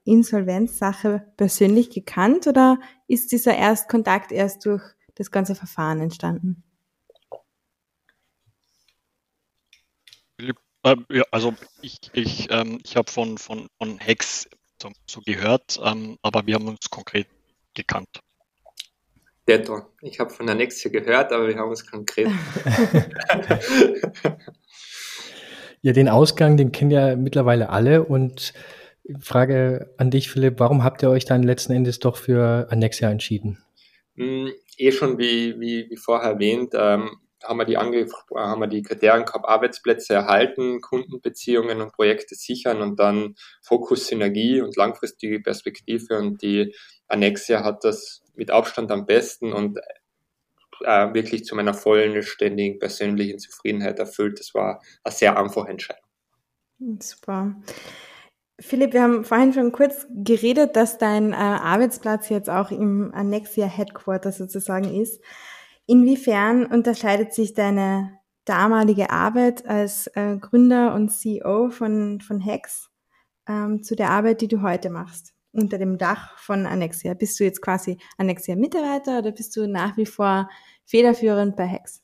Insolvenzsache 0.04 1.26
persönlich 1.38 1.90
gekannt 1.90 2.48
oder 2.48 2.80
ist 3.08 3.32
dieser 3.32 3.56
Erstkontakt 3.56 4.34
erst 4.34 4.66
durch 4.66 4.84
das 5.16 5.32
ganze 5.32 5.56
Verfahren 5.56 6.02
entstanden? 6.02 6.67
Äh, 10.88 10.96
ja, 11.10 11.24
also 11.32 11.54
ich, 11.82 12.00
ich, 12.14 12.48
ähm, 12.52 12.80
ich 12.84 12.96
habe 12.96 13.12
von, 13.12 13.38
von, 13.38 13.68
von 13.78 14.00
Hex 14.00 14.48
so, 14.82 14.90
so 15.06 15.22
gehört, 15.22 15.80
ähm, 15.84 16.18
aber 16.22 16.46
wir 16.46 16.56
haben 16.56 16.68
uns 16.68 16.90
konkret 16.90 17.28
gekannt. 17.74 18.22
Detto. 19.48 19.82
Ich 20.02 20.20
habe 20.20 20.30
von 20.30 20.46
der 20.46 20.56
Nexia 20.56 20.92
gehört, 20.92 21.32
aber 21.32 21.48
wir 21.48 21.58
haben 21.58 21.70
uns 21.70 21.90
konkret. 21.90 22.28
ja, 25.82 25.94
den 25.94 26.10
Ausgang, 26.10 26.58
den 26.58 26.72
kennen 26.72 26.92
ja 26.92 27.16
mittlerweile 27.16 27.70
alle 27.70 28.04
und 28.04 28.54
Frage 29.20 29.94
an 29.98 30.12
dich, 30.12 30.30
Philipp, 30.30 30.60
warum 30.60 30.84
habt 30.84 31.02
ihr 31.02 31.10
euch 31.10 31.24
dann 31.24 31.44
letzten 31.44 31.72
Endes 31.72 32.00
doch 32.00 32.18
für 32.18 32.68
Annexia 32.70 33.10
entschieden? 33.10 33.64
Mm, 34.16 34.50
eh 34.78 34.92
schon 34.92 35.18
wie, 35.18 35.58
wie, 35.60 35.90
wie 35.90 35.98
vorher 35.98 36.32
erwähnt, 36.32 36.74
ähm, 36.76 37.12
haben 37.48 37.58
wir 37.58 37.66
die, 37.66 37.78
ange 37.78 38.08
haben 38.36 38.62
wir 38.62 38.68
die 38.68 38.82
Kriterien 38.82 39.26
gehabt, 39.26 39.48
Arbeitsplätze 39.48 40.14
erhalten, 40.14 40.82
Kundenbeziehungen 40.82 41.82
und 41.82 41.94
Projekte 41.94 42.36
sichern 42.36 42.82
und 42.82 43.00
dann 43.00 43.36
Fokus, 43.62 44.08
Synergie 44.08 44.62
und 44.62 44.76
langfristige 44.76 45.40
Perspektive. 45.40 46.18
Und 46.18 46.42
die 46.42 46.76
Annexia 47.08 47.64
hat 47.64 47.84
das 47.84 48.22
mit 48.36 48.52
Abstand 48.52 48.92
am 48.92 49.06
besten 49.06 49.54
und 49.54 49.80
äh, 50.84 51.14
wirklich 51.14 51.46
zu 51.46 51.56
meiner 51.56 51.74
vollen, 51.74 52.22
ständigen 52.22 52.80
persönlichen 52.80 53.40
Zufriedenheit 53.40 54.00
erfüllt. 54.00 54.40
Das 54.40 54.54
war 54.54 54.82
eine 55.04 55.14
sehr 55.14 55.38
einfache 55.38 55.70
Entscheidung. 55.70 56.04
Super. 57.00 57.56
Philipp, 58.60 58.94
wir 58.94 59.04
haben 59.04 59.24
vorhin 59.24 59.54
schon 59.54 59.72
kurz 59.72 60.08
geredet, 60.10 60.76
dass 60.76 60.98
dein 60.98 61.32
äh, 61.32 61.36
Arbeitsplatz 61.36 62.30
jetzt 62.30 62.50
auch 62.50 62.72
im 62.72 63.12
Annexia 63.14 63.68
Headquarter 63.68 64.32
sozusagen 64.32 65.00
ist. 65.00 65.22
Inwiefern 65.88 66.66
unterscheidet 66.66 67.34
sich 67.34 67.54
deine 67.54 68.20
damalige 68.44 69.10
Arbeit 69.10 69.66
als 69.66 70.08
äh, 70.16 70.38
Gründer 70.38 70.94
und 70.94 71.10
CEO 71.10 71.70
von, 71.70 72.20
von 72.20 72.42
Hex 72.42 72.90
ähm, 73.48 73.84
zu 73.84 73.96
der 73.96 74.10
Arbeit, 74.10 74.42
die 74.42 74.50
du 74.50 74.62
heute 74.62 74.90
machst, 74.90 75.34
unter 75.54 75.78
dem 75.78 75.98
Dach 75.98 76.38
von 76.38 76.66
Annexia? 76.66 77.14
Bist 77.14 77.40
du 77.40 77.46
jetzt 77.46 77.62
quasi 77.62 77.98
Annexia-Mitarbeiter 78.18 79.20
oder 79.20 79.32
bist 79.32 79.56
du 79.56 79.66
nach 79.66 79.96
wie 79.96 80.06
vor 80.06 80.50
federführend 80.86 81.56
bei 81.56 81.66
Hex? 81.66 82.04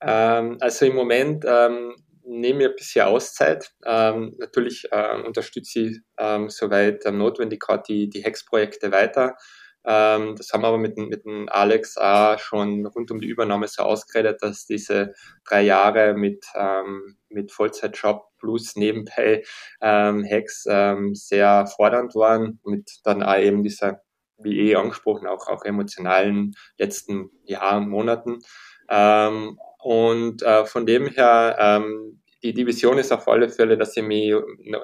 Ähm, 0.00 0.56
also 0.60 0.86
im 0.86 0.94
Moment 0.94 1.44
ähm, 1.46 1.94
nehme 2.24 2.64
ich 2.64 2.76
bisher 2.76 3.08
Auszeit. 3.08 3.72
Ähm, 3.84 4.34
natürlich 4.38 4.86
äh, 4.90 5.20
unterstütze 5.22 5.80
ich 5.80 6.00
ähm, 6.18 6.48
soweit 6.48 7.04
notwendig 7.12 7.60
gerade 7.60 7.82
die, 7.88 8.08
die 8.08 8.24
Hex-Projekte 8.24 8.90
weiter. 8.90 9.36
Ähm, 9.84 10.36
das 10.36 10.52
haben 10.52 10.62
wir 10.62 10.68
aber 10.68 10.78
mit, 10.78 10.96
mit 10.96 11.24
dem 11.24 11.48
Alex 11.48 11.96
auch 11.96 12.38
schon 12.38 12.86
rund 12.86 13.10
um 13.10 13.20
die 13.20 13.28
Übernahme 13.28 13.66
so 13.68 13.82
ausgeredet, 13.82 14.42
dass 14.42 14.66
diese 14.66 15.14
drei 15.44 15.62
Jahre 15.62 16.14
mit, 16.14 16.44
ähm, 16.54 17.16
mit 17.28 17.52
Vollzeitjob 17.52 18.24
plus 18.38 18.76
nebenbei 18.76 19.44
ähm, 19.80 20.24
Hacks 20.28 20.66
ähm, 20.68 21.14
sehr 21.14 21.66
fordernd 21.66 22.14
waren, 22.14 22.60
mit 22.64 23.00
dann 23.04 23.22
auch 23.22 23.38
eben 23.38 23.62
dieser, 23.62 24.02
wie 24.38 24.70
eh 24.70 24.76
angesprochen, 24.76 25.26
auch, 25.26 25.48
auch 25.48 25.64
emotionalen 25.64 26.54
letzten 26.78 27.30
Jahren, 27.44 27.88
Monaten. 27.88 28.40
Ähm, 28.88 29.58
und 29.78 30.42
äh, 30.42 30.64
von 30.64 30.86
dem 30.86 31.06
her, 31.08 31.56
ähm, 31.58 32.22
die 32.42 32.54
Division 32.54 32.98
ist 32.98 33.12
auf 33.12 33.28
alle 33.28 33.48
Fälle, 33.48 33.78
dass 33.78 33.96
ich 33.96 34.02
mich 34.02 34.34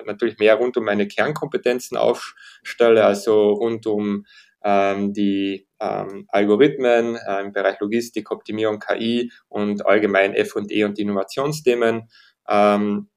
natürlich 0.06 0.38
mehr 0.38 0.54
rund 0.54 0.76
um 0.76 0.84
meine 0.84 1.08
Kernkompetenzen 1.08 1.96
aufstelle, 1.96 3.04
also 3.04 3.50
rund 3.50 3.86
um 3.86 4.24
die 4.64 5.68
ähm, 5.80 6.26
Algorithmen 6.28 7.16
äh, 7.16 7.40
im 7.42 7.52
Bereich 7.52 7.78
Logistik, 7.80 8.30
Optimierung, 8.30 8.78
KI 8.80 9.30
und 9.48 9.86
allgemein 9.86 10.34
F&E 10.34 10.84
und 10.84 10.98
Innovationsthemen. 10.98 12.08
Ähm, 12.48 13.08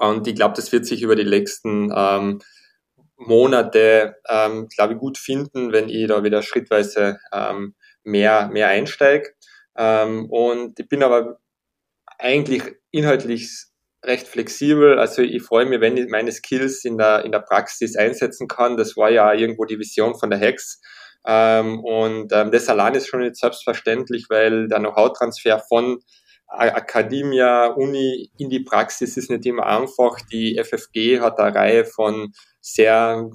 und 0.00 0.26
ich 0.26 0.34
glaube, 0.34 0.54
das 0.54 0.72
wird 0.72 0.86
sich 0.86 1.02
über 1.02 1.16
die 1.16 1.24
nächsten 1.24 1.92
ähm, 1.94 2.40
Monate, 3.16 4.16
ähm, 4.28 4.68
glaube 4.68 4.94
ich, 4.94 4.98
gut 4.98 5.18
finden, 5.18 5.72
wenn 5.72 5.88
ich 5.88 6.06
da 6.06 6.22
wieder 6.22 6.42
schrittweise 6.42 7.18
ähm, 7.32 7.74
mehr, 8.04 8.48
mehr 8.48 8.68
einsteige. 8.68 9.30
Ähm, 9.76 10.26
und 10.30 10.78
ich 10.78 10.88
bin 10.88 11.02
aber 11.02 11.38
eigentlich 12.18 12.62
inhaltlich 12.90 13.67
recht 14.04 14.28
flexibel. 14.28 14.98
Also 14.98 15.22
ich 15.22 15.42
freue 15.42 15.66
mich, 15.66 15.80
wenn 15.80 15.96
ich 15.96 16.08
meine 16.08 16.32
Skills 16.32 16.84
in 16.84 16.98
der, 16.98 17.24
in 17.24 17.32
der 17.32 17.40
Praxis 17.40 17.96
einsetzen 17.96 18.48
kann. 18.48 18.76
Das 18.76 18.96
war 18.96 19.10
ja 19.10 19.32
irgendwo 19.32 19.64
die 19.64 19.78
Vision 19.78 20.14
von 20.14 20.30
der 20.30 20.38
Hex. 20.38 20.80
Ähm, 21.26 21.80
und 21.80 22.32
ähm, 22.32 22.50
das 22.50 22.68
allein 22.68 22.94
ist 22.94 23.08
schon 23.08 23.20
nicht 23.20 23.36
selbstverständlich, 23.36 24.26
weil 24.28 24.68
der 24.68 24.78
Know-how-Transfer 24.78 25.58
von 25.68 25.98
Akademia, 26.50 27.66
Uni 27.66 28.30
in 28.38 28.48
die 28.48 28.60
Praxis 28.60 29.18
ist 29.18 29.28
nicht 29.28 29.44
immer 29.44 29.66
einfach. 29.66 30.18
Die 30.32 30.58
FFG 30.58 31.20
hat 31.20 31.38
eine 31.38 31.54
Reihe 31.54 31.84
von 31.84 32.32
sehr 32.62 33.28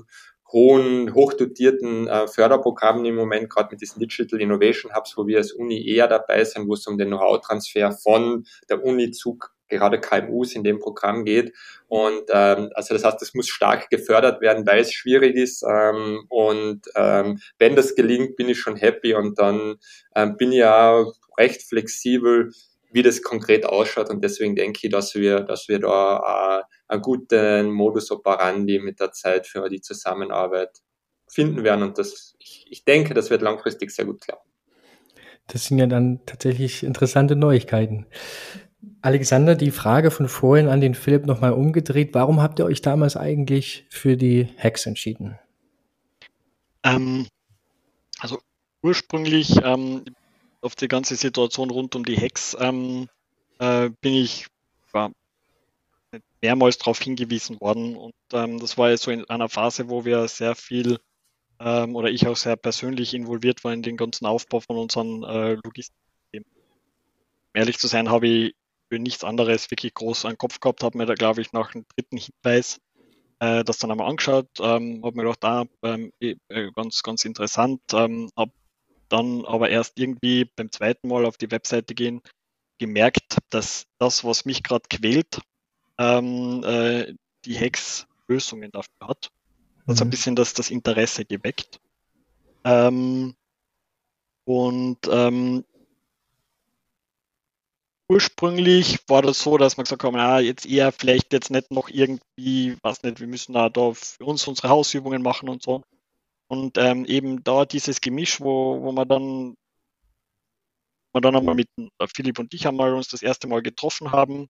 hohen, 0.51 1.13
hochdotierten 1.13 2.07
äh, 2.07 2.27
Förderprogrammen 2.27 3.05
im 3.05 3.15
Moment, 3.15 3.49
gerade 3.49 3.69
mit 3.71 3.81
diesen 3.81 3.99
Digital 3.99 4.41
Innovation 4.41 4.95
Hubs, 4.95 5.15
wo 5.17 5.27
wir 5.27 5.37
als 5.37 5.51
Uni 5.51 5.87
eher 5.87 6.07
dabei 6.07 6.43
sind, 6.43 6.67
wo 6.67 6.73
es 6.73 6.87
um 6.87 6.97
den 6.97 7.09
Know-how-Transfer 7.09 7.91
von 7.91 8.45
der 8.69 8.83
Uni 8.83 9.11
zu 9.11 9.37
gerade 9.73 9.99
KMUs 9.99 10.53
in 10.53 10.63
dem 10.63 10.79
Programm 10.79 11.25
geht. 11.25 11.53
Und 11.87 12.23
ähm, 12.29 12.69
also 12.73 12.93
das 12.93 13.03
heißt, 13.03 13.21
es 13.21 13.33
muss 13.33 13.49
stark 13.49 13.89
gefördert 13.89 14.41
werden, 14.41 14.65
weil 14.65 14.79
es 14.79 14.93
schwierig 14.93 15.35
ist. 15.35 15.63
Ähm, 15.67 16.25
und 16.29 16.81
ähm, 16.95 17.39
wenn 17.59 17.75
das 17.75 17.95
gelingt, 17.95 18.35
bin 18.35 18.49
ich 18.49 18.59
schon 18.59 18.75
happy 18.75 19.13
und 19.13 19.39
dann 19.39 19.75
ähm, 20.15 20.37
bin 20.37 20.51
ich 20.51 20.59
ja 20.59 21.05
recht 21.37 21.63
flexibel, 21.63 22.51
wie 22.91 23.03
das 23.03 23.21
konkret 23.21 23.65
ausschaut. 23.65 24.09
Und 24.09 24.23
deswegen 24.23 24.55
denke 24.55 24.79
ich, 24.83 24.91
dass 24.91 25.15
wir, 25.15 25.41
dass 25.41 25.67
wir 25.67 25.79
da 25.79 26.59
äh, 26.59 26.93
einen 26.93 27.01
guten 27.01 27.71
Modus 27.71 28.11
operandi 28.11 28.79
mit 28.79 28.99
der 28.99 29.11
Zeit 29.11 29.47
für 29.47 29.67
die 29.69 29.81
Zusammenarbeit 29.81 30.79
finden 31.27 31.63
werden. 31.63 31.83
Und 31.83 31.97
das, 31.97 32.35
ich, 32.39 32.65
ich 32.69 32.85
denke, 32.85 33.13
das 33.13 33.29
wird 33.29 33.41
langfristig 33.41 33.91
sehr 33.91 34.05
gut 34.05 34.21
klappen. 34.21 34.49
Das 35.47 35.65
sind 35.65 35.77
ja 35.77 35.87
dann 35.87 36.21
tatsächlich 36.25 36.83
interessante 36.83 37.35
Neuigkeiten. 37.35 38.05
Alexander, 39.03 39.55
die 39.55 39.71
Frage 39.71 40.11
von 40.11 40.29
vorhin 40.29 40.69
an 40.69 40.79
den 40.79 40.95
Philipp 40.95 41.25
nochmal 41.25 41.51
umgedreht. 41.51 42.13
Warum 42.13 42.41
habt 42.41 42.59
ihr 42.59 42.65
euch 42.65 42.81
damals 42.81 43.17
eigentlich 43.17 43.85
für 43.89 44.15
die 44.15 44.47
Hex 44.55 44.85
entschieden? 44.85 45.37
Ähm, 46.83 47.27
also 48.19 48.39
ursprünglich 48.81 49.57
ähm, 49.61 50.05
auf 50.61 50.75
die 50.75 50.87
ganze 50.87 51.17
Situation 51.17 51.69
rund 51.69 51.97
um 51.97 52.05
die 52.05 52.15
Hex 52.15 52.55
ähm, 52.57 53.09
äh, 53.59 53.89
bin 53.99 54.13
ich 54.13 54.47
ja, 54.93 55.11
mehrmals 56.41 56.77
darauf 56.77 57.01
hingewiesen 57.01 57.59
worden. 57.59 57.97
Und 57.97 58.13
ähm, 58.31 58.57
das 58.61 58.77
war 58.77 58.89
ja 58.89 58.95
so 58.95 59.11
in 59.11 59.29
einer 59.29 59.49
Phase, 59.49 59.89
wo 59.89 60.05
wir 60.05 60.29
sehr 60.29 60.55
viel 60.55 60.97
ähm, 61.59 61.97
oder 61.97 62.09
ich 62.09 62.25
auch 62.25 62.37
sehr 62.37 62.55
persönlich 62.55 63.13
involviert 63.13 63.65
war 63.65 63.73
in 63.73 63.83
den 63.83 63.97
ganzen 63.97 64.25
Aufbau 64.25 64.61
von 64.61 64.77
unseren 64.77 65.23
äh. 65.23 65.57
Um 65.65 65.73
ehrlich 67.53 67.77
zu 67.77 67.87
sein, 67.87 68.09
habe 68.09 68.27
ich 68.27 68.55
für 68.93 68.99
nichts 68.99 69.23
anderes 69.23 69.71
wirklich 69.71 69.95
groß 69.95 70.25
an 70.25 70.33
den 70.33 70.37
Kopf 70.37 70.59
gehabt, 70.59 70.83
habe 70.83 70.99
mir 70.99 71.07
da, 71.07 71.15
glaube 71.15 71.41
ich, 71.41 71.51
nach 71.51 71.71
dem 71.71 71.83
dritten 71.95 72.17
Hinweis 72.17 72.79
äh, 73.39 73.63
das 73.63 73.79
dann 73.79 73.89
einmal 73.89 74.07
angeschaut, 74.07 74.47
ähm, 74.59 75.01
habe 75.03 75.17
mir 75.17 75.23
gedacht, 75.23 75.43
ah, 75.45 75.65
ähm, 75.81 76.13
eh, 76.19 76.35
äh, 76.49 76.71
ganz, 76.75 77.01
ganz 77.01 77.25
interessant, 77.25 77.81
ähm, 77.91 78.29
habe 78.37 78.51
dann 79.09 79.45
aber 79.45 79.69
erst 79.69 79.97
irgendwie 79.97 80.45
beim 80.45 80.71
zweiten 80.71 81.07
Mal 81.07 81.25
auf 81.25 81.37
die 81.37 81.49
Webseite 81.49 81.95
gehen 81.95 82.21
gemerkt, 82.77 83.37
dass 83.49 83.87
das, 83.97 84.23
was 84.23 84.45
mich 84.45 84.61
gerade 84.61 84.83
quält, 84.87 85.41
ähm, 85.97 86.63
äh, 86.63 87.15
die 87.45 87.55
Hex 87.55 88.05
Lösungen 88.27 88.69
dafür 88.69 89.07
hat. 89.07 89.31
Das 89.87 89.95
hat 89.95 90.03
ein 90.03 90.07
mhm. 90.07 90.11
bisschen 90.11 90.35
das, 90.35 90.53
das 90.53 90.69
Interesse 90.69 91.25
geweckt. 91.25 91.79
Ähm, 92.63 93.33
und 94.45 94.99
ähm, 95.09 95.65
ursprünglich 98.09 98.99
war 99.07 99.21
das 99.21 99.41
so, 99.41 99.57
dass 99.57 99.77
man 99.77 99.85
gesagt 99.85 100.03
haben, 100.03 100.15
na, 100.17 100.39
jetzt 100.39 100.65
eher 100.65 100.91
vielleicht 100.91 101.33
jetzt 101.33 101.51
nicht 101.51 101.71
noch 101.71 101.89
irgendwie, 101.89 102.77
was 102.81 103.03
nicht, 103.03 103.19
wir 103.19 103.27
müssen 103.27 103.53
da, 103.53 103.69
da 103.69 103.93
für 103.93 104.25
uns 104.25 104.47
unsere 104.47 104.69
Hausübungen 104.69 105.21
machen 105.21 105.49
und 105.49 105.63
so. 105.63 105.83
Und 106.47 106.77
ähm, 106.77 107.05
eben 107.05 107.43
da 107.43 107.65
dieses 107.65 108.01
Gemisch, 108.01 108.41
wo, 108.41 108.81
wo 108.81 108.91
man 108.91 109.07
dann, 109.07 109.55
man 111.13 111.23
dann 111.23 111.35
einmal 111.35 111.55
mit 111.55 111.67
äh, 111.77 112.07
Philipp 112.13 112.39
und 112.39 112.53
ich 112.53 112.67
einmal 112.67 112.93
uns 112.93 113.07
das 113.07 113.21
erste 113.21 113.47
Mal 113.47 113.61
getroffen 113.61 114.11
haben, 114.11 114.47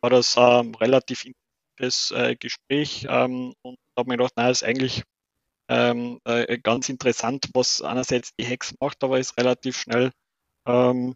war 0.00 0.10
das 0.10 0.36
ähm, 0.36 0.74
relativ 0.74 1.24
intensives 1.24 2.10
äh, 2.12 2.36
Gespräch 2.36 3.06
ähm, 3.08 3.54
und 3.62 3.78
habe 3.96 4.10
mir 4.10 4.16
gedacht, 4.16 4.34
na, 4.36 4.50
ist 4.50 4.62
eigentlich 4.62 5.02
ähm, 5.68 6.20
äh, 6.24 6.58
ganz 6.58 6.88
interessant, 6.88 7.48
was 7.54 7.82
einerseits 7.82 8.34
die 8.38 8.44
Hex 8.44 8.74
macht, 8.80 9.02
aber 9.02 9.18
ist 9.18 9.38
relativ 9.38 9.78
schnell 9.78 10.10
ähm, 10.66 11.14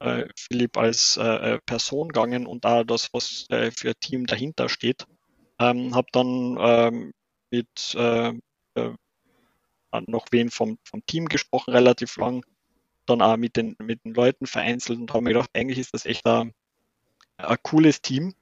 äh, 0.00 0.26
Philipp 0.36 0.76
als 0.76 1.16
äh, 1.16 1.54
äh, 1.54 1.58
Person 1.64 2.08
gegangen 2.08 2.46
und 2.46 2.64
da 2.64 2.84
das, 2.84 3.12
was 3.12 3.46
äh, 3.50 3.70
für 3.70 3.94
Team 3.94 4.26
dahinter 4.26 4.68
steht. 4.68 5.06
Ähm, 5.58 5.94
habe 5.94 6.08
dann 6.12 6.56
ähm, 6.60 7.12
mit 7.50 7.94
äh, 7.94 8.32
äh, 8.74 8.92
noch 10.06 10.26
wen 10.30 10.50
vom, 10.50 10.78
vom 10.84 11.04
Team 11.06 11.26
gesprochen, 11.26 11.72
relativ 11.72 12.16
lang, 12.16 12.44
dann 13.06 13.22
auch 13.22 13.36
mit 13.36 13.56
den, 13.56 13.76
mit 13.78 14.04
den 14.04 14.14
Leuten 14.14 14.46
vereinzelt 14.46 14.98
und 14.98 15.12
habe 15.12 15.24
mir 15.24 15.30
gedacht, 15.30 15.50
eigentlich 15.54 15.78
ist 15.78 15.94
das 15.94 16.04
echt 16.04 16.26
ein, 16.26 16.52
ein 17.38 17.56
cooles 17.62 18.02
Team. 18.02 18.34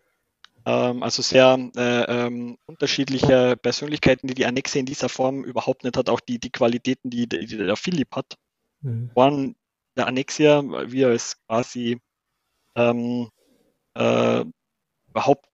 Ähm, 0.66 1.02
also 1.02 1.22
sehr 1.22 1.58
äh, 1.76 2.26
ähm, 2.26 2.58
unterschiedliche 2.66 3.56
Persönlichkeiten, 3.56 4.26
die 4.26 4.34
die 4.34 4.46
Annexe 4.46 4.78
in 4.78 4.86
dieser 4.86 5.08
Form 5.08 5.44
überhaupt 5.44 5.84
nicht 5.84 5.96
hat, 5.96 6.08
auch 6.08 6.20
die, 6.20 6.38
die 6.38 6.50
Qualitäten, 6.50 7.10
die, 7.10 7.28
die 7.28 7.46
der 7.46 7.76
Philipp 7.76 8.16
hat, 8.16 8.38
mhm. 8.80 9.10
waren 9.14 9.56
der 9.96 10.06
Annexia, 10.06 10.62
wir 10.90 11.08
als 11.08 11.36
quasi 11.46 12.00
ähm, 12.76 13.28
äh, 13.94 14.44
überhaupt 15.08 15.46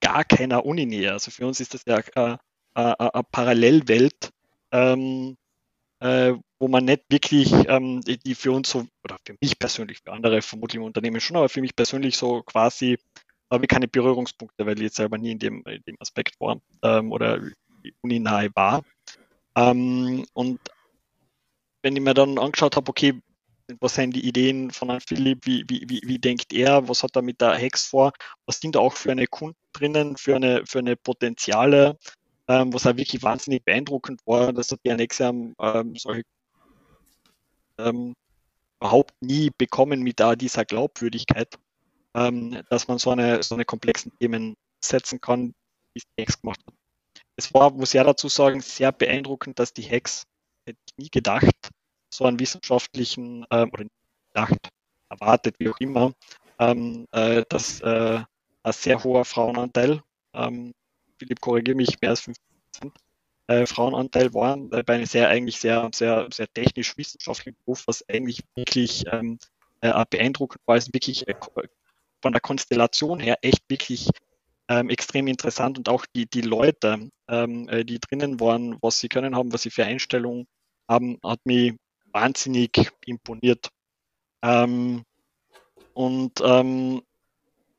gar 0.00 0.24
keiner 0.24 0.64
Uni 0.64 0.86
näher. 0.86 1.12
Also 1.12 1.30
für 1.30 1.46
uns 1.46 1.60
ist 1.60 1.74
das 1.74 1.82
ja 1.86 1.98
äh, 1.98 2.36
eine 2.74 3.22
Parallelwelt, 3.30 4.30
ähm, 4.72 5.36
äh, 6.00 6.34
wo 6.58 6.68
man 6.68 6.84
nicht 6.84 7.04
wirklich, 7.08 7.52
ähm, 7.68 8.02
die, 8.02 8.18
die, 8.18 8.34
für 8.34 8.52
uns 8.52 8.70
so, 8.70 8.86
oder 9.04 9.16
für 9.24 9.36
mich 9.40 9.58
persönlich, 9.58 10.00
für 10.04 10.12
andere 10.12 10.42
vermutlich 10.42 10.76
im 10.76 10.84
Unternehmen 10.84 11.20
schon, 11.20 11.36
aber 11.36 11.48
für 11.48 11.60
mich 11.60 11.74
persönlich 11.74 12.16
so 12.16 12.42
quasi 12.42 12.98
habe 13.50 13.64
ich 13.64 13.68
keine 13.68 13.88
Berührungspunkte, 13.88 14.66
weil 14.66 14.76
ich 14.76 14.84
jetzt 14.84 14.96
selber 14.96 15.18
nie 15.18 15.32
in 15.32 15.38
dem, 15.38 15.62
in 15.66 15.82
dem 15.86 15.96
Aspekt 16.00 16.38
war 16.40 16.60
ähm, 16.82 17.12
oder 17.12 17.40
Uni 18.02 18.18
nahe 18.18 18.50
war. 18.54 18.82
Ähm, 19.56 20.26
und 20.34 20.60
wenn 21.82 21.96
ich 21.96 22.02
mir 22.02 22.14
dann 22.14 22.38
angeschaut 22.38 22.76
habe, 22.76 22.88
okay, 22.90 23.20
was 23.80 23.94
sind 23.94 24.14
die 24.14 24.26
Ideen 24.26 24.70
von 24.70 24.88
Herrn 24.88 25.00
Philipp, 25.00 25.46
wie, 25.46 25.64
wie, 25.68 25.84
wie, 25.88 26.00
wie 26.04 26.18
denkt 26.18 26.52
er, 26.52 26.88
was 26.88 27.02
hat 27.02 27.16
er 27.16 27.22
mit 27.22 27.40
der 27.40 27.54
Hex 27.54 27.86
vor, 27.86 28.12
was 28.46 28.60
sind 28.60 28.76
da 28.76 28.80
auch 28.80 28.92
für 28.92 29.10
eine 29.10 29.26
Kunden 29.26 29.56
drinnen, 29.72 30.16
für 30.16 30.36
eine, 30.36 30.64
für 30.66 30.78
eine 30.78 30.96
Potenziale, 30.96 31.98
ähm, 32.48 32.72
was 32.72 32.86
auch 32.86 32.96
wirklich 32.96 33.22
wahnsinnig 33.22 33.64
beeindruckend 33.64 34.20
war, 34.26 34.52
dass 34.52 34.68
die 34.68 34.90
Annexe 34.90 35.24
ähm, 35.24 35.96
solche 35.96 36.22
ähm, 37.78 38.14
überhaupt 38.80 39.14
nie 39.20 39.50
bekommen 39.56 40.02
mit 40.02 40.20
dieser 40.40 40.64
Glaubwürdigkeit, 40.64 41.58
ähm, 42.14 42.62
dass 42.70 42.88
man 42.88 42.98
so 42.98 43.10
eine, 43.10 43.42
so 43.42 43.54
eine 43.54 43.64
komplexen 43.64 44.12
Themen 44.18 44.54
setzen 44.84 45.20
kann, 45.20 45.54
wie 45.92 45.98
es 45.98 46.04
die 46.04 46.22
Hex 46.22 46.40
gemacht 46.40 46.60
hat. 46.66 46.74
Es 47.36 47.52
war, 47.52 47.70
muss 47.72 47.90
ich 47.90 47.94
ja 47.94 48.04
dazu 48.04 48.28
sagen, 48.28 48.60
sehr 48.60 48.92
beeindruckend, 48.92 49.58
dass 49.58 49.72
die 49.72 49.82
Hex, 49.82 50.22
hätte 50.66 50.78
ich 50.88 50.96
nie 50.96 51.10
gedacht, 51.10 51.70
so 52.10 52.24
einen 52.24 52.38
wissenschaftlichen 52.38 53.46
ähm, 53.50 53.70
oder 53.72 53.84
gedacht, 54.28 54.70
erwartet, 55.08 55.56
wie 55.58 55.68
auch 55.68 55.78
immer, 55.78 56.12
ähm, 56.58 57.06
äh, 57.12 57.44
dass 57.48 57.80
äh, 57.80 58.20
ein 58.62 58.72
sehr 58.72 59.02
hoher 59.02 59.24
Frauenanteil, 59.24 60.02
ähm, 60.34 60.74
Philipp 61.18 61.40
korrigiere 61.40 61.76
mich, 61.76 62.00
mehr 62.00 62.10
als 62.10 62.20
50 62.20 62.44
Prozent 62.72 62.98
äh, 63.48 63.66
Frauenanteil 63.66 64.34
waren, 64.34 64.70
äh, 64.72 64.82
bei 64.82 64.94
einem 64.94 65.06
sehr 65.06 65.28
eigentlich 65.28 65.58
sehr, 65.58 65.88
sehr, 65.94 66.28
sehr 66.32 66.52
technisch-wissenschaftlichen 66.52 67.56
Beruf, 67.64 67.84
was 67.86 68.08
eigentlich 68.08 68.42
wirklich 68.54 69.04
ähm, 69.10 69.38
äh, 69.80 70.04
beeindruckend 70.10 70.62
war, 70.66 70.76
ist 70.76 70.92
wirklich 70.92 71.28
äh, 71.28 71.34
von 72.20 72.32
der 72.32 72.40
Konstellation 72.40 73.20
her 73.20 73.38
echt 73.42 73.62
wirklich 73.68 74.10
ähm, 74.68 74.90
extrem 74.90 75.28
interessant 75.28 75.78
und 75.78 75.88
auch 75.88 76.06
die, 76.06 76.26
die 76.26 76.40
Leute, 76.40 77.10
ähm, 77.28 77.68
äh, 77.68 77.84
die 77.84 78.00
drinnen 78.00 78.40
waren, 78.40 78.76
was 78.82 78.98
sie 78.98 79.08
können 79.08 79.36
haben, 79.36 79.52
was 79.52 79.62
sie 79.62 79.70
für 79.70 79.84
Einstellungen 79.84 80.46
haben, 80.88 81.18
hat 81.22 81.40
mich 81.44 81.74
wahnsinnig 82.16 82.90
imponiert. 83.04 83.68
Ähm, 84.42 85.04
und 85.92 86.32
ähm, 86.42 87.02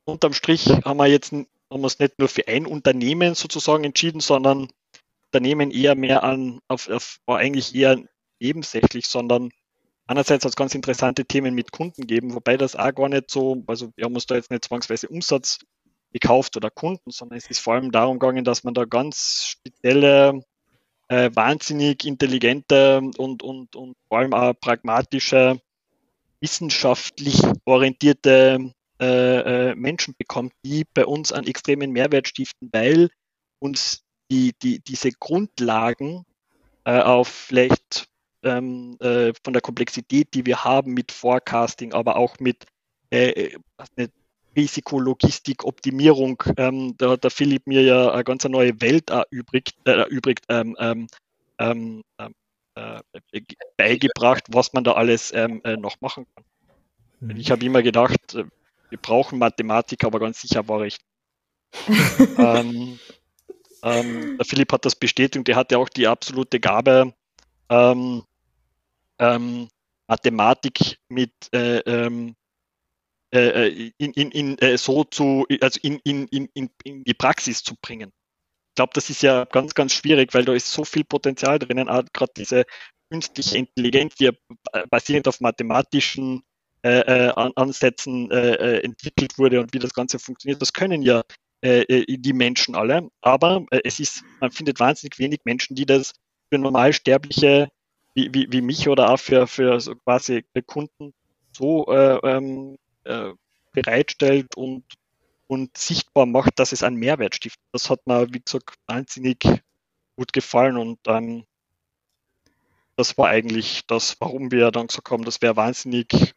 unterm 0.05 0.33
Strich 0.33 0.69
haben 0.85 0.97
wir 0.97 1.07
jetzt 1.07 1.31
haben 1.31 1.81
wir 1.81 1.87
es 1.87 1.99
nicht 1.99 2.19
nur 2.19 2.29
für 2.29 2.47
ein 2.47 2.65
Unternehmen 2.65 3.35
sozusagen 3.35 3.83
entschieden, 3.83 4.21
sondern 4.21 4.69
Unternehmen 5.31 5.71
eher 5.71 5.95
mehr 5.95 6.23
an, 6.23 6.59
auf, 6.67 6.87
auf 6.87 7.17
war 7.25 7.39
eigentlich 7.39 7.75
eher 7.75 7.97
nebensächlich, 8.39 9.07
sondern 9.07 9.49
einerseits 10.05 10.45
hat 10.45 10.51
es 10.51 10.55
ganz 10.55 10.75
interessante 10.75 11.25
Themen 11.25 11.53
mit 11.55 11.71
Kunden 11.71 12.07
geben, 12.07 12.35
wobei 12.35 12.55
das 12.57 12.75
auch 12.75 12.93
gar 12.93 13.09
nicht 13.09 13.29
so, 13.29 13.63
also 13.67 13.91
wir 13.95 14.05
haben 14.05 14.13
uns 14.13 14.27
da 14.27 14.35
jetzt 14.35 14.51
nicht 14.51 14.63
zwangsweise 14.63 15.09
Umsatz 15.09 15.59
gekauft 16.13 16.55
oder 16.55 16.69
Kunden, 16.69 17.11
sondern 17.11 17.37
es 17.37 17.49
ist 17.49 17.59
vor 17.59 17.73
allem 17.73 17.91
darum 17.91 18.19
gegangen, 18.19 18.45
dass 18.45 18.63
man 18.63 18.75
da 18.75 18.85
ganz 18.85 19.45
spezielle 19.47 20.41
äh, 21.09 21.29
wahnsinnig 21.33 22.05
intelligente 22.05 23.01
und, 23.17 23.41
und, 23.41 23.75
und 23.75 23.95
vor 24.07 24.19
allem 24.19 24.33
auch 24.33 24.53
pragmatische, 24.53 25.59
wissenschaftlich 26.39 27.41
orientierte 27.65 28.71
äh, 28.99 29.69
äh, 29.69 29.75
Menschen 29.75 30.15
bekommt, 30.17 30.53
die 30.65 30.83
bei 30.93 31.05
uns 31.05 31.31
einen 31.31 31.47
extremen 31.47 31.91
Mehrwert 31.91 32.27
stiften, 32.27 32.69
weil 32.71 33.09
uns 33.59 34.03
die, 34.31 34.53
die, 34.61 34.79
diese 34.79 35.11
Grundlagen 35.11 36.25
äh, 36.83 36.99
auf 36.99 37.27
vielleicht 37.27 38.07
ähm, 38.43 38.97
äh, 38.99 39.33
von 39.43 39.53
der 39.53 39.61
Komplexität, 39.61 40.33
die 40.33 40.45
wir 40.45 40.63
haben 40.63 40.93
mit 40.93 41.11
Forecasting, 41.11 41.93
aber 41.93 42.15
auch 42.15 42.39
mit 42.39 42.65
äh, 43.11 43.51
äh 43.95 44.07
Risikologistik, 44.57 45.63
Optimierung, 45.63 46.43
ähm, 46.57 46.95
da 46.97 47.11
hat 47.11 47.23
der 47.23 47.31
Philipp 47.31 47.67
mir 47.67 47.83
ja 47.83 48.11
eine 48.11 48.23
ganz 48.23 48.43
neue 48.45 48.81
Welt 48.81 49.09
erübrigt, 49.11 49.75
äh, 49.85 49.91
erübrigt, 49.91 50.45
ähm, 50.49 50.75
ähm, 50.79 51.07
ähm, 51.59 52.03
ähm 52.19 52.33
äh, 52.75 53.01
beigebracht, 53.75 54.43
was 54.49 54.73
man 54.73 54.83
da 54.83 54.91
alles 54.91 55.33
ähm, 55.33 55.61
äh, 55.63 55.77
noch 55.77 55.99
machen 56.01 56.27
kann. 56.35 56.43
Mhm. 57.21 57.37
Ich 57.37 57.49
habe 57.49 57.65
immer 57.65 57.81
gedacht, 57.81 58.35
äh, 58.35 58.43
wir 58.89 58.97
brauchen 58.99 59.39
Mathematik, 59.39 60.03
aber 60.03 60.19
ganz 60.19 60.41
sicher 60.41 60.67
war 60.67 60.85
ich. 60.85 60.97
der 63.83 64.45
Philipp 64.45 64.71
hat 64.71 64.85
das 64.85 64.95
bestätigt, 64.95 65.47
der 65.47 65.55
hatte 65.55 65.77
auch 65.77 65.89
die 65.89 66.07
absolute 66.07 66.59
Gabe, 66.59 67.13
Mathematik 70.07 70.99
mit 71.09 71.31
äh, 71.53 71.79
ähm, 71.79 72.29
äh, 72.29 72.31
äh, 72.31 72.35
in, 73.31 74.13
in, 74.13 74.31
in, 74.31 74.57
äh, 74.59 74.77
so 74.77 75.03
zu, 75.03 75.45
also 75.61 75.79
in, 75.83 75.99
in, 76.03 76.27
in, 76.27 76.69
in 76.83 77.03
die 77.03 77.13
Praxis 77.13 77.63
zu 77.63 77.75
bringen. 77.81 78.11
Ich 78.69 78.75
glaube, 78.75 78.91
das 78.93 79.09
ist 79.09 79.21
ja 79.21 79.45
ganz, 79.45 79.73
ganz 79.73 79.93
schwierig, 79.93 80.33
weil 80.33 80.45
da 80.45 80.53
ist 80.53 80.71
so 80.71 80.85
viel 80.85 81.03
Potenzial 81.03 81.59
drinnen, 81.59 81.87
gerade 81.87 82.31
diese 82.37 82.63
künstliche 83.09 83.57
Intelligenz, 83.57 84.15
die 84.15 84.25
ja 84.25 84.31
basierend 84.89 85.27
auf 85.27 85.41
mathematischen 85.41 86.43
äh, 86.83 86.99
äh 86.99 87.51
Ansätzen 87.55 88.29
äh, 88.31 88.79
entwickelt 88.79 89.37
wurde 89.37 89.59
und 89.59 89.73
wie 89.73 89.79
das 89.79 89.93
Ganze 89.93 90.19
funktioniert, 90.19 90.61
das 90.61 90.73
können 90.73 91.01
ja 91.01 91.23
die 91.63 92.33
Menschen 92.33 92.75
alle, 92.75 93.09
aber 93.21 93.65
es 93.83 93.99
ist, 93.99 94.23
man 94.39 94.51
findet 94.51 94.79
wahnsinnig 94.79 95.17
wenig 95.17 95.39
Menschen, 95.43 95.75
die 95.75 95.87
das 95.87 96.13
für 96.49 96.59
Normalsterbliche 96.59 97.69
wie, 98.13 98.31
wie, 98.31 98.47
wie 98.51 98.61
mich 98.61 98.87
oder 98.87 99.09
auch 99.09 99.19
für, 99.19 99.47
für 99.47 99.79
so 99.79 99.95
quasi 99.95 100.45
Kunden 100.67 101.13
so 101.51 101.87
ähm, 101.87 102.77
äh, 103.07 103.33
bereitstellt 103.71 104.55
und, 104.55 104.83
und 105.47 105.77
sichtbar 105.77 106.25
macht, 106.25 106.59
dass 106.59 106.71
es 106.71 106.83
einen 106.83 106.97
Mehrwert 106.97 107.35
stiftet. 107.35 107.63
Das 107.71 107.89
hat 107.89 108.05
mir, 108.05 108.27
wie 108.33 108.41
gesagt, 108.41 108.75
wahnsinnig 108.87 109.39
gut 110.15 110.33
gefallen 110.33 110.77
und 110.77 110.99
ähm, 111.07 111.45
das 112.95 113.17
war 113.17 113.29
eigentlich 113.29 113.85
das, 113.85 114.15
warum 114.19 114.51
wir 114.51 114.71
dann 114.71 114.87
gesagt 114.87 115.11
haben, 115.11 115.23
das 115.23 115.41
wäre 115.41 115.55
wahnsinnig 115.55 116.33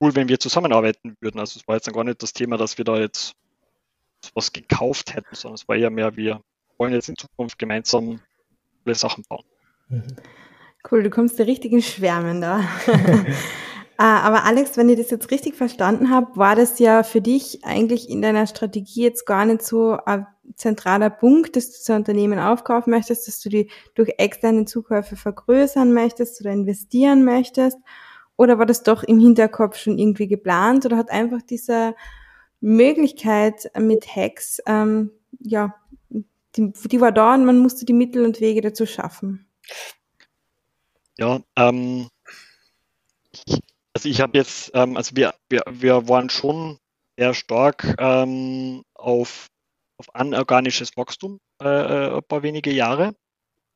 cool, 0.00 0.14
wenn 0.14 0.28
wir 0.28 0.38
zusammenarbeiten 0.38 1.16
würden. 1.20 1.40
Also 1.40 1.58
es 1.58 1.66
war 1.66 1.74
jetzt 1.74 1.92
gar 1.92 2.04
nicht 2.04 2.22
das 2.22 2.32
Thema, 2.32 2.56
dass 2.56 2.78
wir 2.78 2.84
da 2.84 2.98
jetzt 2.98 3.34
was 4.34 4.52
gekauft 4.52 5.14
hätten, 5.14 5.34
sondern 5.34 5.56
es 5.56 5.66
war 5.66 5.76
eher 5.76 5.90
mehr, 5.90 6.16
wir 6.16 6.40
wollen 6.76 6.92
jetzt 6.92 7.08
in 7.08 7.16
Zukunft 7.16 7.58
gemeinsam 7.58 8.20
viele 8.84 8.94
Sachen 8.94 9.24
bauen. 9.28 9.44
Cool, 10.88 11.02
du 11.02 11.10
kommst 11.10 11.38
der 11.40 11.48
richtigen 11.48 11.82
Schwärmen 11.82 12.40
da. 12.40 12.62
Ah, 14.00 14.20
aber 14.20 14.44
Alex, 14.44 14.76
wenn 14.76 14.88
ich 14.88 14.96
das 14.96 15.10
jetzt 15.10 15.32
richtig 15.32 15.56
verstanden 15.56 16.08
habe, 16.08 16.36
war 16.36 16.54
das 16.54 16.78
ja 16.78 17.02
für 17.02 17.20
dich 17.20 17.64
eigentlich 17.64 18.08
in 18.08 18.22
deiner 18.22 18.46
Strategie 18.46 19.02
jetzt 19.02 19.26
gar 19.26 19.44
nicht 19.44 19.62
so 19.62 19.98
ein 20.06 20.24
zentraler 20.54 21.10
Punkt, 21.10 21.56
dass 21.56 21.66
du 21.66 21.78
das 21.78 21.96
Unternehmen 21.96 22.38
aufkaufen 22.38 22.92
möchtest, 22.92 23.26
dass 23.26 23.40
du 23.40 23.48
die 23.48 23.68
durch 23.96 24.12
externe 24.18 24.66
Zukäufe 24.66 25.16
vergrößern 25.16 25.92
möchtest 25.92 26.40
oder 26.40 26.52
investieren 26.52 27.24
möchtest? 27.24 27.76
Oder 28.36 28.60
war 28.60 28.66
das 28.66 28.84
doch 28.84 29.02
im 29.02 29.18
Hinterkopf 29.18 29.76
schon 29.76 29.98
irgendwie 29.98 30.28
geplant 30.28 30.86
oder 30.86 30.96
hat 30.96 31.10
einfach 31.10 31.42
diese 31.42 31.96
Möglichkeit 32.60 33.68
mit 33.76 34.14
Hacks, 34.14 34.62
ähm, 34.66 35.10
ja, 35.40 35.74
die, 36.54 36.72
die 36.72 37.00
war 37.00 37.10
da 37.10 37.34
und 37.34 37.44
man 37.44 37.58
musste 37.58 37.84
die 37.84 37.94
Mittel 37.94 38.24
und 38.24 38.40
Wege 38.40 38.60
dazu 38.60 38.86
schaffen? 38.86 39.48
Ja, 41.18 41.40
ähm, 41.56 42.06
also 43.98 44.08
ich 44.08 44.20
habe 44.20 44.38
jetzt, 44.38 44.70
ähm, 44.74 44.96
also 44.96 45.16
wir, 45.16 45.34
wir, 45.48 45.64
wir 45.68 46.08
waren 46.08 46.30
schon 46.30 46.78
sehr 47.18 47.34
stark 47.34 47.96
ähm, 47.98 48.84
auf, 48.94 49.48
auf 49.96 50.14
anorganisches 50.14 50.96
Wachstum 50.96 51.40
äh, 51.60 51.66
äh, 51.66 52.16
ein 52.16 52.22
paar 52.22 52.44
wenige 52.44 52.70
Jahre, 52.70 53.16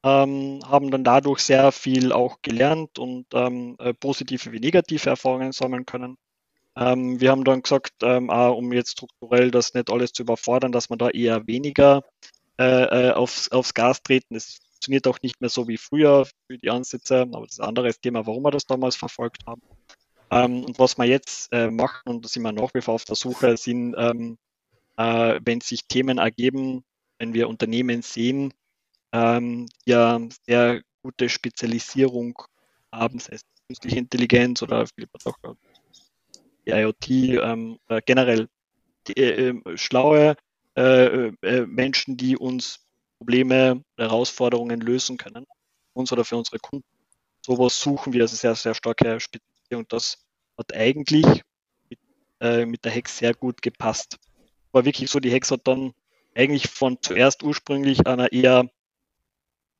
ähm, 0.05 0.61
haben 0.64 0.93
dann 0.93 1.03
dadurch 1.03 1.41
sehr 1.41 1.73
viel 1.73 2.12
auch 2.12 2.41
gelernt 2.41 3.01
und 3.01 3.27
ähm, 3.35 3.75
äh, 3.81 3.95
positive 3.95 4.53
wie 4.53 4.61
negative 4.61 5.11
Erfahrungen 5.11 5.51
sammeln 5.51 5.87
können. 5.87 6.16
Ähm, 6.77 7.20
wir 7.20 7.33
haben 7.33 7.43
dann 7.43 7.62
gesagt, 7.62 7.95
ähm, 8.05 8.31
auch, 8.31 8.57
um 8.57 8.73
jetzt 8.73 8.93
strukturell 8.93 9.51
das 9.51 9.75
nicht 9.75 9.91
alles 9.91 10.12
zu 10.12 10.23
überfordern, 10.23 10.70
dass 10.70 10.89
man 10.89 11.01
da 11.01 11.11
eher 11.11 11.49
weniger 11.49 12.05
äh, 12.61 13.09
äh 13.09 13.12
aufs, 13.12 13.51
aufs 13.51 13.75
Gas 13.75 14.05
treten. 14.05 14.37
Es 14.37 14.61
funktioniert 14.70 15.09
auch 15.09 15.18
nicht 15.20 15.41
mehr 15.41 15.51
so 15.51 15.66
wie 15.66 15.79
früher 15.79 16.27
für 16.47 16.59
die 16.59 16.70
Ansätze, 16.70 17.23
aber 17.23 17.41
das 17.47 17.55
ist 17.55 17.61
ein 17.61 17.68
anderes 17.70 18.01
Thema, 18.01 18.25
warum 18.25 18.45
wir 18.45 18.53
das 18.53 18.66
damals 18.66 18.95
verfolgt 18.95 19.45
haben. 19.49 19.62
Ähm, 20.33 20.64
und 20.64 20.78
was 20.78 20.97
wir 20.97 21.05
jetzt 21.05 21.53
äh, 21.53 21.70
machen, 21.70 22.09
und 22.09 22.24
da 22.24 22.28
sind 22.28 22.43
wir 22.43 22.53
nach 22.53 22.72
wie 22.72 22.80
vor 22.80 22.95
auf 22.95 23.05
der 23.05 23.16
Suche, 23.16 23.59
sind, 23.59 23.95
ähm, 23.99 24.39
äh, 24.97 25.39
wenn 25.45 25.61
sich 25.61 25.87
Themen 25.87 26.16
ergeben, 26.16 26.85
wenn 27.18 27.35
wir 27.35 27.51
Unternehmen 27.51 28.01
sehen, 28.01 28.55
ähm, 29.12 29.66
die 29.87 29.91
ja 29.91 30.18
sehr 30.47 30.83
gute 31.03 31.28
Spezialisierung 31.28 32.39
haben, 32.91 33.18
sei 33.18 33.35
es 33.35 33.43
künstliche 33.68 33.99
Intelligenz 33.99 34.62
oder 34.62 34.83
auch 34.83 35.57
die 36.66 36.70
IoT, 36.70 37.11
ähm, 37.11 37.78
äh, 37.89 38.01
generell 38.07 38.49
die, 39.09 39.16
äh, 39.18 39.49
ähm, 39.49 39.62
schlaue 39.74 40.37
äh, 40.78 41.28
äh, 41.43 41.66
Menschen, 41.66 42.16
die 42.16 42.39
uns 42.39 42.87
Probleme, 43.18 43.85
Herausforderungen 43.99 44.80
lösen 44.80 45.18
können, 45.18 45.47
uns 45.93 46.11
oder 46.11 46.24
für 46.24 46.37
unsere 46.37 46.59
Kunden. 46.59 46.87
Sowas 47.45 47.78
suchen 47.78 48.14
wir, 48.14 48.22
also 48.22 48.37
sehr, 48.37 48.55
sehr 48.55 48.74
starke 48.74 49.20
Spezialisierung 49.20 49.87
das 49.89 50.22
hat 50.59 50.74
eigentlich 50.74 51.26
mit, 51.88 51.98
äh, 52.40 52.66
mit 52.66 52.84
der 52.84 52.92
Hex 52.92 53.18
sehr 53.18 53.34
gut 53.34 53.62
gepasst. 53.62 54.18
War 54.72 54.84
wirklich 54.84 55.11
so, 55.11 55.20
die 55.20 55.30
Hex 55.30 55.50
hat 55.50 55.66
dann 55.66 55.92
eigentlich 56.34 56.68
von 56.68 56.98
zuerst 57.00 57.42
ursprünglich 57.42 58.07
einer 58.07 58.32
eher, 58.32 58.68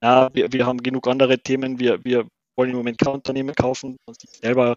na, 0.01 0.35
wir, 0.35 0.53
wir 0.53 0.67
haben 0.67 0.83
genug 0.83 1.09
andere 1.09 1.39
Themen, 1.39 1.79
wir, 1.79 2.05
wir 2.05 2.29
wollen 2.57 2.71
im 2.71 2.77
Moment 2.77 2.99
kein 2.99 3.15
Unternehmen 3.15 3.55
kaufen 3.55 3.97
und 4.05 4.21
sich 4.21 4.31
selber 4.31 4.77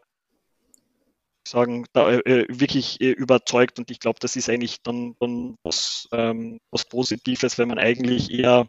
sagen, 1.48 1.86
da 1.94 2.12
äh, 2.12 2.46
wirklich 2.50 3.00
äh, 3.02 3.12
überzeugt 3.12 3.78
und 3.78 3.92
ich 3.92 4.00
glaube, 4.00 4.20
das 4.20 4.36
ist 4.36 4.50
eigentlich 4.50 4.82
dann, 4.82 5.16
dann 5.20 5.58
was, 5.64 6.08
ähm, 6.12 6.60
was 6.72 6.86
Positives, 6.86 7.58
wenn 7.58 7.68
man 7.68 7.78
eigentlich 7.78 8.32
eher 8.32 8.68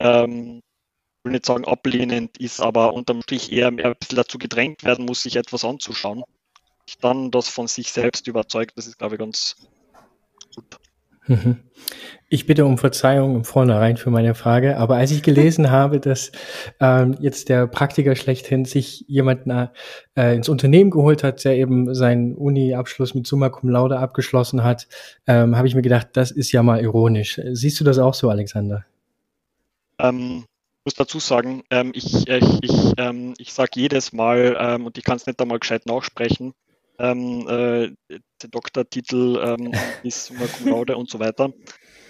ähm, 0.00 0.62
will 1.26 1.32
nicht 1.32 1.44
sagen 1.44 1.66
ablehnend 1.66 2.38
ist, 2.38 2.60
aber 2.60 2.94
unterm 2.94 3.20
Strich 3.20 3.52
eher 3.52 3.68
ein 3.68 3.76
bisschen 3.76 4.16
dazu 4.16 4.38
gedrängt 4.38 4.84
werden 4.84 5.04
muss, 5.04 5.22
sich 5.22 5.36
etwas 5.36 5.64
anzuschauen. 5.64 6.22
Dann 7.00 7.30
das 7.30 7.48
von 7.48 7.66
sich 7.66 7.92
selbst 7.92 8.28
überzeugt, 8.28 8.72
das 8.76 8.86
ist, 8.86 8.98
glaube 8.98 9.16
ich, 9.16 9.18
ganz 9.18 9.56
gut. 10.54 10.78
Mhm. 11.26 11.56
Ich 12.28 12.46
bitte 12.46 12.64
um 12.64 12.78
Verzeihung 12.78 13.34
im 13.34 13.44
Vornherein 13.44 13.96
für 13.96 14.10
meine 14.10 14.36
Frage, 14.36 14.76
aber 14.76 14.96
als 14.96 15.10
ich 15.10 15.24
gelesen 15.24 15.70
habe, 15.72 15.98
dass 15.98 16.30
ähm, 16.80 17.16
jetzt 17.20 17.48
der 17.48 17.66
Praktiker 17.66 18.14
schlechthin 18.14 18.64
sich 18.64 19.04
jemanden 19.08 19.68
äh, 20.16 20.36
ins 20.36 20.48
Unternehmen 20.48 20.90
geholt 20.90 21.24
hat, 21.24 21.44
der 21.44 21.56
eben 21.56 21.92
seinen 21.94 22.36
Uni-Abschluss 22.36 23.14
mit 23.14 23.26
Summa 23.26 23.48
Cum 23.48 23.70
Laude 23.70 23.98
abgeschlossen 23.98 24.62
hat, 24.62 24.86
ähm, 25.26 25.56
habe 25.56 25.66
ich 25.66 25.74
mir 25.74 25.82
gedacht, 25.82 26.10
das 26.12 26.30
ist 26.30 26.52
ja 26.52 26.62
mal 26.62 26.80
ironisch. 26.80 27.40
Siehst 27.52 27.80
du 27.80 27.84
das 27.84 27.98
auch 27.98 28.14
so, 28.14 28.30
Alexander? 28.30 28.84
Ähm, 29.98 30.44
muss 30.86 30.94
dazu 30.94 31.18
sagen, 31.18 31.64
ähm, 31.70 31.90
ich, 31.94 32.28
ich, 32.28 32.58
ich, 32.62 32.92
ähm, 32.96 33.34
ich 33.38 33.52
sage 33.52 33.72
jedes 33.74 34.12
Mal, 34.12 34.56
ähm, 34.58 34.86
und 34.86 34.96
ich 34.96 35.04
kann 35.04 35.16
es 35.16 35.26
nicht 35.26 35.42
einmal 35.42 35.58
gescheit 35.58 35.84
nachsprechen, 35.84 36.54
ähm, 37.00 37.46
äh, 37.48 37.90
der 38.40 38.48
Doktortitel 38.50 39.38
ähm, 39.44 39.72
ist 40.04 40.26
Summa 40.26 40.46
Cum 40.46 40.68
Laude 40.68 40.96
und 40.96 41.10
so 41.10 41.18
weiter, 41.18 41.52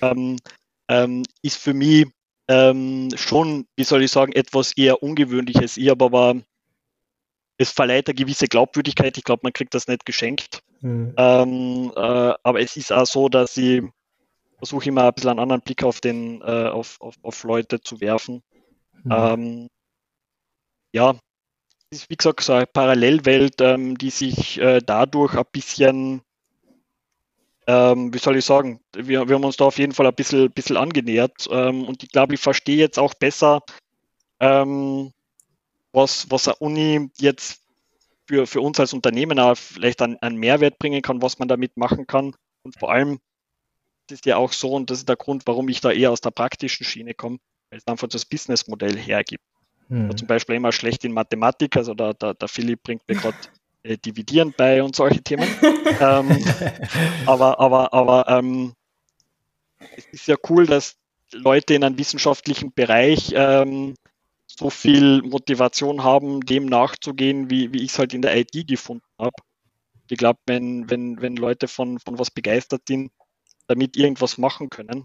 ähm, 0.03 0.37
ähm, 0.89 1.23
ist 1.41 1.57
für 1.57 1.73
mich 1.73 2.07
ähm, 2.49 3.09
schon, 3.17 3.67
wie 3.77 3.85
soll 3.85 4.03
ich 4.03 4.11
sagen, 4.11 4.33
etwas 4.33 4.77
eher 4.77 5.03
Ungewöhnliches. 5.03 5.79
Ich 5.79 5.91
aber, 5.91 6.37
es 7.57 7.71
verleiht 7.71 8.09
eine 8.09 8.15
gewisse 8.15 8.47
Glaubwürdigkeit. 8.47 9.17
Ich 9.17 9.25
glaube, 9.25 9.41
man 9.45 9.55
kriegt 9.55 9.75
das 9.75 9.89
nicht 9.89 10.05
geschenkt. 10.05 10.61
Mhm. 10.83 11.15
Äh, 11.17 12.35
aber 12.43 12.61
es 12.61 12.77
ist 12.77 12.93
auch 12.93 13.07
so, 13.07 13.31
dass 13.31 13.57
ich 13.57 13.83
versuche 14.59 14.91
immer 14.91 15.05
ein 15.05 15.15
bisschen 15.15 15.31
einen 15.31 15.41
anderen 15.41 15.63
Blick 15.63 15.83
auf, 15.83 16.03
den, 16.03 16.43
äh, 16.43 16.69
auf, 16.69 17.01
auf, 17.01 17.15
auf 17.23 17.43
Leute 17.43 17.81
zu 17.81 18.01
werfen. 18.03 18.43
Mhm. 19.05 19.13
Ähm, 19.13 19.69
ja, 20.93 21.17
ist 21.91 22.11
wie 22.11 22.17
gesagt 22.17 22.41
so 22.41 22.53
eine 22.55 22.67
Parallelwelt, 22.67 23.61
ähm, 23.61 23.97
die 23.99 24.11
sich 24.11 24.59
äh, 24.61 24.81
dadurch 24.85 25.35
ein 25.35 25.45
bisschen, 25.53 26.23
ähm, 27.67 28.13
wie 28.13 28.19
soll 28.19 28.37
ich 28.37 28.45
sagen, 28.45 28.81
wir, 28.95 29.29
wir 29.29 29.35
haben 29.35 29.45
uns 29.45 29.57
da 29.57 29.67
auf 29.67 29.79
jeden 29.79 29.93
Fall 29.93 30.07
ein 30.07 30.15
bisschen, 30.15 30.51
bisschen 30.51 30.77
angenähert 30.77 31.49
ähm, 31.51 31.85
und 31.85 32.03
ich 32.03 32.11
glaube, 32.11 32.35
ich 32.35 32.41
verstehe 32.41 32.77
jetzt 32.77 32.99
auch 32.99 33.15
besser, 33.15 33.63
ähm, 34.41 35.13
was, 35.93 36.31
was 36.31 36.49
eine 36.49 36.57
Uni 36.57 37.11
jetzt 37.19 37.63
für, 38.29 38.47
für 38.47 38.61
uns 38.61 38.81
als 38.81 38.93
Unternehmen 38.93 39.39
auch 39.39 39.57
vielleicht 39.57 40.03
einen, 40.03 40.17
einen 40.19 40.39
Mehrwert 40.39 40.79
bringen 40.79 41.03
kann, 41.03 41.23
was 41.23 41.39
man 41.39 41.49
damit 41.49 41.77
machen 41.77 42.07
kann. 42.07 42.35
Und 42.63 42.79
vor 42.79 42.91
allem 42.91 43.19
ist 44.11 44.27
ja 44.27 44.37
auch 44.37 44.53
so, 44.53 44.73
und 44.73 44.91
das 44.91 44.99
ist 44.99 45.09
der 45.09 45.17
Grund, 45.17 45.47
warum 45.47 45.69
ich 45.69 45.81
da 45.81 45.91
eher 45.91 46.11
aus 46.11 46.21
der 46.21 46.31
praktischen 46.31 46.85
Schiene 46.85 47.15
komme, 47.15 47.39
weil 47.77 47.81
es 47.81 47.87
einfach 47.87 48.09
das 48.09 48.25
Businessmodell 48.25 48.97
hergibt. 48.97 49.45
Mhm. 49.89 50.17
Zum 50.17 50.27
Beispiel 50.27 50.57
immer 50.57 50.73
schlecht 50.73 51.05
in 51.05 51.13
Mathematik, 51.13 51.77
also 51.77 51.95
der, 51.95 52.15
der, 52.15 52.35
der 52.35 52.49
Philipp 52.49 52.83
bringt 52.83 53.07
mir 53.07 53.17
gerade 53.17 53.37
äh, 53.83 53.99
Dividieren 53.99 54.55
bei 54.57 54.83
und 54.83 54.97
solche 54.97 55.23
Themen. 55.23 55.49
ähm, 56.01 56.45
aber 57.27 57.61
aber, 57.61 57.93
aber 57.93 58.29
ähm, 58.29 58.73
es 59.97 60.07
ist 60.13 60.29
ja 60.29 60.37
cool, 60.49 60.67
dass 60.67 60.97
Leute 61.33 61.75
in 61.75 61.85
einem 61.85 61.99
wissenschaftlichen 61.99 62.73
Bereich 62.73 63.33
ähm, 63.35 63.95
so 64.47 64.71
viel 64.71 65.23
Motivation 65.23 66.03
haben, 66.03 66.41
dem 66.41 66.67
nachzugehen, 66.67 67.51
wie, 67.51 67.73
wie 67.73 67.83
ich 67.83 67.91
es 67.91 67.99
halt 67.99 68.15
in 68.15 68.23
der 68.23 68.37
IT 68.37 68.67
gefunden 68.67 69.05
habe. 69.19 69.37
Ich 70.09 70.17
glaube, 70.17 70.39
wenn, 70.47 70.89
wenn, 70.89 71.21
wenn 71.21 71.37
Leute 71.37 71.69
von, 71.69 71.99
von 71.99 72.19
was 72.19 72.31
begeistert 72.31 72.83
sind, 72.89 73.11
damit 73.67 73.97
irgendwas 73.97 74.39
machen 74.39 74.71
können, 74.71 75.05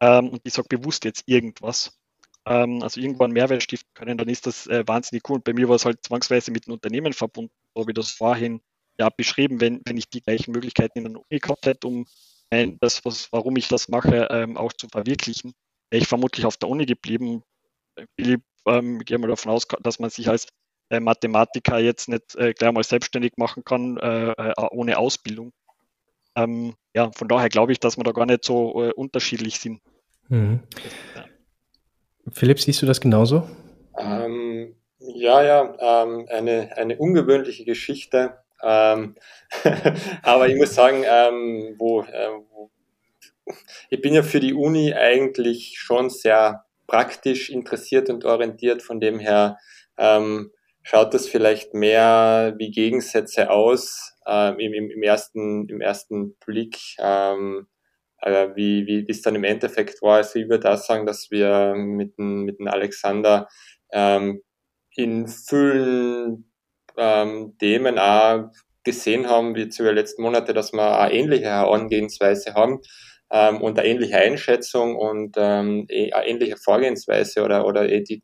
ähm, 0.00 0.28
und 0.28 0.40
ich 0.44 0.52
sage 0.52 0.68
bewusst 0.68 1.04
jetzt 1.04 1.24
irgendwas, 1.26 1.98
ähm, 2.46 2.82
also 2.82 3.00
irgendwo 3.00 3.24
einen 3.24 3.32
Mehrwert 3.32 3.62
stiften 3.62 3.90
können, 3.94 4.18
dann 4.18 4.28
ist 4.28 4.46
das 4.46 4.66
äh, 4.68 4.84
wahnsinnig 4.86 5.28
cool. 5.28 5.40
bei 5.40 5.52
mir 5.52 5.68
war 5.68 5.76
es 5.76 5.84
halt 5.84 6.04
zwangsweise 6.04 6.50
mit 6.50 6.66
einem 6.66 6.74
Unternehmen 6.74 7.12
verbunden, 7.12 7.52
so 7.74 7.86
wie 7.86 7.92
das 7.92 8.10
vorhin 8.10 8.60
ja 8.98 9.08
beschrieben, 9.10 9.60
wenn, 9.60 9.82
wenn 9.84 9.96
ich 9.96 10.08
die 10.08 10.22
gleichen 10.22 10.52
Möglichkeiten 10.52 10.98
in 10.98 11.12
der 11.12 11.22
Uni 11.28 11.40
gehabt 11.40 11.66
hätte, 11.66 11.86
um 11.86 12.06
äh, 12.50 12.68
das, 12.80 13.04
was, 13.04 13.28
warum 13.32 13.56
ich 13.56 13.68
das 13.68 13.88
mache, 13.88 14.28
ähm, 14.30 14.56
auch 14.56 14.72
zu 14.72 14.88
verwirklichen, 14.88 15.52
wäre 15.90 16.02
ich 16.02 16.08
vermutlich 16.08 16.46
auf 16.46 16.56
der 16.56 16.68
Uni 16.68 16.86
geblieben. 16.86 17.42
Philipp, 18.16 18.42
ähm, 18.66 19.00
ich 19.00 19.06
gehe 19.06 19.18
mal 19.18 19.28
davon 19.28 19.52
aus, 19.52 19.66
dass 19.82 19.98
man 19.98 20.10
sich 20.10 20.28
als 20.28 20.46
äh, 20.90 21.00
Mathematiker 21.00 21.78
jetzt 21.78 22.08
nicht 22.08 22.36
äh, 22.36 22.52
gleich 22.52 22.72
mal 22.72 22.84
selbstständig 22.84 23.32
machen 23.36 23.64
kann, 23.64 23.96
äh, 23.98 24.30
äh 24.30 24.52
ohne 24.70 24.98
Ausbildung. 24.98 25.52
Ähm, 26.36 26.74
ja, 26.94 27.10
von 27.12 27.28
daher 27.28 27.48
glaube 27.48 27.72
ich, 27.72 27.80
dass 27.80 27.96
wir 27.96 28.04
da 28.04 28.12
gar 28.12 28.26
nicht 28.26 28.44
so 28.44 28.84
äh, 28.84 28.92
unterschiedlich 28.92 29.58
sind. 29.58 29.80
Mhm. 30.28 30.60
Ja. 31.14 31.24
Philipp, 32.32 32.60
siehst 32.60 32.82
du 32.82 32.86
das 32.86 33.00
genauso? 33.00 33.48
Ähm, 33.98 34.74
ja, 34.98 35.42
ja, 35.42 36.02
ähm, 36.02 36.26
eine, 36.28 36.76
eine 36.76 36.96
ungewöhnliche 36.96 37.64
Geschichte. 37.64 38.38
Ähm, 38.62 39.16
aber 40.22 40.48
ich 40.48 40.56
muss 40.56 40.74
sagen, 40.74 41.04
ähm, 41.06 41.74
wo, 41.78 42.02
äh, 42.02 42.30
wo, 42.50 42.70
ich 43.90 44.00
bin 44.00 44.14
ja 44.14 44.22
für 44.22 44.40
die 44.40 44.54
Uni 44.54 44.92
eigentlich 44.94 45.78
schon 45.78 46.10
sehr 46.10 46.64
praktisch 46.86 47.50
interessiert 47.50 48.10
und 48.10 48.24
orientiert. 48.24 48.82
Von 48.82 49.00
dem 49.00 49.18
her 49.18 49.58
ähm, 49.96 50.50
schaut 50.82 51.14
das 51.14 51.28
vielleicht 51.28 51.74
mehr 51.74 52.54
wie 52.58 52.70
Gegensätze 52.70 53.50
aus 53.50 54.14
ähm, 54.26 54.58
im, 54.58 54.90
im, 54.90 55.02
ersten, 55.02 55.68
im 55.68 55.80
ersten 55.80 56.34
Blick. 56.36 56.78
Ähm, 56.98 57.68
äh, 58.26 58.56
wie, 58.56 58.86
wie 58.86 59.06
es 59.08 59.22
dann 59.22 59.36
im 59.36 59.44
Endeffekt 59.44 60.02
war. 60.02 60.16
Also 60.16 60.38
ich 60.38 60.48
würde 60.48 60.70
auch 60.70 60.78
sagen, 60.78 61.06
dass 61.06 61.30
wir 61.30 61.74
mit 61.76 62.18
dem, 62.18 62.42
mit 62.42 62.58
dem 62.58 62.66
Alexander 62.68 63.48
ähm, 63.92 64.42
in 64.96 65.28
vielen 65.28 66.50
ähm, 66.96 67.54
Themen 67.58 67.98
auch 67.98 68.50
gesehen 68.82 69.28
haben, 69.28 69.54
wie 69.54 69.62
über 69.62 69.90
die 69.90 69.94
letzten 69.94 70.22
Monate, 70.22 70.54
dass 70.54 70.72
wir 70.72 70.98
eine 70.98 71.14
ähnliche 71.14 71.46
Herangehensweise 71.46 72.54
haben 72.54 72.80
ähm, 73.30 73.60
und 73.60 73.78
eine 73.78 73.88
ähnliche 73.88 74.16
Einschätzung 74.16 74.96
und 74.96 75.36
ähm, 75.36 75.86
eh, 75.88 76.12
eine 76.12 76.26
ähnliche 76.26 76.56
Vorgehensweise 76.56 77.44
oder, 77.44 77.66
oder 77.66 77.88
eh 77.88 78.02
die 78.02 78.22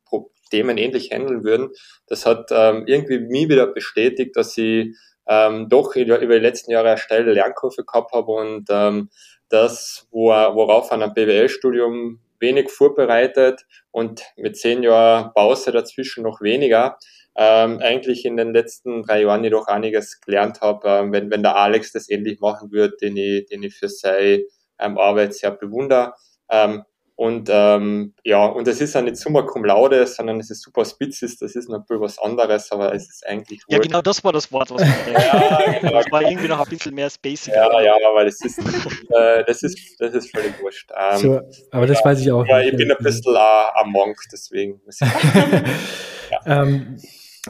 Themen 0.51 0.79
ähnlich 0.79 1.11
handeln 1.13 1.45
würden. 1.45 1.71
Das 2.07 2.27
hat 2.27 2.51
ähm, 2.51 2.85
irgendwie 2.87 3.21
mich 3.21 3.49
wieder 3.49 3.69
bestätigt, 3.69 4.37
dass 4.37 4.57
ich 4.59 4.97
ähm, 5.29 5.69
doch 5.69 5.95
über 5.95 6.19
die 6.19 6.27
letzten 6.27 6.73
Jahre 6.73 6.89
eine 6.91 6.99
steile 6.99 7.33
Lernkurve 7.33 7.85
gehabt 7.85 8.13
habe 8.13 8.33
und 8.33 8.67
ähm, 8.71 9.11
das, 9.53 10.07
wo, 10.11 10.29
worauf 10.31 10.91
an 10.93 11.03
einem 11.03 11.15
BWL-Studium 11.15 12.21
wenig 12.41 12.71
vorbereitet 12.71 13.67
und 13.91 14.23
mit 14.37 14.57
zehn 14.57 14.83
Jahren 14.83 15.33
Pause 15.35 15.73
dazwischen 15.73 16.25
noch 16.25 16.41
weniger, 16.41 16.99
ähm, 17.37 17.79
eigentlich 17.79 18.25
in 18.25 18.37
den 18.37 18.53
letzten 18.53 19.03
drei 19.03 19.23
Jahren 19.23 19.45
jedoch 19.45 19.67
einiges 19.67 20.21
gelernt 20.21 20.61
habe, 20.61 20.89
ähm, 20.89 21.13
wenn, 21.13 21.31
wenn 21.31 21.43
der 21.43 21.57
Alex 21.57 21.93
das 21.93 22.11
ähnlich 22.11 22.41
machen 22.41 22.73
würde, 22.73 22.97
den 23.01 23.17
ich, 23.17 23.47
den 23.47 23.63
ich 23.63 23.75
für 23.75 23.89
seine 23.89 24.43
ähm, 24.79 24.99
Arbeit 24.99 25.35
sehr 25.35 25.53
bewundere. 25.53 26.15
Ähm, 26.51 26.85
und 27.23 27.49
ähm, 27.53 28.15
ja, 28.25 28.47
und 28.47 28.67
es 28.67 28.81
ist 28.81 28.97
ja 28.97 29.01
nicht 29.01 29.17
Summa 29.17 29.43
Cum 29.43 29.65
Laude, 29.65 30.05
sondern 30.09 30.41
es 30.41 30.51
ist 30.51 30.61
Super 30.61 30.85
Spitzes, 30.85 31.39
das 31.39 31.55
ist 31.55 31.69
natürlich 31.69 32.03
was 32.03 32.19
anderes, 32.19 32.73
aber 32.73 32.93
es 32.93 33.09
ist 33.09 33.25
eigentlich. 33.25 33.63
Ja, 33.69 33.79
genau 33.79 34.03
das 34.03 34.25
war 34.25 34.33
das 34.33 34.51
Wort, 34.51 34.73
was 34.73 34.83
ich 34.83 34.89
ja, 35.13 35.79
genau. 35.81 35.93
Das 35.93 36.11
war 36.11 36.23
irgendwie 36.23 36.49
noch 36.49 36.59
ein 36.59 36.69
bisschen 36.69 36.97
mehr 36.97 37.09
spacey. 37.09 37.53
Ja, 37.53 37.81
ja, 37.81 37.95
aber 38.11 38.25
das 38.25 38.41
ist, 38.45 38.59
äh, 39.11 39.45
das 39.47 39.63
ist, 39.63 39.79
das 40.01 40.15
ist 40.15 40.37
völlig 40.37 40.61
wurscht. 40.61 40.91
Ähm, 40.99 41.19
so, 41.19 41.41
aber 41.71 41.87
das 41.87 42.01
ja, 42.01 42.05
weiß 42.07 42.21
ich 42.23 42.33
auch. 42.33 42.45
Ja, 42.45 42.61
ich 42.61 42.77
bin 42.77 42.91
ein 42.91 42.97
bisschen 42.99 43.37
äh, 43.37 43.39
am 43.81 43.93
Monk, 43.93 44.19
deswegen. 44.33 44.81
ja. 45.01 46.41
ähm, 46.45 46.99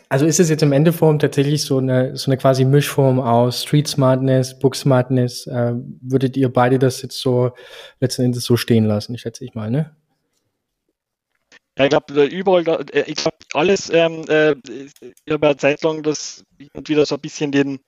also 0.09 0.25
ist 0.25 0.41
es 0.41 0.49
jetzt 0.49 0.63
im 0.63 0.73
Endeform 0.73 1.19
tatsächlich 1.19 1.63
so 1.63 1.79
eine, 1.79 2.17
so 2.17 2.31
eine 2.31 2.39
quasi 2.39 2.65
Mischform 2.65 3.21
aus 3.21 3.63
Street 3.63 3.87
Smartness, 3.87 4.59
Book 4.59 4.75
Smartness? 4.75 5.47
Äh, 5.47 5.75
würdet 6.01 6.37
ihr 6.37 6.51
beide 6.51 6.79
das 6.79 7.03
jetzt 7.03 7.19
so 7.19 7.53
letzten 8.01 8.23
Endes 8.23 8.45
so 8.45 8.57
stehen 8.57 8.87
lassen, 8.87 9.19
schätze 9.19 9.45
ich 9.45 9.55
mal, 9.55 9.71
ne? 9.71 9.95
Ja, 11.79 11.85
ich 11.85 11.91
glaube, 11.91 12.25
überall, 12.25 12.67
äh, 12.93 13.05
ich 13.07 13.17
glaube, 13.17 13.37
alles, 13.55 13.91
ähm, 13.91 14.25
äh, 14.29 14.53
ich 14.67 14.93
eine 15.27 15.57
Zeit 15.57 15.83
lang 15.83 16.03
das 16.03 16.45
und 16.75 16.89
wieder 16.89 17.05
so 17.07 17.17
ein 17.17 17.21
bisschen 17.21 17.53
den, 17.53 17.81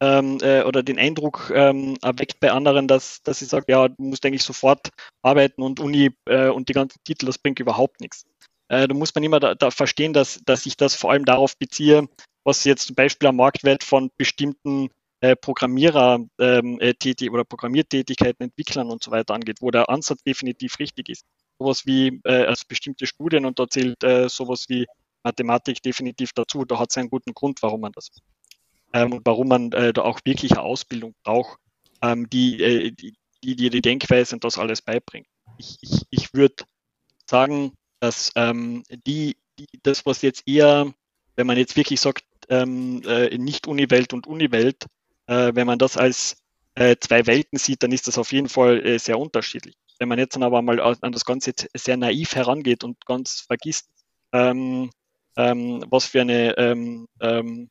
ähm, 0.00 0.38
äh, 0.42 0.62
oder 0.62 0.82
den 0.82 0.98
Eindruck 0.98 1.52
ähm, 1.54 1.96
erweckt 2.02 2.40
bei 2.40 2.52
anderen, 2.52 2.86
dass, 2.88 3.22
dass 3.22 3.42
ich 3.42 3.48
sage, 3.48 3.66
ja, 3.68 3.88
du 3.88 3.94
musst 3.98 4.24
eigentlich 4.24 4.44
sofort 4.44 4.90
arbeiten 5.22 5.62
und 5.62 5.80
Uni 5.80 6.10
äh, 6.26 6.48
und 6.48 6.68
die 6.68 6.72
ganzen 6.72 6.98
Titel, 7.04 7.26
das 7.26 7.38
bringt 7.38 7.58
überhaupt 7.60 8.00
nichts. 8.00 8.24
Äh, 8.68 8.88
da 8.88 8.94
muss 8.94 9.14
man 9.14 9.24
immer 9.24 9.40
da, 9.40 9.54
da 9.54 9.70
verstehen, 9.70 10.12
dass, 10.12 10.40
dass 10.44 10.66
ich 10.66 10.76
das 10.76 10.94
vor 10.94 11.10
allem 11.10 11.24
darauf 11.24 11.56
beziehe, 11.56 12.08
was 12.44 12.64
jetzt 12.64 12.86
zum 12.86 12.96
Beispiel 12.96 13.28
am 13.28 13.36
Marktwert 13.36 13.84
von 13.84 14.10
bestimmten 14.16 14.88
äh, 15.20 15.34
Programmierer 15.36 16.20
ähm, 16.38 16.80
äh, 16.80 16.94
tätig 16.94 17.30
oder 17.30 17.44
Programmiertätigkeiten, 17.44 18.44
Entwicklern 18.44 18.90
und 18.90 19.02
so 19.02 19.10
weiter 19.10 19.34
angeht, 19.34 19.58
wo 19.60 19.70
der 19.70 19.88
Ansatz 19.88 20.22
definitiv 20.22 20.78
richtig 20.78 21.08
ist. 21.08 21.24
Sowas 21.58 21.86
wie 21.86 22.20
äh, 22.24 22.44
also 22.44 22.64
bestimmte 22.68 23.06
Studien 23.06 23.44
und 23.44 23.58
da 23.58 23.68
zählt 23.68 24.02
äh, 24.04 24.28
sowas 24.28 24.66
wie 24.68 24.86
Mathematik 25.24 25.82
definitiv 25.82 26.32
dazu. 26.32 26.64
Da 26.64 26.78
hat 26.78 26.90
es 26.90 26.96
einen 26.96 27.10
guten 27.10 27.34
Grund, 27.34 27.62
warum 27.62 27.80
man 27.80 27.92
das 27.92 28.10
ähm, 28.92 29.12
und 29.12 29.26
warum 29.26 29.48
man 29.48 29.72
äh, 29.72 29.92
da 29.92 30.02
auch 30.02 30.20
wirklich 30.24 30.52
eine 30.52 30.62
Ausbildung 30.62 31.14
braucht, 31.24 31.58
ähm, 32.02 32.28
die, 32.30 32.62
äh, 32.62 32.90
die, 32.92 33.14
die 33.42 33.70
die 33.70 33.82
Denkweise 33.82 34.34
und 34.34 34.44
das 34.44 34.58
alles 34.58 34.82
beibringt. 34.82 35.26
Ich, 35.58 35.78
ich, 35.82 36.02
ich 36.10 36.34
würde 36.34 36.64
sagen, 37.26 37.72
dass 38.00 38.32
ähm, 38.34 38.84
die, 39.06 39.36
die, 39.58 39.66
das, 39.82 40.06
was 40.06 40.22
jetzt 40.22 40.46
eher, 40.46 40.92
wenn 41.36 41.46
man 41.46 41.56
jetzt 41.56 41.76
wirklich 41.76 42.00
sagt, 42.00 42.24
ähm, 42.48 43.02
äh, 43.06 43.36
nicht 43.36 43.66
Uniwelt 43.66 44.12
und 44.12 44.26
Uniwelt, 44.26 44.86
äh, 45.26 45.52
wenn 45.54 45.66
man 45.66 45.78
das 45.78 45.96
als 45.96 46.36
äh, 46.74 46.96
zwei 47.00 47.26
Welten 47.26 47.58
sieht, 47.58 47.82
dann 47.82 47.92
ist 47.92 48.06
das 48.06 48.18
auf 48.18 48.32
jeden 48.32 48.48
Fall 48.48 48.84
äh, 48.84 48.98
sehr 48.98 49.18
unterschiedlich. 49.18 49.76
Wenn 49.98 50.08
man 50.08 50.18
jetzt 50.18 50.36
dann 50.36 50.42
aber 50.42 50.62
mal 50.62 50.80
an 50.80 51.12
das 51.12 51.24
Ganze 51.24 51.52
sehr 51.74 51.96
naiv 51.96 52.34
herangeht 52.34 52.84
und 52.84 53.04
ganz 53.04 53.40
vergisst, 53.40 53.88
ähm, 54.32 54.90
ähm, 55.36 55.84
was 55.88 56.06
für 56.06 56.20
eine 56.20 56.56
ähm, 56.56 57.08
ähm, 57.20 57.68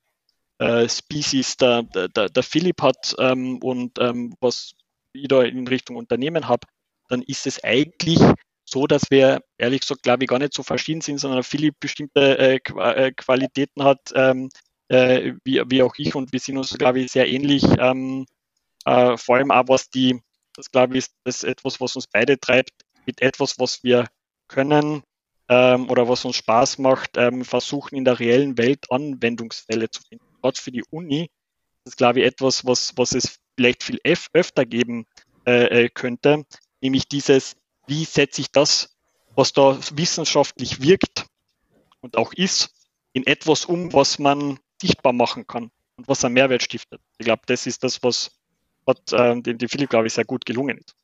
äh, 0.59 0.89
Species 0.89 1.55
der, 1.57 1.83
der, 1.83 2.29
der 2.29 2.43
Philipp 2.43 2.81
hat 2.81 3.13
und 3.13 3.97
was 4.41 4.73
ich 5.13 5.27
da 5.27 5.43
in 5.43 5.67
Richtung 5.67 5.95
Unternehmen 5.95 6.47
habe, 6.47 6.67
dann 7.07 7.21
ist 7.21 7.47
es 7.47 7.63
eigentlich 7.63 8.19
so, 8.69 8.87
dass 8.87 9.09
wir 9.09 9.41
ehrlich 9.57 9.81
gesagt, 9.81 10.03
glaube 10.03 10.23
ich, 10.23 10.29
gar 10.29 10.39
nicht 10.39 10.53
so 10.53 10.63
verschieden 10.63 11.01
sind, 11.01 11.19
sondern 11.19 11.43
Philipp 11.43 11.75
bestimmte 11.79 12.37
äh, 12.37 12.55
äh, 12.55 13.11
Qualitäten 13.13 13.83
hat, 13.83 14.11
ähm, 14.13 14.49
äh, 14.89 15.33
wie, 15.43 15.61
wie 15.67 15.83
auch 15.83 15.95
ich 15.97 16.15
und 16.15 16.33
wir 16.33 16.39
sind 16.39 16.57
uns, 16.57 16.77
glaube 16.77 16.99
ich, 16.99 17.11
sehr 17.11 17.29
ähnlich. 17.29 17.63
Ähm, 17.79 18.25
äh, 18.85 19.17
vor 19.17 19.37
allem 19.37 19.51
auch, 19.51 19.67
was 19.67 19.89
die, 19.89 20.21
das 20.53 20.71
glaube 20.71 20.93
ich, 20.93 21.05
ist 21.05 21.13
das 21.23 21.43
etwas, 21.43 21.79
was 21.79 21.95
uns 21.95 22.07
beide 22.07 22.39
treibt, 22.39 22.73
mit 23.05 23.21
etwas, 23.21 23.57
was 23.59 23.83
wir 23.83 24.07
können 24.47 25.03
ähm, 25.49 25.89
oder 25.89 26.09
was 26.09 26.25
uns 26.25 26.35
Spaß 26.35 26.77
macht, 26.79 27.11
ähm, 27.17 27.45
versuchen 27.45 27.95
in 27.95 28.05
der 28.05 28.19
reellen 28.19 28.57
Welt 28.57 28.91
Anwendungsfälle 28.91 29.89
zu 29.89 30.01
finden. 30.03 30.25
Gerade 30.41 30.59
für 30.59 30.71
die 30.71 30.83
Uni 30.89 31.29
das 31.87 31.93
ist, 31.93 31.97
glaube 31.99 32.19
ich, 32.19 32.25
etwas, 32.25 32.65
was, 32.65 32.91
was 32.97 33.13
es 33.13 33.39
vielleicht 33.55 33.81
viel 33.81 34.01
öfter 34.03 34.65
geben 34.65 35.05
äh, 35.45 35.85
äh, 35.85 35.89
könnte, 35.89 36.43
nämlich 36.81 37.07
dieses 37.07 37.55
wie 37.87 38.05
setze 38.05 38.41
ich 38.41 38.51
das, 38.51 38.95
was 39.35 39.53
da 39.53 39.77
wissenschaftlich 39.93 40.81
wirkt 40.81 41.25
und 42.01 42.17
auch 42.17 42.33
ist, 42.33 42.69
in 43.13 43.25
etwas 43.25 43.65
um, 43.65 43.93
was 43.93 44.19
man 44.19 44.59
sichtbar 44.81 45.13
machen 45.13 45.47
kann 45.47 45.71
und 45.95 46.07
was 46.07 46.23
einen 46.23 46.35
Mehrwert 46.35 46.63
stiftet. 46.63 47.01
Ich 47.17 47.25
glaube, 47.25 47.41
das 47.47 47.65
ist 47.65 47.83
das, 47.83 48.03
was 48.03 48.31
hat, 48.87 49.13
äh, 49.13 49.41
dem, 49.41 49.57
dem 49.57 49.69
Philipp, 49.69 49.89
glaube 49.89 50.07
ich, 50.07 50.13
sehr 50.13 50.25
gut 50.25 50.45
gelungen 50.45 50.77
ist. 50.77 50.95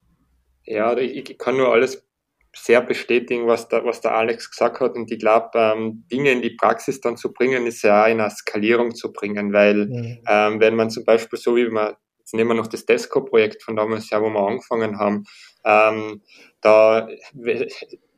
Ja, 0.65 0.95
ich, 0.97 1.29
ich 1.29 1.37
kann 1.37 1.57
nur 1.57 1.71
alles 1.71 2.07
sehr 2.55 2.81
bestätigen, 2.81 3.47
was 3.47 3.67
der, 3.67 3.83
was 3.83 4.01
der 4.01 4.15
Alex 4.15 4.49
gesagt 4.49 4.79
hat. 4.79 4.95
Und 4.95 5.11
ich 5.11 5.19
glaube, 5.19 5.49
ähm, 5.55 6.05
Dinge 6.11 6.31
in 6.31 6.41
die 6.41 6.51
Praxis 6.51 7.01
dann 7.01 7.17
zu 7.17 7.33
bringen, 7.33 7.65
ist 7.65 7.81
ja 7.81 8.03
auch 8.03 8.07
in 8.07 8.21
eine 8.21 8.29
Skalierung 8.29 8.93
zu 8.93 9.11
bringen, 9.11 9.51
weil 9.53 9.87
mhm. 9.87 10.19
ähm, 10.27 10.59
wenn 10.59 10.75
man 10.75 10.89
zum 10.89 11.03
Beispiel 11.03 11.39
so 11.39 11.55
wie 11.55 11.67
man, 11.67 11.95
jetzt 12.33 12.37
nehmen 12.37 12.49
wir 12.49 12.55
noch 12.55 12.67
das 12.67 12.85
Desco-Projekt 12.85 13.63
von 13.63 13.75
damals 13.75 14.09
ja, 14.09 14.21
wo 14.21 14.29
wir 14.29 14.39
angefangen 14.39 14.97
haben, 14.97 15.23
ähm, 15.65 16.21
da 16.61 17.07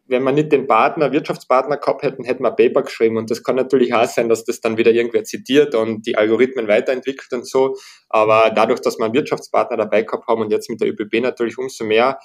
wenn 0.07 0.24
wir 0.24 0.32
nicht 0.32 0.51
den 0.51 0.68
Partner, 0.68 1.11
Wirtschaftspartner 1.11 1.78
gehabt 1.78 2.03
hätten, 2.03 2.26
hätten 2.26 2.43
wir 2.43 2.51
Paper 2.51 2.84
geschrieben. 2.84 3.18
Und 3.18 3.32
das 3.32 3.43
kann 3.43 3.55
natürlich 3.55 3.91
auch 3.95 4.05
sein, 4.05 4.30
dass 4.30 4.45
das 4.45 4.61
dann 4.61 4.78
wieder 4.78 4.91
irgendwer 4.91 5.24
zitiert 5.24 5.74
und 5.74 6.05
die 6.05 6.16
Algorithmen 6.16 6.68
weiterentwickelt 6.68 7.34
und 7.34 7.47
so. 7.47 7.76
Aber 8.09 8.51
dadurch, 8.53 8.82
dass 8.82 8.99
wir 8.99 9.05
einen 9.05 9.16
Wirtschaftspartner 9.16 9.78
dabei 9.78 10.03
gehabt 10.03 10.28
haben 10.28 10.41
und 10.41 10.51
jetzt 10.51 10.70
mit 10.70 10.80
der 10.80 10.89
ÖBB 10.89 11.22
natürlich 11.24 11.57
umso 11.57 11.86
mehr, 11.86 12.20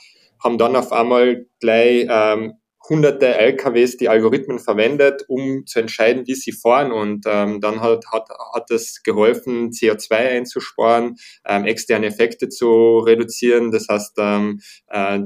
haben 0.44 0.58
dann 0.58 0.76
auf 0.76 0.92
einmal 0.92 1.46
gleich 1.58 2.06
ähm, 2.10 2.52
hunderte 2.88 3.26
LKWs 3.36 3.96
die 3.96 4.08
Algorithmen 4.08 4.58
verwendet, 4.58 5.24
um 5.28 5.66
zu 5.66 5.78
entscheiden, 5.78 6.26
wie 6.26 6.34
sie 6.34 6.52
fahren. 6.52 6.92
Und 6.92 7.24
ähm, 7.26 7.60
dann 7.60 7.80
hat, 7.80 8.04
hat, 8.10 8.28
hat 8.54 8.70
es 8.70 9.02
geholfen, 9.02 9.70
CO2 9.70 10.14
einzusparen, 10.14 11.16
ähm, 11.46 11.64
externe 11.66 12.06
Effekte 12.06 12.48
zu 12.48 12.98
reduzieren, 12.98 13.70
das 13.70 13.88
heißt, 13.88 14.14
ähm, 14.18 14.60
äh, 14.88 15.20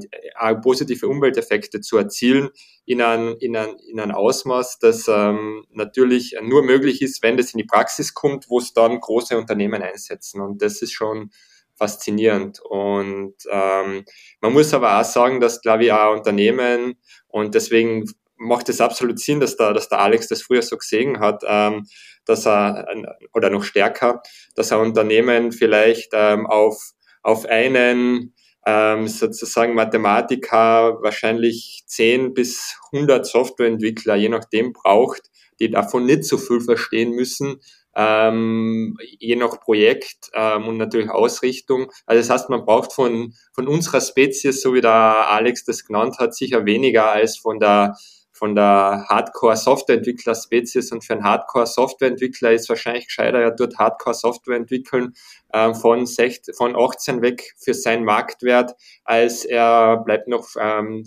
positive 0.63 1.09
Umwelteffekte 1.09 1.81
zu 1.81 1.97
erzielen 1.97 2.51
in 2.87 3.01
ein, 3.01 3.37
in 3.39 3.57
ein, 3.57 3.77
in 3.89 3.99
ein 3.99 4.11
Ausmaß, 4.11 4.79
das 4.79 5.09
ähm, 5.09 5.65
natürlich 5.73 6.37
nur 6.43 6.63
möglich 6.63 7.01
ist, 7.03 7.23
wenn 7.23 7.37
das 7.37 7.55
in 7.55 7.59
die 7.59 7.65
Praxis 7.65 8.15
kommt, 8.15 8.51
wo 8.51 8.59
es 8.59 8.75
dann 8.75 9.01
große 9.01 9.37
Unternehmen 9.39 9.83
einsetzen. 9.83 10.41
Und 10.41 10.61
das 10.61 10.83
ist 10.83 10.93
schon 10.93 11.31
faszinierend. 11.77 12.61
Und 12.61 13.35
ähm, 13.51 14.05
man 14.41 14.53
muss 14.53 14.75
aber 14.75 15.01
auch 15.01 15.05
sagen, 15.05 15.41
dass, 15.41 15.61
glaube 15.61 15.85
ich, 15.85 15.93
auch 15.93 16.13
Unternehmen 16.13 16.95
und 17.29 17.55
deswegen 17.55 18.05
macht 18.37 18.69
es 18.69 18.81
absolut 18.81 19.19
Sinn, 19.19 19.41
dass 19.41 19.57
der, 19.57 19.73
dass 19.73 19.89
der 19.89 20.01
Alex 20.01 20.29
das 20.29 20.43
früher 20.43 20.63
so 20.63 20.77
gesehen 20.77 21.21
hat, 21.21 21.43
ähm, 21.47 21.87
dass 22.25 22.47
er, 22.47 22.87
oder 23.33 23.51
noch 23.51 23.65
stärker, 23.65 24.23
dass 24.55 24.71
er 24.71 24.81
Unternehmen 24.81 25.53
vielleicht 25.53 26.11
ähm, 26.13 26.47
auf, 26.47 26.93
auf 27.23 27.47
einen 27.47 28.35
ähm, 28.67 29.09
sozusagen 29.09 29.75
Mathematiker 29.75 30.99
wahrscheinlich 31.03 31.85
10 31.87 32.35
bis 32.35 32.77
100 32.93 33.27
Softwareentwickler, 33.27 34.17
je 34.17 34.31
nachdem, 34.31 34.73
braucht, 34.73 35.23
die 35.61 35.71
davon 35.71 36.07
nicht 36.07 36.25
so 36.25 36.39
viel 36.39 36.61
verstehen 36.61 37.11
müssen, 37.11 37.61
ähm, 37.97 38.97
je 39.19 39.37
nach 39.37 39.61
Projekt 39.61 40.31
ähm, 40.35 40.69
und 40.69 40.77
natürlich 40.77 41.11
Ausrichtung. 41.11 41.91
Also 42.07 42.21
das 42.21 42.31
heißt, 42.31 42.51
man 42.51 42.65
braucht 42.65 42.93
von, 42.93 43.35
von 43.53 43.69
unserer 43.69 44.01
Spezies, 44.01 44.63
so 44.63 44.75
wie 44.75 44.81
der 44.81 44.93
Alex 44.93 45.65
das 45.65 45.85
genannt 45.85 46.19
hat, 46.19 46.35
sicher 46.35 46.65
weniger 46.65 47.13
als 47.13 47.39
von 47.39 47.59
der 47.59 47.95
von 48.37 48.57
der 48.57 49.07
Hardcore-Softwareentwickler-Spezies 49.09 50.91
und 50.91 51.05
für 51.05 51.13
einen 51.13 51.23
Hardcore-Softwareentwickler 51.23 52.51
ist 52.51 52.69
wahrscheinlich 52.69 53.07
gescheiter, 53.07 53.41
ja 53.41 53.51
dort 53.53 53.79
Hardcore-Software 53.79 54.57
entwickeln 54.57 55.15
äh, 55.53 55.73
von, 55.73 56.05
16, 56.05 56.53
von 56.53 56.75
18 56.77 57.23
weg 57.23 57.55
für 57.57 57.75
seinen 57.75 58.05
Marktwert, 58.05 58.75
als 59.05 59.45
er 59.45 59.99
bleibt 59.99 60.27
noch 60.27 60.49
ähm, 60.59 61.05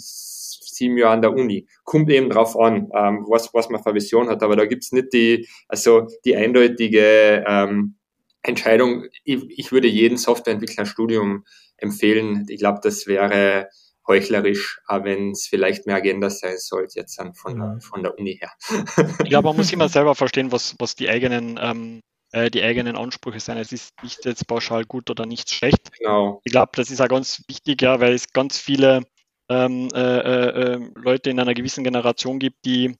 sieben 0.78 0.98
Jahre 0.98 1.14
an 1.14 1.22
der 1.22 1.34
Uni. 1.34 1.68
Kommt 1.84 2.10
eben 2.10 2.30
drauf 2.30 2.58
an, 2.58 2.90
ähm, 2.96 3.26
was, 3.28 3.54
was 3.54 3.70
man 3.70 3.82
für 3.82 3.94
Vision 3.94 4.30
hat. 4.30 4.44
Aber 4.44 4.56
da 4.56 4.66
gibt's 4.66 4.92
nicht 4.92 5.14
die, 5.14 5.48
also 5.68 6.08
die 6.26 6.36
eindeutige 6.36 7.44
ähm, 7.48 7.96
Entscheidung. 8.44 9.06
Ich, 9.24 9.44
ich 9.50 9.72
würde 9.72 9.88
jeden 9.88 10.18
Softwareentwickler 10.18 10.84
ein 10.84 10.88
Studium 10.88 11.46
empfehlen. 11.78 12.46
Ich 12.50 12.60
glaube, 12.60 12.80
das 12.82 13.08
wäre 13.08 13.70
heuchlerisch, 14.08 14.80
auch 14.88 15.04
wenn 15.04 15.32
es 15.32 15.48
vielleicht 15.48 15.86
mehr 15.86 15.98
Agenda 15.98 16.30
sein 16.30 16.58
sollte, 16.58 17.00
jetzt 17.00 17.20
dann 17.20 17.34
von, 17.34 17.60
der, 17.60 17.80
von 17.82 18.04
der 18.04 18.18
Uni 18.18 18.38
her. 18.38 18.52
ich 19.24 19.30
glaube, 19.30 19.50
man 19.50 19.58
muss 19.58 19.74
immer 19.74 19.90
selber 19.90 20.16
verstehen, 20.16 20.52
was, 20.52 20.76
was 20.80 20.96
die 20.96 21.10
eigenen 21.10 21.60
ähm, 21.62 22.00
äh, 22.32 22.50
die 22.50 22.62
eigenen 22.62 22.96
Ansprüche 22.96 23.40
sein. 23.40 23.58
Es 23.58 23.72
ist 23.72 23.94
nicht 24.04 24.26
jetzt 24.26 24.48
pauschal 24.48 24.86
gut 24.86 25.10
oder 25.10 25.26
nicht 25.26 25.50
schlecht. 25.50 25.92
Genau. 25.98 26.42
Ich 26.44 26.52
glaube, 26.52 26.72
das 26.76 26.92
ist 26.92 27.02
auch 27.02 27.08
ganz 27.08 27.42
wichtig, 27.48 27.82
ja, 27.82 28.00
weil 28.00 28.14
es 28.14 28.34
ganz 28.34 28.58
viele 28.58 29.04
ähm, 29.50 29.90
äh, 29.94 30.00
äh, 30.00 30.74
ähm, 30.74 30.94
Leute 30.96 31.30
in 31.30 31.40
einer 31.40 31.54
gewissen 31.54 31.84
Generation 31.84 32.40
gibt, 32.40 32.66
die 32.66 32.96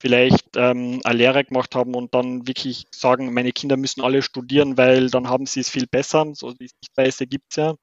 vielleicht 0.00 0.56
ähm, 0.56 1.00
eine 1.04 1.18
Lehre 1.18 1.44
gemacht 1.44 1.74
haben 1.74 1.94
und 1.94 2.14
dann 2.14 2.46
wirklich 2.46 2.86
sagen, 2.90 3.32
meine 3.32 3.52
Kinder 3.52 3.76
müssen 3.76 4.02
alle 4.02 4.22
studieren, 4.22 4.76
weil 4.76 5.10
dann 5.10 5.28
haben 5.28 5.46
sie 5.46 5.60
es 5.60 5.70
viel 5.70 5.86
besser. 5.86 6.26
So 6.34 6.52
die 6.52 6.68
Sichtweise 6.68 7.26
gibt 7.26 7.46
es 7.50 7.56
ja, 7.56 7.74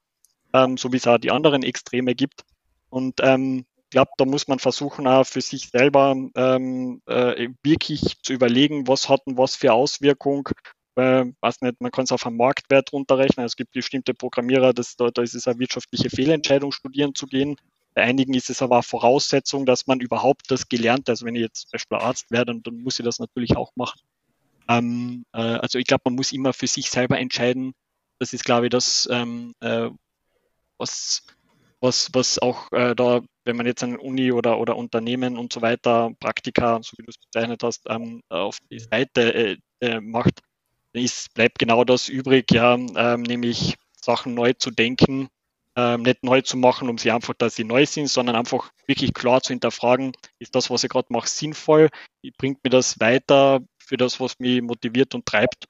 ähm, 0.53 0.77
so 0.77 0.91
wie 0.93 0.97
es 0.97 1.07
auch 1.07 1.17
die 1.17 1.31
anderen 1.31 1.63
Extreme 1.63 2.15
gibt. 2.15 2.43
Und 2.89 3.15
ähm, 3.21 3.65
ich 3.77 3.89
glaube, 3.91 4.11
da 4.17 4.25
muss 4.25 4.47
man 4.47 4.59
versuchen, 4.59 5.07
auch 5.07 5.25
für 5.25 5.41
sich 5.41 5.69
selber 5.69 6.15
ähm, 6.35 7.01
äh, 7.05 7.49
wirklich 7.63 8.17
zu 8.23 8.33
überlegen, 8.33 8.87
was 8.87 9.09
hat 9.09 9.21
denn 9.27 9.37
was 9.37 9.55
für 9.55 9.73
Auswirkung. 9.73 10.49
Äh, 10.95 11.25
weiß 11.41 11.61
nicht, 11.61 11.81
man 11.81 11.91
kann 11.91 12.05
es 12.05 12.11
auf 12.11 12.25
einen 12.25 12.37
Marktwert 12.37 12.93
runterrechnen. 12.93 13.45
Es 13.45 13.57
gibt 13.57 13.71
bestimmte 13.71 14.13
Programmierer, 14.13 14.73
das, 14.73 14.95
da, 14.95 15.09
da 15.11 15.21
ist 15.21 15.35
es 15.35 15.47
eine 15.47 15.59
wirtschaftliche 15.59 16.09
Fehlentscheidung, 16.09 16.71
studieren 16.71 17.13
zu 17.13 17.27
gehen. 17.27 17.57
Bei 17.95 18.03
einigen 18.03 18.33
ist 18.33 18.49
es 18.49 18.61
aber 18.61 18.83
Voraussetzung, 18.83 19.65
dass 19.65 19.87
man 19.87 20.01
überhaupt 20.01 20.51
das 20.51 20.67
gelernt, 20.67 21.09
also 21.09 21.25
wenn 21.25 21.35
ich 21.35 21.41
jetzt 21.41 21.61
zum 21.61 21.69
Beispiel 21.71 21.97
Arzt 21.97 22.29
werde, 22.29 22.51
dann, 22.51 22.61
dann 22.61 22.77
muss 22.83 22.99
ich 22.99 23.05
das 23.05 23.19
natürlich 23.19 23.55
auch 23.55 23.71
machen. 23.75 23.99
Ähm, 24.67 25.25
äh, 25.33 25.39
also 25.39 25.79
ich 25.79 25.85
glaube, 25.85 26.01
man 26.05 26.15
muss 26.15 26.33
immer 26.33 26.51
für 26.51 26.67
sich 26.67 26.89
selber 26.89 27.17
entscheiden. 27.17 27.73
Das 28.19 28.33
ist, 28.33 28.43
glaube 28.43 28.65
ich, 28.65 28.69
das, 28.69 29.07
ähm, 29.09 29.53
äh, 29.61 29.89
was, 30.77 31.25
was, 31.79 32.09
was 32.13 32.37
auch 32.39 32.69
äh, 32.73 32.95
da, 32.95 33.21
wenn 33.45 33.55
man 33.55 33.65
jetzt 33.65 33.83
an 33.83 33.95
Uni 33.95 34.31
oder, 34.33 34.59
oder 34.59 34.75
Unternehmen 34.75 35.37
und 35.37 35.53
so 35.53 35.61
weiter, 35.61 36.11
Praktika, 36.19 36.81
so 36.83 36.97
wie 36.97 37.03
du 37.03 37.11
es 37.11 37.17
bezeichnet 37.17 37.63
hast, 37.63 37.83
ähm, 37.87 38.21
auf 38.27 38.57
die 38.69 38.79
Seite 38.79 39.33
äh, 39.33 39.57
äh, 39.79 40.01
macht, 40.01 40.41
ist, 40.91 41.33
bleibt 41.33 41.59
genau 41.59 41.85
das 41.85 42.09
übrig, 42.09 42.51
ja, 42.51 42.75
ähm, 42.75 43.21
nämlich 43.21 43.75
Sachen 44.01 44.33
neu 44.33 44.53
zu 44.53 44.71
denken, 44.71 45.29
ähm, 45.75 46.03
nicht 46.03 46.23
neu 46.23 46.41
zu 46.41 46.57
machen, 46.57 46.89
um 46.89 46.97
sie 46.97 47.11
einfach, 47.11 47.33
dass 47.33 47.55
sie 47.55 47.63
neu 47.63 47.85
sind, 47.85 48.07
sondern 48.07 48.35
einfach 48.35 48.71
wirklich 48.87 49.13
klar 49.13 49.41
zu 49.41 49.53
hinterfragen, 49.53 50.13
ist 50.39 50.55
das, 50.55 50.69
was 50.69 50.83
ich 50.83 50.89
gerade 50.89 51.11
mache, 51.11 51.27
sinnvoll? 51.27 51.89
Bringt 52.37 52.63
mir 52.63 52.69
das 52.69 52.99
weiter 52.99 53.61
für 53.77 53.97
das, 53.97 54.19
was 54.19 54.39
mich 54.39 54.61
motiviert 54.61 55.13
und 55.15 55.25
treibt? 55.25 55.65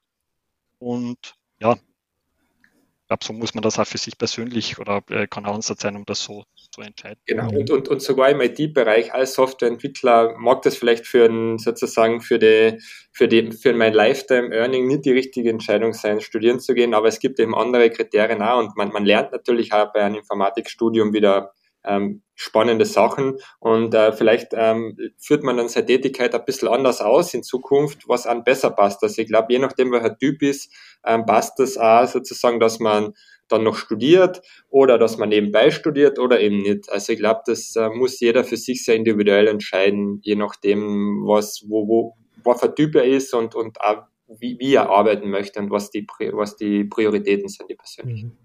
Und 0.78 1.34
ja, 1.60 1.74
ich 1.74 3.08
glaube, 3.08 3.24
so 3.24 3.32
muss 3.32 3.54
man 3.54 3.62
das 3.62 3.78
auch 3.78 3.86
für 3.86 3.98
sich 3.98 4.18
persönlich 4.18 4.78
oder 4.78 5.02
äh, 5.10 5.26
kann 5.26 5.46
auch 5.46 5.54
Ansatz 5.54 5.82
sein, 5.82 5.96
um 5.96 6.04
das 6.04 6.20
so 6.20 6.44
zu 6.70 6.80
entscheiden. 6.80 7.20
Genau, 7.26 7.48
und, 7.48 7.70
und, 7.70 7.88
und 7.88 8.02
sogar 8.02 8.30
im 8.30 8.40
IT-Bereich 8.40 9.12
als 9.12 9.34
Softwareentwickler 9.34 10.36
mag 10.38 10.62
das 10.62 10.76
vielleicht 10.76 11.06
für 11.06 11.26
ein, 11.26 11.58
sozusagen 11.58 12.20
für 12.20 12.38
die, 12.38 12.80
für 13.12 13.28
die, 13.28 13.52
für 13.52 13.72
mein 13.72 13.92
Lifetime-Earning 13.92 14.86
nicht 14.86 15.04
die 15.04 15.12
richtige 15.12 15.50
Entscheidung 15.50 15.92
sein, 15.92 16.20
studieren 16.20 16.60
zu 16.60 16.74
gehen, 16.74 16.94
aber 16.94 17.08
es 17.08 17.18
gibt 17.18 17.38
eben 17.40 17.54
andere 17.54 17.90
Kriterien 17.90 18.42
auch 18.42 18.58
und 18.58 18.76
man, 18.76 18.92
man 18.92 19.04
lernt 19.04 19.32
natürlich 19.32 19.72
auch 19.72 19.92
bei 19.92 20.02
einem 20.02 20.16
Informatikstudium 20.16 21.12
wieder 21.12 21.52
ähm, 21.86 22.22
spannende 22.34 22.84
Sachen 22.84 23.38
und 23.60 23.94
äh, 23.94 24.12
vielleicht 24.12 24.48
ähm, 24.52 24.96
führt 25.18 25.42
man 25.42 25.56
dann 25.56 25.68
seine 25.68 25.86
Tätigkeit 25.86 26.34
ein 26.34 26.44
bisschen 26.44 26.68
anders 26.68 27.00
aus 27.00 27.32
in 27.32 27.42
Zukunft, 27.42 28.08
was 28.08 28.26
an 28.26 28.44
besser 28.44 28.70
passt. 28.70 29.02
Also 29.02 29.22
ich 29.22 29.28
glaube, 29.28 29.52
je 29.52 29.58
nachdem, 29.58 29.92
welcher 29.92 30.18
Typ 30.18 30.42
ist, 30.42 30.70
ähm, 31.04 31.24
passt 31.24 31.58
das 31.58 31.78
auch 31.78 32.06
sozusagen, 32.06 32.60
dass 32.60 32.78
man 32.78 33.14
dann 33.48 33.64
noch 33.64 33.76
studiert 33.76 34.42
oder 34.68 34.98
dass 34.98 35.18
man 35.18 35.28
nebenbei 35.28 35.70
studiert 35.70 36.18
oder 36.18 36.40
eben 36.40 36.58
nicht. 36.58 36.90
Also 36.90 37.12
ich 37.12 37.18
glaube, 37.18 37.40
das 37.46 37.76
äh, 37.76 37.88
muss 37.90 38.20
jeder 38.20 38.44
für 38.44 38.56
sich 38.56 38.84
sehr 38.84 38.96
individuell 38.96 39.46
entscheiden, 39.48 40.20
je 40.22 40.36
nachdem, 40.36 41.22
was, 41.26 41.64
wo, 41.68 41.86
wo, 41.88 42.16
was 42.42 42.60
für 42.60 42.74
Typ 42.74 42.94
er 42.96 43.04
ist 43.04 43.34
und, 43.34 43.54
und 43.54 43.80
auch 43.80 44.04
wie, 44.38 44.58
wie 44.58 44.74
er 44.74 44.90
arbeiten 44.90 45.30
möchte 45.30 45.60
und 45.60 45.70
was 45.70 45.90
die, 45.90 46.06
was 46.32 46.56
die 46.56 46.84
Prioritäten 46.84 47.48
sind, 47.48 47.70
die 47.70 47.76
persönlichen. 47.76 48.36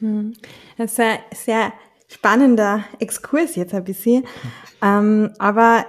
Mhm. 0.00 0.34
Das 0.78 0.92
ist 0.92 1.00
ein 1.00 1.18
sehr 1.34 1.72
spannender 2.08 2.84
Exkurs 2.98 3.56
jetzt 3.56 3.74
ein 3.74 3.84
bisschen. 3.84 4.24
Ähm, 4.82 5.32
aber 5.38 5.84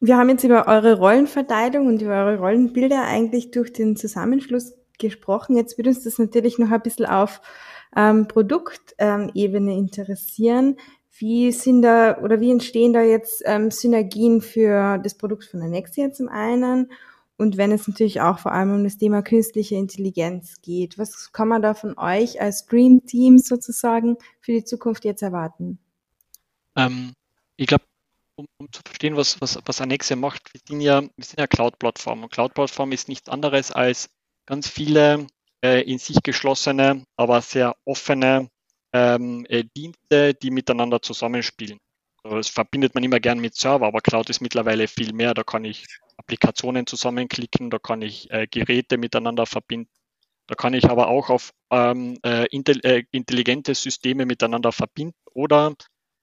wir 0.00 0.16
haben 0.16 0.28
jetzt 0.28 0.44
über 0.44 0.66
eure 0.68 0.98
Rollenverteilung 0.98 1.86
und 1.86 2.02
über 2.02 2.26
eure 2.26 2.38
Rollenbilder 2.38 3.04
eigentlich 3.04 3.50
durch 3.50 3.72
den 3.72 3.96
Zusammenschluss 3.96 4.74
gesprochen. 4.98 5.56
Jetzt 5.56 5.78
würde 5.78 5.90
uns 5.90 6.04
das 6.04 6.18
natürlich 6.18 6.58
noch 6.58 6.70
ein 6.70 6.82
bisschen 6.82 7.06
auf 7.06 7.40
ähm, 7.96 8.28
Produktebene 8.28 9.76
interessieren. 9.76 10.76
Wie 11.18 11.50
sind 11.50 11.82
da 11.82 12.18
oder 12.18 12.40
wie 12.40 12.50
entstehen 12.50 12.92
da 12.92 13.02
jetzt 13.02 13.42
ähm, 13.46 13.70
Synergien 13.70 14.42
für 14.42 14.98
das 14.98 15.16
Produkt 15.16 15.44
von 15.46 15.60
der 15.60 15.70
Nexia 15.70 16.12
zum 16.12 16.28
einen 16.28 16.90
und 17.38 17.56
wenn 17.56 17.72
es 17.72 17.86
natürlich 17.86 18.20
auch 18.20 18.38
vor 18.38 18.52
allem 18.52 18.72
um 18.72 18.84
das 18.84 18.98
Thema 18.98 19.22
künstliche 19.22 19.76
Intelligenz 19.76 20.60
geht? 20.62 20.98
Was 20.98 21.32
kann 21.32 21.48
man 21.48 21.62
da 21.62 21.74
von 21.74 21.98
euch 21.98 22.40
als 22.40 22.66
Dream 22.66 23.04
Team 23.06 23.38
sozusagen 23.38 24.16
für 24.40 24.52
die 24.52 24.64
Zukunft 24.64 25.04
jetzt 25.04 25.22
erwarten? 25.22 25.78
Ähm, 26.76 27.12
ich 27.56 27.66
glaube, 27.66 27.84
um, 28.36 28.46
um, 28.58 28.72
zu 28.72 28.80
verstehen, 28.84 29.16
was, 29.16 29.40
was, 29.40 29.58
was 29.64 29.80
Anexia 29.80 30.16
macht, 30.16 30.52
wir 30.52 30.60
sind 30.66 30.80
ja, 30.80 31.02
wir 31.02 31.24
sind 31.24 31.40
ja 31.40 31.46
Cloud-Plattform 31.46 32.22
und 32.22 32.32
Cloud-Plattform 32.32 32.92
ist 32.92 33.08
nichts 33.08 33.28
anderes 33.28 33.70
als 33.70 34.08
ganz 34.46 34.68
viele 34.68 35.26
äh, 35.64 35.82
in 35.82 35.98
sich 35.98 36.22
geschlossene, 36.22 37.04
aber 37.16 37.42
sehr 37.42 37.76
offene 37.84 38.48
ähm, 38.92 39.46
äh, 39.48 39.64
Dienste, 39.76 40.34
die 40.34 40.50
miteinander 40.50 41.02
zusammenspielen. 41.02 41.78
Das 42.22 42.48
verbindet 42.48 42.94
man 42.94 43.04
immer 43.04 43.20
gern 43.20 43.38
mit 43.38 43.54
Server, 43.54 43.86
aber 43.86 44.00
Cloud 44.00 44.30
ist 44.30 44.40
mittlerweile 44.40 44.88
viel 44.88 45.12
mehr. 45.12 45.34
Da 45.34 45.44
kann 45.44 45.64
ich 45.64 45.86
Applikationen 46.16 46.86
zusammenklicken, 46.86 47.70
da 47.70 47.78
kann 47.78 48.02
ich 48.02 48.30
äh, 48.30 48.46
Geräte 48.50 48.98
miteinander 48.98 49.46
verbinden. 49.46 49.90
Da 50.48 50.54
kann 50.54 50.74
ich 50.74 50.88
aber 50.88 51.08
auch 51.08 51.28
auf 51.28 51.52
ähm, 51.70 52.18
äh, 52.24 52.44
äh 52.44 53.04
intelligente 53.10 53.74
Systeme 53.74 54.26
miteinander 54.26 54.72
verbinden 54.72 55.16
oder 55.32 55.74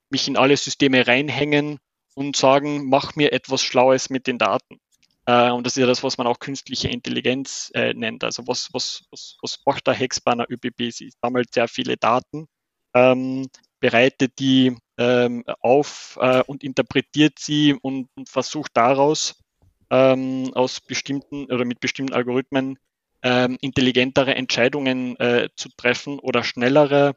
mich 0.10 0.28
in 0.28 0.38
alle 0.38 0.56
Systeme 0.56 1.08
reinhängen 1.08 1.80
und 2.16 2.36
sagen, 2.36 2.88
mach 2.90 3.16
mir 3.16 3.34
etwas 3.34 3.62
Schlaues 3.62 4.10
mit 4.10 4.28
den 4.28 4.38
Daten. 4.38 4.80
Äh, 5.26 5.52
und 5.52 5.66
das 5.66 5.74
ist 5.78 5.82
ja 5.82 5.88
das, 5.88 6.04
was 6.04 6.18
man 6.18 6.28
auch 6.28 6.40
künstliche 6.40 6.90
Intelligenz 6.90 7.72
äh, 7.74 7.94
nennt. 7.94 8.24
Also 8.24 8.46
was, 8.48 8.70
was, 8.74 9.04
was, 9.12 9.38
was 9.42 9.60
macht 9.66 9.88
der 9.88 9.94
Hex 9.94 10.20
bei 10.20 10.34
einer 10.34 10.50
ÖBB? 10.50 10.92
Sie 10.92 11.12
sammelt 11.22 11.54
sehr 11.54 11.68
viele 11.68 11.98
Daten, 11.98 12.48
ähm, 12.94 13.48
bereitet 13.80 14.40
die 14.40 14.76
ähm, 14.98 15.44
auf 15.62 16.18
äh, 16.22 16.44
und 16.46 16.64
interpretiert 16.64 17.40
sie 17.40 17.74
und, 17.74 18.10
und 18.16 18.30
versucht 18.30 18.72
daraus 18.76 19.42
ähm, 19.90 20.52
aus 20.54 20.82
bestimmten 20.82 21.46
oder 21.46 21.66
mit 21.66 21.80
bestimmten 21.80 22.14
Algorithmen 22.14 22.78
ähm, 23.24 23.58
intelligentere 23.62 24.36
Entscheidungen 24.36 25.18
äh, 25.20 25.50
zu 25.56 25.70
treffen 25.78 26.20
oder 26.20 26.44
schnellere 26.44 27.16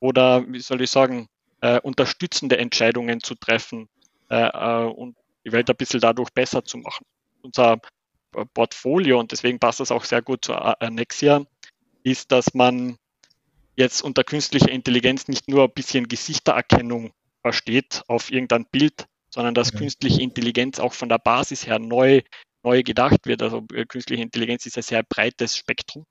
oder 0.00 0.46
wie 0.48 0.60
soll 0.60 0.82
ich 0.82 0.90
sagen, 0.90 1.26
äh, 1.60 1.80
unterstützende 1.80 2.58
Entscheidungen 2.58 3.20
zu 3.20 3.34
treffen 3.34 3.88
äh, 4.28 4.84
und 4.84 5.16
die 5.44 5.52
Welt 5.52 5.68
ein 5.68 5.76
bisschen 5.76 6.00
dadurch 6.00 6.30
besser 6.30 6.64
zu 6.64 6.78
machen. 6.78 7.04
Unser 7.42 7.80
Portfolio, 8.54 9.18
und 9.18 9.32
deswegen 9.32 9.58
passt 9.58 9.80
das 9.80 9.90
auch 9.90 10.04
sehr 10.04 10.22
gut 10.22 10.44
zu 10.44 10.54
Annexia, 10.54 11.44
ist, 12.02 12.30
dass 12.32 12.54
man 12.54 12.96
jetzt 13.76 14.02
unter 14.02 14.24
künstlicher 14.24 14.70
Intelligenz 14.70 15.28
nicht 15.28 15.48
nur 15.48 15.64
ein 15.64 15.72
bisschen 15.72 16.08
Gesichtererkennung 16.08 17.12
versteht 17.42 18.02
auf 18.08 18.30
irgendein 18.30 18.66
Bild, 18.66 19.06
sondern 19.30 19.54
dass 19.54 19.72
mhm. 19.72 19.78
künstliche 19.78 20.22
Intelligenz 20.22 20.78
auch 20.78 20.92
von 20.92 21.08
der 21.08 21.18
Basis 21.18 21.66
her 21.66 21.78
neu, 21.78 22.22
neu 22.62 22.82
gedacht 22.82 23.26
wird. 23.26 23.42
Also 23.42 23.64
äh, 23.72 23.86
künstliche 23.86 24.22
Intelligenz 24.22 24.66
ist 24.66 24.76
ein 24.76 24.82
sehr 24.82 25.02
breites 25.02 25.56
Spektrum. 25.56 26.04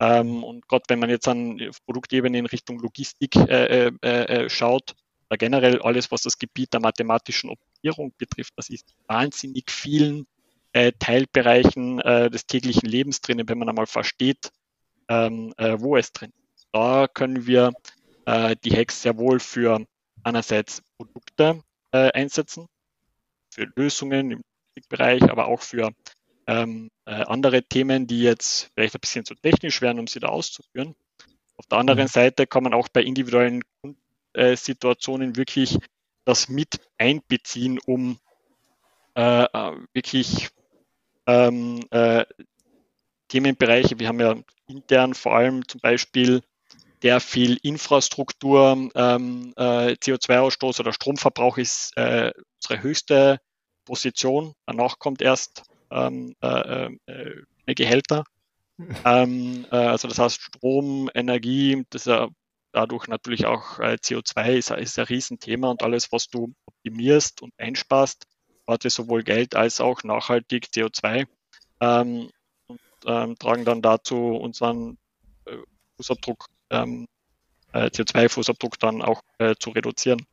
Ähm, 0.00 0.42
und 0.44 0.68
gerade 0.68 0.84
wenn 0.88 0.98
man 0.98 1.10
jetzt 1.10 1.28
an 1.28 1.60
Produktebene 1.86 2.38
in 2.38 2.46
Richtung 2.46 2.78
Logistik 2.80 3.36
äh, 3.36 3.86
äh, 3.86 3.90
äh, 4.02 4.50
schaut, 4.50 4.94
oder 5.28 5.38
generell 5.38 5.80
alles, 5.82 6.10
was 6.10 6.22
das 6.22 6.38
Gebiet 6.38 6.72
der 6.72 6.80
mathematischen 6.80 7.50
Optimierung 7.50 8.12
betrifft, 8.16 8.52
das 8.56 8.68
ist 8.68 8.94
wahnsinnig 9.06 9.70
vielen 9.70 10.26
äh, 10.76 10.92
Teilbereichen 10.98 12.00
äh, 12.00 12.30
des 12.30 12.46
täglichen 12.46 12.88
Lebens 12.88 13.20
drinnen, 13.20 13.48
wenn 13.48 13.58
man 13.58 13.68
einmal 13.68 13.86
versteht, 13.86 14.50
ähm, 15.08 15.54
wo 15.56 15.96
es 15.96 16.12
drin 16.12 16.32
ist. 16.54 16.66
Da 16.72 17.06
können 17.06 17.46
wir 17.46 17.72
die 18.26 18.76
Hacks 18.76 19.02
sehr 19.02 19.16
wohl 19.18 19.38
für 19.38 19.86
einerseits 20.24 20.82
Produkte 20.98 21.62
äh, 21.92 22.10
einsetzen, 22.12 22.66
für 23.50 23.70
Lösungen 23.76 24.32
im 24.32 24.42
Bereich, 24.88 25.22
aber 25.22 25.46
auch 25.46 25.62
für 25.62 25.92
ähm, 26.48 26.90
äh, 27.06 27.12
andere 27.12 27.62
Themen, 27.62 28.06
die 28.06 28.22
jetzt 28.22 28.70
vielleicht 28.74 28.96
ein 28.96 29.00
bisschen 29.00 29.24
zu 29.24 29.34
technisch 29.36 29.80
wären, 29.80 30.00
um 30.00 30.06
sie 30.06 30.20
da 30.20 30.28
auszuführen. 30.28 30.94
Auf 31.56 31.66
der 31.66 31.78
anderen 31.78 32.02
mhm. 32.02 32.08
Seite 32.08 32.46
kann 32.46 32.64
man 32.64 32.74
auch 32.74 32.88
bei 32.88 33.02
individuellen 33.02 33.62
äh, 34.32 34.56
Situationen 34.56 35.36
wirklich 35.36 35.78
das 36.24 36.48
mit 36.48 36.80
einbeziehen, 36.98 37.78
um 37.86 38.18
äh, 39.14 39.44
äh 39.44 39.76
wirklich 39.94 40.48
ähm, 41.26 41.80
äh, 41.90 42.24
Themenbereiche, 43.28 43.98
wir 43.98 44.08
haben 44.08 44.20
ja 44.20 44.36
intern 44.68 45.14
vor 45.14 45.36
allem 45.36 45.66
zum 45.66 45.80
Beispiel 45.80 46.42
der 47.02 47.20
viel 47.20 47.58
Infrastruktur, 47.62 48.90
ähm, 48.94 49.52
äh, 49.56 49.92
CO2-Ausstoß 49.92 50.80
oder 50.80 50.92
Stromverbrauch 50.92 51.58
ist 51.58 51.96
äh, 51.96 52.32
unsere 52.56 52.82
höchste 52.82 53.38
Position. 53.84 54.54
Danach 54.66 54.98
kommt 54.98 55.22
erst 55.22 55.62
ähm, 55.90 56.34
äh, 56.40 56.90
äh, 57.06 57.74
Gehälter. 57.74 58.24
ähm, 59.04 59.66
äh, 59.70 59.76
also 59.76 60.08
das 60.08 60.18
heißt 60.18 60.40
Strom, 60.40 61.10
Energie, 61.14 61.84
das 61.90 62.02
ist 62.02 62.06
ja 62.08 62.28
dadurch 62.72 63.08
natürlich 63.08 63.46
auch 63.46 63.78
äh, 63.78 63.96
CO2 64.02 64.52
ist, 64.54 64.70
ist 64.70 64.98
ein 64.98 65.06
Riesenthema 65.06 65.70
und 65.70 65.82
alles, 65.82 66.12
was 66.12 66.28
du 66.28 66.52
optimierst 66.66 67.40
und 67.40 67.52
einsparst, 67.58 68.24
hat 68.66 68.82
sowohl 68.82 69.22
Geld 69.22 69.54
als 69.54 69.80
auch 69.80 70.02
nachhaltig 70.02 70.68
CO2 70.74 71.26
ähm, 71.80 72.30
und 72.66 72.80
ähm, 73.06 73.38
tragen 73.38 73.64
dann 73.64 73.82
dazu 73.82 74.36
unseren 74.36 74.98
äh, 75.46 75.56
Fußabdruck 75.96 76.46
ähm, 76.70 77.06
äh, 77.72 77.86
CO2-Fußabdruck 77.86 78.78
dann 78.78 79.02
auch 79.02 79.22
äh, 79.38 79.54
zu 79.58 79.70
reduzieren. 79.70 80.26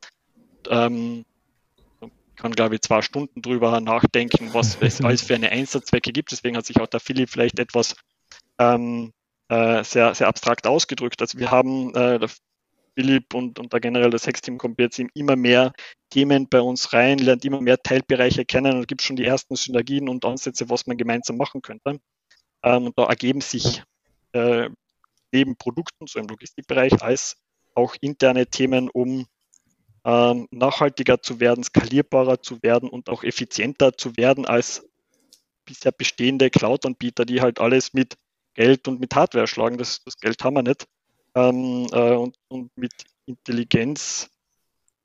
Ähm, 0.70 1.26
kann, 2.36 2.52
glaube 2.52 2.76
ich, 2.76 2.82
zwei 2.82 3.02
Stunden 3.02 3.42
drüber 3.42 3.80
nachdenken, 3.80 4.54
was 4.54 4.78
es 4.82 5.02
alles 5.02 5.22
für 5.22 5.36
eine 5.36 5.50
Einsatzzwecke 5.50 6.12
gibt. 6.12 6.32
Deswegen 6.32 6.58
hat 6.58 6.66
sich 6.66 6.80
auch 6.80 6.88
der 6.88 7.00
Philipp 7.00 7.30
vielleicht 7.30 7.60
etwas 7.60 7.96
ähm, 8.58 9.14
äh, 9.50 9.84
sehr, 9.84 10.16
sehr 10.16 10.28
abstrakt 10.28 10.68
ausgedrückt. 10.68 11.22
Also 11.22 11.38
wir 11.38 11.52
haben, 11.52 11.94
äh, 11.96 12.20
der 12.20 12.30
Philipp 12.96 13.34
und, 13.34 13.60
und 13.60 13.74
da 13.74 13.80
generell 13.80 14.10
das 14.10 14.28
Hex-Team 14.28 14.58
kommt 14.58 14.80
jetzt 14.80 15.00
immer 15.14 15.36
mehr 15.36 15.74
Themen 16.10 16.48
bei 16.48 16.62
uns 16.62 16.94
rein, 16.94 17.18
lernt 17.18 17.44
immer 17.46 17.62
mehr 17.62 17.82
Teilbereiche 17.82 18.46
kennen 18.46 18.78
und 18.78 18.88
gibt 18.88 19.02
schon 19.02 19.16
die 19.16 19.26
ersten 19.26 19.56
Synergien 19.56 20.10
und 20.10 20.26
Ansätze, 20.26 20.70
was 20.70 20.86
man 20.86 20.98
gemeinsam 20.98 21.38
machen 21.38 21.62
könnte. 21.62 22.00
Ähm, 22.64 22.86
und 22.88 22.98
da 22.98 23.06
ergeben 23.06 23.42
sich 23.42 23.84
äh, 24.34 24.70
neben 25.32 25.56
Produkten, 25.58 26.08
so 26.08 26.20
im 26.20 26.28
Logistikbereich, 26.28 27.02
als 27.02 27.38
auch 27.76 27.96
interne 28.02 28.48
Themen, 28.48 28.90
um 28.90 29.26
ähm, 30.06 30.48
nachhaltiger 30.52 31.22
zu 31.22 31.40
werden, 31.40 31.64
skalierbarer 31.64 32.42
zu 32.42 32.62
werden 32.62 32.90
und 32.90 33.10
auch 33.10 33.24
effizienter 33.24 33.98
zu 33.98 34.16
werden 34.18 34.46
als 34.46 34.88
bisher 35.66 35.92
bestehende 35.92 36.50
Cloud-Anbieter, 36.50 37.26
die 37.26 37.42
halt 37.42 37.60
alles 37.60 37.94
mit 37.94 38.16
Geld 38.54 38.88
und 38.88 39.00
mit 39.00 39.16
Hardware 39.16 39.48
schlagen. 39.48 39.78
Das, 39.78 40.04
das 40.04 40.18
Geld 40.18 40.44
haben 40.44 40.56
wir 40.56 40.64
nicht. 40.64 40.86
Ähm, 41.36 41.88
äh, 41.92 42.16
und, 42.16 42.36
und, 42.50 42.78
mit 42.78 42.94
Intelligenz, 43.26 44.30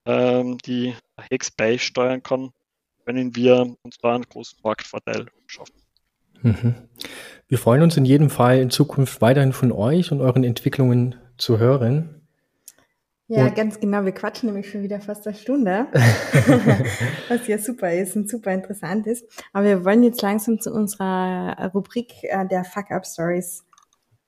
ähm, 0.05 0.59
die 0.59 0.95
Hex 1.31 1.51
beisteuern 1.51 2.22
kann, 2.22 2.51
können 3.07 3.35
wir 3.35 3.74
uns 3.83 3.99
da 3.99 4.14
einen 4.14 4.24
großen 4.24 4.59
Marktvorteil 4.62 5.26
schaffen. 5.47 5.74
Mhm. 6.43 6.74
Wir 7.49 7.59
freuen 7.59 7.83
uns 7.83 7.97
in 7.97 8.05
jedem 8.05 8.31
Fall 8.31 8.59
in 8.59 8.70
Zukunft 8.70 9.20
weiterhin 9.20 9.53
von 9.53 9.72
euch 9.72 10.12
und 10.12 10.20
euren 10.20 10.45
Entwicklungen 10.45 11.14
zu 11.39 11.59
hören. 11.59 12.18
Ja, 13.31 13.45
und 13.45 13.55
ganz 13.55 13.79
genau. 13.79 14.05
Wir 14.05 14.12
quatschen 14.12 14.49
nämlich 14.49 14.70
schon 14.70 14.83
wieder 14.83 15.01
fast 15.01 15.26
eine 15.26 15.37
Stunde, 15.37 15.87
was 17.29 17.47
ja 17.47 17.59
super 17.59 17.93
ist 17.93 18.16
und 18.16 18.29
super 18.29 18.53
interessant 18.53 19.07
ist. 19.07 19.24
Aber 19.53 19.66
wir 19.66 19.85
wollen 19.85 20.03
jetzt 20.03 20.22
langsam 20.22 20.61
zu 20.61 20.72
unserer 20.72 21.70
Rubrik 21.74 22.12
äh, 22.22 22.47
der 22.47 22.64
Fuck-Up-Stories 22.64 23.64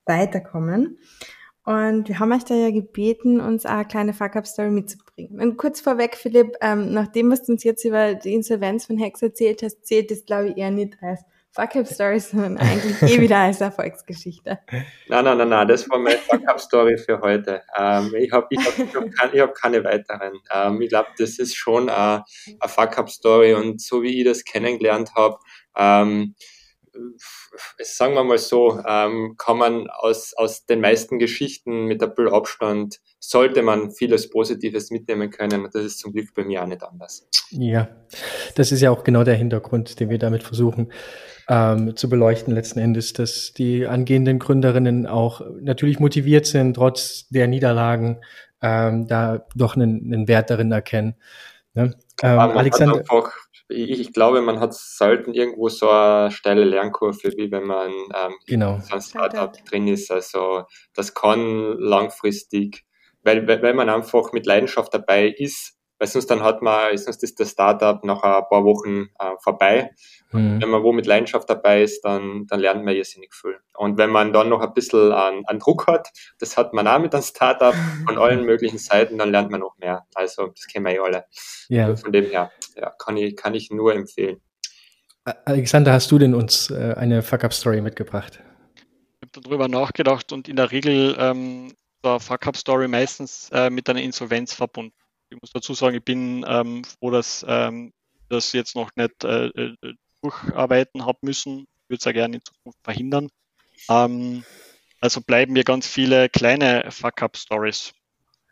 weiterkommen. 0.04 0.98
Und 1.64 2.08
wir 2.08 2.18
haben 2.18 2.32
euch 2.32 2.44
da 2.44 2.54
ja 2.54 2.70
gebeten, 2.70 3.40
uns 3.40 3.66
eine 3.66 3.84
kleine 3.84 4.14
Fuck-Up-Story 4.14 4.70
mitzubringen. 4.70 5.40
Und 5.40 5.56
kurz 5.58 5.80
vorweg, 5.80 6.16
Philipp, 6.16 6.56
ähm, 6.62 6.92
nachdem, 6.92 7.30
was 7.30 7.42
du 7.42 7.52
uns 7.52 7.64
jetzt 7.64 7.84
über 7.84 8.14
die 8.14 8.34
Insolvenz 8.34 8.86
von 8.86 8.96
Hex 8.96 9.20
erzählt 9.20 9.62
hast, 9.62 9.84
zählt 9.84 10.10
das, 10.10 10.24
glaube 10.24 10.48
ich, 10.48 10.56
eher 10.56 10.70
nicht 10.70 10.96
als 11.02 11.20
Fuck-Up-Story, 11.52 12.20
sondern 12.20 12.56
eigentlich 12.58 13.02
eh 13.02 13.20
wieder 13.20 13.38
als 13.38 13.60
Erfolgsgeschichte. 13.60 14.58
Nein, 15.08 15.24
nein, 15.24 15.36
nein, 15.36 15.48
nein, 15.48 15.68
das 15.68 15.88
war 15.90 15.98
meine 15.98 16.18
Fuck-Up-Story 16.18 16.96
für 16.96 17.20
heute. 17.20 17.62
Ähm, 17.76 18.14
ich 18.16 18.32
habe 18.32 18.46
ich 18.50 18.58
hab, 18.58 18.78
ich 18.78 18.94
hab, 18.94 19.10
kein, 19.12 19.40
hab 19.40 19.54
keine 19.54 19.84
weiteren. 19.84 20.40
Ähm, 20.52 20.80
ich 20.80 20.88
glaube, 20.88 21.08
das 21.18 21.38
ist 21.38 21.56
schon 21.56 21.88
äh, 21.88 21.92
eine 21.92 22.24
Fuck-Up-Story 22.66 23.54
und 23.54 23.82
so 23.82 24.02
wie 24.02 24.20
ich 24.20 24.24
das 24.24 24.44
kennengelernt 24.44 25.14
habe, 25.14 25.36
ähm, 25.76 26.34
sagen 27.82 28.14
wir 28.14 28.24
mal 28.24 28.38
so, 28.38 28.80
ähm, 28.86 29.34
kann 29.38 29.58
man 29.58 29.88
aus, 29.88 30.34
aus 30.36 30.66
den 30.66 30.80
meisten 30.80 31.18
Geschichten 31.18 31.86
mit 31.86 32.00
bisschen 32.00 32.28
Abstand, 32.32 33.00
sollte 33.18 33.62
man 33.62 33.90
vieles 33.90 34.30
Positives 34.30 34.90
mitnehmen 34.90 35.30
können. 35.30 35.64
Und 35.64 35.74
das 35.74 35.84
ist 35.84 35.98
zum 35.98 36.12
Glück 36.12 36.34
bei 36.34 36.44
mir 36.44 36.62
auch 36.62 36.66
nicht 36.66 36.82
anders. 36.82 37.28
Ja, 37.50 37.88
das 38.54 38.72
ist 38.72 38.80
ja 38.80 38.90
auch 38.90 39.04
genau 39.04 39.24
der 39.24 39.34
Hintergrund, 39.34 40.00
den 40.00 40.10
wir 40.10 40.18
damit 40.18 40.42
versuchen 40.42 40.90
ähm, 41.50 41.96
zu 41.96 42.08
beleuchten 42.08 42.54
letzten 42.54 42.78
Endes, 42.78 43.12
dass 43.12 43.52
die 43.52 43.84
angehenden 43.84 44.38
Gründerinnen 44.38 45.06
auch 45.06 45.42
natürlich 45.60 45.98
motiviert 45.98 46.46
sind, 46.46 46.74
trotz 46.74 47.28
der 47.28 47.48
Niederlagen 47.48 48.20
ähm, 48.62 49.08
da 49.08 49.44
doch 49.56 49.74
einen, 49.74 50.14
einen 50.14 50.28
Wert 50.28 50.48
darin 50.50 50.70
erkennen. 50.70 51.16
Ne? 51.74 51.96
Ähm, 52.22 52.38
Alexander, 52.38 52.98
einfach, 52.98 53.32
ich, 53.70 54.00
ich, 54.00 54.12
glaube, 54.12 54.42
man 54.42 54.60
hat 54.60 54.74
selten 54.74 55.32
irgendwo 55.32 55.68
so 55.68 55.88
eine 55.88 56.30
steile 56.30 56.64
Lernkurve, 56.64 57.32
wie 57.36 57.50
wenn 57.50 57.64
man 57.64 57.90
ähm, 57.90 58.34
genau. 58.46 58.74
in 58.76 58.92
einem 58.92 59.00
Startup 59.00 59.52
drin 59.66 59.88
ist. 59.88 60.10
Also 60.10 60.64
das 60.94 61.14
kann 61.14 61.78
langfristig, 61.78 62.84
weil, 63.22 63.46
weil 63.46 63.74
man 63.74 63.88
einfach 63.88 64.32
mit 64.32 64.46
Leidenschaft 64.46 64.92
dabei 64.94 65.28
ist, 65.28 65.79
weil 66.00 66.08
sonst 66.08 66.30
dann 66.30 66.42
hat 66.42 66.62
man, 66.62 66.96
sonst 66.96 67.22
ist 67.22 67.38
das 67.38 67.50
Startup 67.50 68.02
nach 68.04 68.22
ein 68.22 68.42
paar 68.48 68.64
Wochen 68.64 69.10
äh, 69.18 69.36
vorbei. 69.38 69.90
Mhm. 70.32 70.62
Wenn 70.62 70.70
man 70.70 70.82
wo 70.82 70.92
mit 70.92 71.04
Leidenschaft 71.04 71.48
dabei 71.50 71.82
ist, 71.82 72.00
dann, 72.00 72.46
dann 72.46 72.58
lernt 72.58 72.84
man 72.86 72.96
irrsinnig 72.96 73.34
viel. 73.34 73.56
Und 73.76 73.98
wenn 73.98 74.08
man 74.08 74.32
dann 74.32 74.48
noch 74.48 74.62
ein 74.62 74.72
bisschen 74.72 75.12
an, 75.12 75.42
an 75.44 75.58
Druck 75.58 75.86
hat, 75.86 76.08
das 76.38 76.56
hat 76.56 76.72
man 76.72 76.88
auch 76.88 77.00
mit 77.00 77.14
einem 77.14 77.22
Startup 77.22 77.74
von 78.06 78.16
allen 78.18 78.46
möglichen 78.46 78.78
Seiten, 78.78 79.18
dann 79.18 79.30
lernt 79.30 79.50
man 79.50 79.60
noch 79.60 79.76
mehr. 79.76 80.06
Also 80.14 80.46
das 80.46 80.66
kennen 80.68 80.86
wir 80.86 80.92
eh 80.92 80.98
alle. 81.00 81.24
Ja. 81.68 81.94
Von 81.94 82.12
dem 82.12 82.24
her, 82.30 82.50
ja, 82.76 82.90
kann 82.98 83.18
ich, 83.18 83.36
kann 83.36 83.54
ich 83.54 83.70
nur 83.70 83.94
empfehlen. 83.94 84.40
Alexander, 85.44 85.92
hast 85.92 86.10
du 86.10 86.18
denn 86.18 86.34
uns 86.34 86.70
äh, 86.70 86.94
eine 86.96 87.20
Fuck-Up-Story 87.20 87.82
mitgebracht? 87.82 88.42
Ich 88.74 89.28
habe 89.28 89.42
darüber 89.42 89.68
nachgedacht 89.68 90.32
und 90.32 90.48
in 90.48 90.56
der 90.56 90.72
Regel 90.72 91.14
ähm, 91.18 91.74
war 92.00 92.20
Fuck-Up-Story 92.20 92.88
meistens 92.88 93.50
äh, 93.52 93.68
mit 93.68 93.90
einer 93.90 94.00
Insolvenz 94.00 94.54
verbunden. 94.54 94.94
Ich 95.30 95.40
muss 95.40 95.52
dazu 95.52 95.74
sagen, 95.74 95.96
ich 95.96 96.04
bin 96.04 96.44
ähm, 96.48 96.82
froh, 96.84 97.10
dass 97.10 97.44
ähm, 97.48 97.92
das 98.28 98.52
jetzt 98.52 98.74
noch 98.74 98.90
nicht 98.96 99.24
äh, 99.24 99.46
äh 99.46 99.76
durcharbeiten 100.22 101.06
habe 101.06 101.18
müssen. 101.22 101.60
Ich 101.60 101.88
würde 101.88 101.98
es 101.98 102.04
ja 102.04 102.12
gerne 102.12 102.36
in 102.36 102.44
Zukunft 102.44 102.78
verhindern. 102.82 103.28
Ähm, 103.88 104.44
also 105.00 105.20
bleiben 105.20 105.52
mir 105.52 105.64
ganz 105.64 105.86
viele 105.86 106.28
kleine 106.28 106.90
Fuck-Up-Stories. 106.90 107.92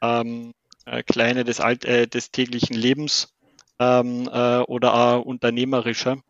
Ähm, 0.01 0.53
äh, 0.87 1.03
kleine 1.03 1.45
des, 1.45 1.61
Alt 1.61 1.85
äh, 1.85 2.07
des 2.07 2.31
täglichen 2.31 2.77
Lebens 2.77 3.35
ähm, 3.79 4.29
äh, 4.33 4.61
oder 4.61 4.95
auch 4.95 5.25
unternehmerische. 5.25 6.23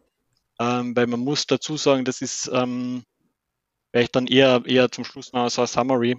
Ähm, 0.58 0.96
weil 0.96 1.06
man 1.06 1.20
muss 1.20 1.46
dazu 1.46 1.76
sagen, 1.76 2.04
das 2.04 2.20
ist 2.20 2.50
ähm, 2.52 3.04
vielleicht 3.92 4.16
dann 4.16 4.26
eher, 4.26 4.62
eher 4.66 4.90
zum 4.90 5.04
Schluss 5.04 5.32
noch 5.32 5.48
so 5.50 5.60
ein 5.60 5.68
Summary. 5.68 6.16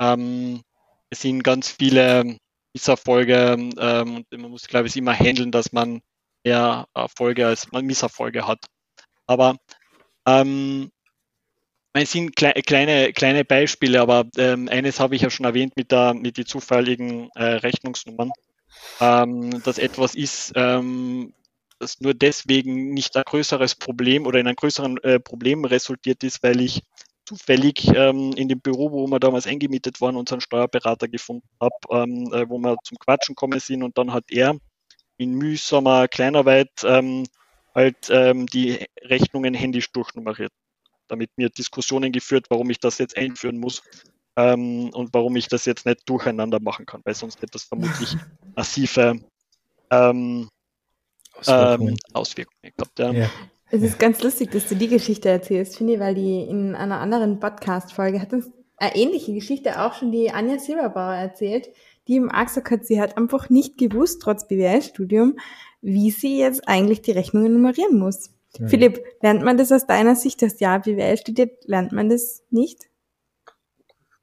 Ähm, 0.00 0.60
es 1.08 1.22
sind 1.22 1.42
ganz 1.42 1.70
viele 1.70 2.36
Misserfolge 2.74 3.56
ähm, 3.78 4.16
und 4.16 4.26
man 4.32 4.50
muss, 4.50 4.66
glaube 4.66 4.88
ich, 4.88 4.96
immer 4.96 5.14
handeln, 5.14 5.50
dass 5.50 5.72
man 5.72 6.00
mehr 6.44 6.86
Erfolge 6.94 7.46
als 7.46 7.70
man 7.72 7.84
Misserfolge 7.84 8.46
hat. 8.46 8.66
Aber 9.26 9.56
ähm, 10.26 10.90
es 11.92 12.12
sind 12.12 12.36
kle 12.36 12.52
kleine, 12.52 13.12
kleine 13.12 13.44
Beispiele, 13.44 14.00
aber 14.00 14.26
ähm, 14.36 14.68
eines 14.68 15.00
habe 15.00 15.16
ich 15.16 15.22
ja 15.22 15.30
schon 15.30 15.46
erwähnt 15.46 15.76
mit, 15.76 15.90
der, 15.90 16.14
mit 16.14 16.36
den 16.36 16.46
zufälligen 16.46 17.30
äh, 17.34 17.44
Rechnungsnummern, 17.44 18.30
ähm, 19.00 19.62
dass 19.64 19.78
etwas 19.78 20.14
ist, 20.14 20.52
ähm, 20.54 21.34
das 21.80 22.00
nur 22.00 22.14
deswegen 22.14 22.92
nicht 22.92 23.16
ein 23.16 23.24
größeres 23.24 23.74
Problem 23.74 24.26
oder 24.26 24.38
in 24.38 24.46
einem 24.46 24.56
größeren 24.56 24.98
äh, 24.98 25.18
Problem 25.18 25.64
resultiert 25.64 26.22
ist, 26.22 26.42
weil 26.42 26.60
ich 26.60 26.82
zufällig 27.30 27.86
ähm, 27.94 28.32
in 28.32 28.48
dem 28.48 28.60
Büro, 28.60 28.90
wo 28.90 29.06
wir 29.06 29.20
damals 29.20 29.46
eingemietet 29.46 30.00
waren, 30.00 30.16
unseren 30.16 30.40
Steuerberater 30.40 31.06
gefunden 31.06 31.48
habe, 31.60 31.76
ähm, 31.90 32.32
äh, 32.32 32.48
wo 32.48 32.58
wir 32.58 32.76
zum 32.82 32.98
Quatschen 32.98 33.36
kommen 33.36 33.60
sind 33.60 33.84
und 33.84 33.96
dann 33.96 34.12
hat 34.12 34.24
er 34.30 34.56
in 35.16 35.34
mühsamer 35.34 36.08
Kleinarbeit 36.08 36.70
ähm, 36.82 37.24
halt 37.72 38.08
ähm, 38.10 38.46
die 38.46 38.84
Rechnungen 39.02 39.54
händisch 39.54 39.92
durchnummeriert. 39.92 40.52
Damit 41.06 41.30
mir 41.36 41.50
Diskussionen 41.50 42.10
geführt, 42.10 42.46
warum 42.48 42.68
ich 42.70 42.80
das 42.80 42.98
jetzt 42.98 43.16
einführen 43.16 43.58
muss 43.58 43.82
ähm, 44.34 44.90
und 44.90 45.14
warum 45.14 45.36
ich 45.36 45.46
das 45.46 45.66
jetzt 45.66 45.86
nicht 45.86 46.00
durcheinander 46.08 46.58
machen 46.58 46.84
kann, 46.84 47.00
weil 47.04 47.14
sonst 47.14 47.36
hätte 47.42 47.52
das 47.52 47.62
vermutlich 47.62 48.16
massive 48.56 49.20
ähm, 49.90 50.48
Auswirkungen. 51.34 51.96
Auswirkungen 52.12 52.72
gehabt. 52.76 52.98
Ja. 52.98 53.12
ja. 53.12 53.30
Es 53.72 53.82
ist 53.82 54.00
ganz 54.00 54.20
lustig, 54.22 54.50
dass 54.50 54.68
du 54.68 54.74
die 54.74 54.88
Geschichte 54.88 55.28
erzählst, 55.28 55.78
finde 55.78 55.94
ich, 55.94 56.00
weil 56.00 56.14
die 56.14 56.42
in 56.42 56.74
einer 56.74 56.98
anderen 56.98 57.38
Podcast-Folge 57.38 58.20
hat 58.20 58.32
uns 58.32 58.50
eine 58.76 58.96
ähnliche 58.96 59.32
Geschichte 59.32 59.80
auch 59.80 59.94
schon 59.94 60.10
die 60.10 60.32
Anja 60.32 60.58
Silberbauer 60.58 61.14
erzählt, 61.14 61.68
die 62.08 62.16
im 62.16 62.30
auch 62.30 62.46
gesagt 62.46 62.70
hat, 62.70 62.84
sie 62.84 63.00
hat 63.00 63.16
einfach 63.16 63.48
nicht 63.48 63.78
gewusst, 63.78 64.22
trotz 64.22 64.48
BWL-Studium, 64.48 65.38
wie 65.82 66.10
sie 66.10 66.38
jetzt 66.38 66.66
eigentlich 66.66 67.02
die 67.02 67.12
Rechnungen 67.12 67.52
nummerieren 67.52 67.98
muss. 67.98 68.30
Ja. 68.58 68.66
Philipp, 68.66 69.04
lernt 69.22 69.44
man 69.44 69.56
das 69.56 69.70
aus 69.70 69.86
deiner 69.86 70.16
Sicht, 70.16 70.42
dass 70.42 70.58
ja 70.58 70.78
BWL 70.78 71.16
studiert, 71.18 71.64
lernt 71.66 71.92
man 71.92 72.08
das 72.08 72.42
nicht? 72.50 72.86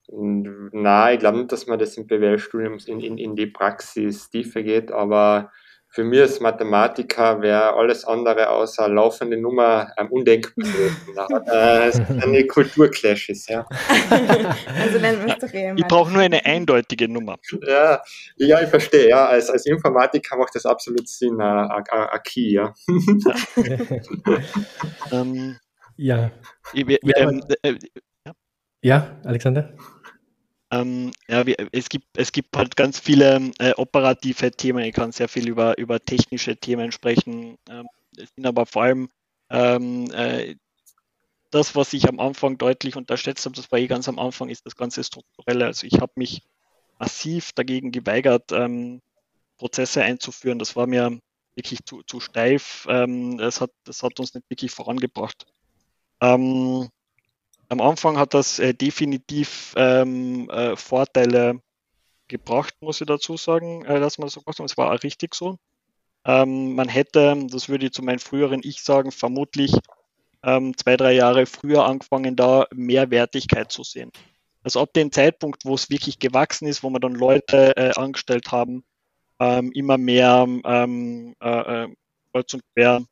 Nein, 0.09 1.13
ich 1.13 1.19
glaube 1.19 1.37
nicht, 1.37 1.51
dass 1.53 1.67
man 1.67 1.79
das 1.79 1.95
im 1.95 2.07
BWL-Studium 2.07 2.79
in, 2.85 2.99
in, 2.99 3.17
in 3.17 3.35
die 3.35 3.47
Praxis 3.47 4.29
tiefer 4.29 4.63
geht, 4.63 4.91
aber 4.91 5.51
für 5.97 6.03
mich 6.03 6.21
als 6.21 6.39
Mathematiker 6.39 7.41
wäre 7.41 7.73
alles 7.73 8.05
andere 8.05 8.51
außer 8.51 8.87
laufende 8.87 9.35
Nummer 9.35 9.91
ähm, 9.97 10.11
undenkbar. 10.11 10.63
äh, 11.51 11.87
es 11.87 11.95
sind 11.95 12.23
eine 12.23 12.45
Kulturclashes, 12.45 13.47
ja. 13.47 13.65
also 14.79 14.99
dann 14.99 15.23
müsst 15.23 15.41
doch 15.41 15.51
eh 15.51 15.73
Ich 15.75 15.87
brauche 15.87 16.11
nur 16.11 16.21
eine 16.21 16.45
eindeutige 16.45 17.09
Nummer. 17.09 17.37
Ja, 17.67 17.99
ja 18.35 18.61
ich 18.61 18.69
verstehe. 18.69 19.09
Ja. 19.09 19.25
Als, 19.25 19.49
als 19.49 19.65
Informatiker 19.65 20.37
macht 20.37 20.53
das 20.53 20.67
absolut 20.67 21.07
Sinn, 21.07 21.41
ein 21.41 21.83
Key, 22.23 22.51
ja. 22.51 22.75
ähm, 25.11 25.57
ja. 25.95 26.29
Ich, 26.73 26.85
ähm, 27.17 27.41
äh, 27.63 27.69
äh, 27.69 27.77
ja. 28.23 28.33
ja, 28.83 29.17
Alexander? 29.23 29.73
Ähm, 30.71 31.11
ja, 31.27 31.45
wie, 31.45 31.55
es, 31.71 31.89
gibt, 31.89 32.05
es 32.17 32.31
gibt 32.31 32.55
halt 32.57 32.75
ganz 32.75 32.99
viele 32.99 33.51
äh, 33.59 33.71
operative 33.77 34.51
Themen. 34.51 34.83
Ich 34.83 34.93
kann 34.93 35.11
sehr 35.11 35.29
viel 35.29 35.47
über, 35.47 35.77
über 35.77 35.99
technische 35.99 36.57
Themen 36.57 36.91
sprechen. 36.91 37.57
Ähm, 37.69 37.87
es 38.17 38.29
sind 38.35 38.45
aber 38.45 38.65
vor 38.65 38.83
allem 38.83 39.09
ähm, 39.49 40.11
äh, 40.11 40.55
das, 41.51 41.75
was 41.75 41.93
ich 41.93 42.09
am 42.09 42.19
Anfang 42.19 42.57
deutlich 42.57 42.95
unterschätzt 42.97 43.45
habe, 43.45 43.55
das 43.55 43.71
war 43.71 43.79
eh 43.79 43.87
ganz 43.87 44.09
am 44.09 44.19
Anfang, 44.19 44.49
ist 44.49 44.65
das 44.65 44.75
ganze 44.75 45.03
Strukturelle. 45.03 45.65
Also 45.65 45.87
ich 45.87 45.99
habe 46.01 46.11
mich 46.15 46.43
massiv 46.99 47.53
dagegen 47.53 47.91
geweigert, 47.91 48.51
ähm, 48.51 49.01
Prozesse 49.57 50.03
einzuführen. 50.03 50.59
Das 50.59 50.75
war 50.75 50.87
mir 50.87 51.19
wirklich 51.55 51.85
zu, 51.85 52.03
zu 52.03 52.19
steif. 52.19 52.85
Ähm, 52.89 53.37
das, 53.37 53.61
hat, 53.61 53.71
das 53.85 54.03
hat 54.03 54.19
uns 54.19 54.33
nicht 54.33 54.49
wirklich 54.49 54.71
vorangebracht. 54.71 55.45
Ähm, 56.21 56.89
am 57.69 57.81
Anfang 57.81 58.17
hat 58.17 58.33
das 58.33 58.59
äh, 58.59 58.73
definitiv 58.73 59.73
ähm, 59.75 60.49
äh, 60.49 60.75
Vorteile 60.75 61.61
gebracht, 62.27 62.75
muss 62.81 63.01
ich 63.01 63.07
dazu 63.07 63.37
sagen, 63.37 63.85
äh, 63.85 63.99
dass 63.99 64.17
man 64.17 64.29
so 64.29 64.41
gemacht 64.41 64.59
hat. 64.59 64.65
Es 64.65 64.77
war 64.77 64.93
auch 64.93 65.03
richtig 65.03 65.35
so. 65.35 65.57
Ähm, 66.25 66.75
man 66.75 66.89
hätte, 66.89 67.37
das 67.49 67.69
würde 67.69 67.87
ich 67.87 67.93
zu 67.93 68.03
meinem 68.03 68.19
früheren 68.19 68.61
Ich 68.63 68.81
sagen, 68.81 69.11
vermutlich 69.11 69.73
ähm, 70.43 70.75
zwei, 70.77 70.97
drei 70.97 71.13
Jahre 71.13 71.45
früher 71.45 71.85
angefangen, 71.85 72.35
da 72.35 72.67
mehr 72.73 73.09
Wertigkeit 73.11 73.71
zu 73.71 73.83
sehen. 73.83 74.11
Also 74.63 74.81
ab 74.81 74.93
dem 74.93 75.11
Zeitpunkt, 75.11 75.63
wo 75.65 75.75
es 75.75 75.89
wirklich 75.89 76.19
gewachsen 76.19 76.67
ist, 76.67 76.83
wo 76.83 76.89
wir 76.89 76.99
dann 76.99 77.15
Leute 77.15 77.75
äh, 77.77 77.93
angestellt 77.95 78.51
haben, 78.51 78.83
ähm, 79.39 79.71
immer 79.73 79.97
mehr 79.97 80.45
ähm, 80.65 81.35
äh, 81.41 81.83
äh, 81.83 81.95
kreuz 82.31 82.53
und 82.53 82.63
quer 82.73 83.03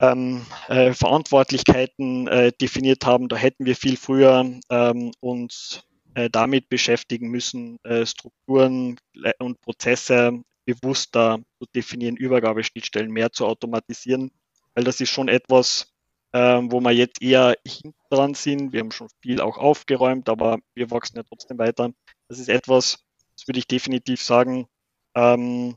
ähm, 0.00 0.46
äh, 0.68 0.92
Verantwortlichkeiten 0.92 2.28
äh, 2.28 2.52
definiert 2.52 3.04
haben. 3.04 3.28
Da 3.28 3.36
hätten 3.36 3.64
wir 3.64 3.76
viel 3.76 3.96
früher 3.96 4.44
ähm, 4.70 5.12
uns 5.20 5.82
äh, 6.14 6.30
damit 6.30 6.68
beschäftigen 6.68 7.28
müssen, 7.28 7.78
äh, 7.84 8.06
Strukturen 8.06 8.98
und 9.38 9.60
Prozesse 9.60 10.42
bewusster 10.64 11.38
zu 11.58 11.66
definieren, 11.74 12.16
Übergabeschnittstellen 12.16 13.10
mehr 13.10 13.32
zu 13.32 13.46
automatisieren, 13.46 14.30
weil 14.74 14.84
das 14.84 15.00
ist 15.00 15.10
schon 15.10 15.28
etwas, 15.28 15.92
ähm, 16.32 16.70
wo 16.70 16.80
wir 16.80 16.92
jetzt 16.92 17.22
eher 17.22 17.56
hinten 17.66 17.94
dran 18.10 18.34
sind. 18.34 18.72
Wir 18.72 18.80
haben 18.80 18.92
schon 18.92 19.08
viel 19.22 19.40
auch 19.40 19.56
aufgeräumt, 19.56 20.28
aber 20.28 20.58
wir 20.74 20.90
wachsen 20.90 21.16
ja 21.16 21.22
trotzdem 21.22 21.58
weiter. 21.58 21.90
Das 22.28 22.38
ist 22.38 22.48
etwas, 22.48 22.98
das 23.34 23.48
würde 23.48 23.60
ich 23.60 23.66
definitiv 23.66 24.20
sagen, 24.20 24.66
ähm, 25.14 25.74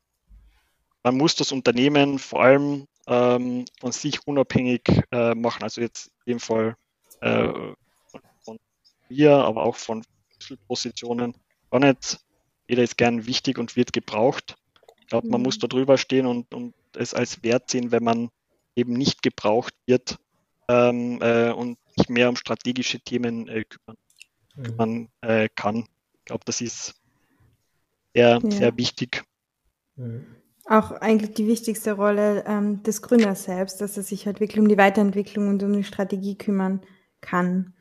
man 1.03 1.17
muss 1.17 1.35
das 1.35 1.51
Unternehmen 1.51 2.19
vor 2.19 2.43
allem 2.43 2.85
ähm, 3.11 3.65
von 3.79 3.91
sich 3.91 4.25
unabhängig 4.25 4.81
äh, 5.11 5.35
machen. 5.35 5.63
Also 5.63 5.81
jetzt 5.81 6.07
in 6.25 6.33
dem 6.33 6.39
Fall 6.39 6.77
äh, 7.19 7.47
von, 8.07 8.21
von 8.39 8.59
mir, 9.09 9.33
aber 9.33 9.63
auch 9.63 9.75
von 9.75 10.03
Positionen. 10.67 11.35
Gar 11.69 11.81
nicht, 11.81 12.19
jeder 12.67 12.83
ist 12.83 12.97
gern 12.97 13.27
wichtig 13.27 13.57
und 13.57 13.75
wird 13.75 13.91
gebraucht. 13.91 14.55
Ich 15.01 15.07
glaube, 15.07 15.27
man 15.27 15.41
mhm. 15.41 15.45
muss 15.45 15.59
da 15.59 15.67
drüber 15.67 15.97
stehen 15.97 16.25
und, 16.25 16.53
und 16.53 16.73
es 16.95 17.13
als 17.13 17.43
Wert 17.43 17.69
sehen, 17.69 17.91
wenn 17.91 18.03
man 18.03 18.29
eben 18.75 18.93
nicht 18.93 19.21
gebraucht 19.21 19.73
wird 19.85 20.17
ähm, 20.69 21.19
äh, 21.21 21.51
und 21.51 21.77
sich 21.97 22.07
mehr 22.07 22.29
um 22.29 22.37
strategische 22.37 23.01
Themen 23.01 23.49
äh, 23.49 23.65
kümmern 23.65 23.97
mhm. 24.55 24.75
man 24.77 25.09
äh, 25.19 25.49
kann. 25.53 25.85
Ich 26.19 26.25
glaube, 26.25 26.45
das 26.45 26.61
ist 26.61 26.95
sehr, 28.13 28.39
ja. 28.41 28.51
sehr 28.51 28.77
wichtig. 28.77 29.23
Mhm 29.97 30.40
auch 30.67 30.91
eigentlich 30.91 31.33
die 31.33 31.47
wichtigste 31.47 31.93
Rolle 31.93 32.43
ähm, 32.47 32.83
des 32.83 33.01
Gründers 33.01 33.43
selbst, 33.43 33.81
dass 33.81 33.97
er 33.97 34.03
sich 34.03 34.25
halt 34.25 34.39
wirklich 34.39 34.59
um 34.59 34.67
die 34.67 34.77
Weiterentwicklung 34.77 35.47
und 35.47 35.63
um 35.63 35.73
die 35.73 35.83
Strategie 35.83 36.37
kümmern 36.37 36.81
kann. 37.21 37.73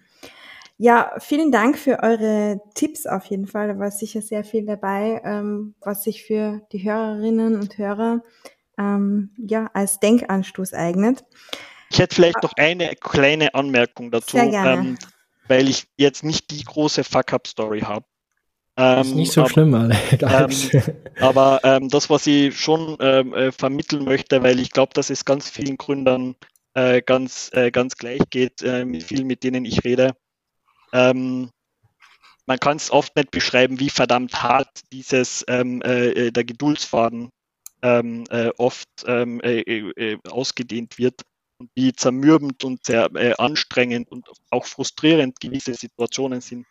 Ja, 0.83 1.13
vielen 1.19 1.53
Dank 1.53 1.79
für 1.79 2.03
eure 2.03 2.61
Tipps 2.75 3.07
auf 3.07 3.27
jeden 3.27 3.47
Fall. 3.47 3.69
Da 3.69 3.79
war 3.79 3.91
sicher 3.91 4.23
sehr 4.23 4.45
viel 4.45 4.65
dabei, 4.65 5.21
ähm, 5.25 5.75
was 5.83 6.05
sich 6.05 6.25
für 6.25 6.63
die 6.73 6.83
Hörerinnen 6.83 7.61
und 7.61 7.77
Hörer 7.77 8.23
ähm, 8.79 9.31
ja 9.37 9.71
als 9.75 10.01
Denkanstoß 10.01 10.73
eignet. 10.73 11.23
Ich 11.91 11.99
hätte 11.99 12.15
vielleicht 12.15 12.43
noch 12.43 12.53
eine 12.57 12.95
kleine 12.97 13.53
Anmerkung 13.55 14.11
dazu, 14.11 14.39
ähm, 14.39 14.97
weil 15.49 15.69
ich 15.69 15.87
jetzt 15.97 16.25
nicht 16.25 16.51
die 16.51 16.65
große 16.65 17.05
Fuck-up-Story 17.05 17.81
habe. 17.81 18.07
Ähm, 18.81 19.01
ist 19.01 19.15
nicht 19.15 19.33
so 19.33 19.43
aber, 19.43 19.51
schlimm, 19.51 19.75
Alex. 19.75 20.71
Ähm, 20.73 20.83
aber 21.21 21.61
ähm, 21.65 21.89
das, 21.89 22.09
was 22.09 22.27
ich 22.27 22.59
schon 22.59 22.97
ähm, 23.01 23.35
äh, 23.35 23.53
vermitteln 23.53 24.05
möchte, 24.05 24.43
weil 24.43 24.59
ich 24.59 24.71
glaube, 24.71 24.93
dass 24.95 25.11
es 25.11 25.25
ganz 25.25 25.51
vielen 25.51 25.77
Gründern 25.77 26.35
äh, 26.75 27.03
ganz, 27.03 27.51
äh, 27.53 27.71
ganz 27.71 27.97
gleich 27.97 28.23
geht, 28.31 28.63
äh, 28.63 28.85
mit 28.85 29.03
vielen, 29.03 29.27
mit 29.27 29.43
denen 29.43 29.65
ich 29.65 29.85
rede. 29.85 30.15
Ähm, 30.93 31.51
man 32.47 32.59
kann 32.59 32.77
es 32.77 32.91
oft 32.91 33.15
nicht 33.17 33.31
beschreiben, 33.31 33.79
wie 33.81 33.91
verdammt 33.91 34.43
hart 34.43 34.81
dieses 34.93 35.45
ähm, 35.49 35.83
äh, 35.83 36.11
äh, 36.11 36.31
der 36.33 36.45
Geduldsfaden 36.45 37.31
oft 38.59 38.89
ausgedehnt 40.29 40.99
wird 40.99 41.23
und 41.57 41.71
wie 41.75 41.95
zermürbend 41.95 42.63
und 42.63 42.85
sehr 42.85 43.09
anstrengend 43.41 44.13
und 44.13 44.29
auch 44.51 44.67
frustrierend 44.67 45.41
gewisse 45.41 45.73
Situationen 45.73 46.43
sind. 46.43 46.67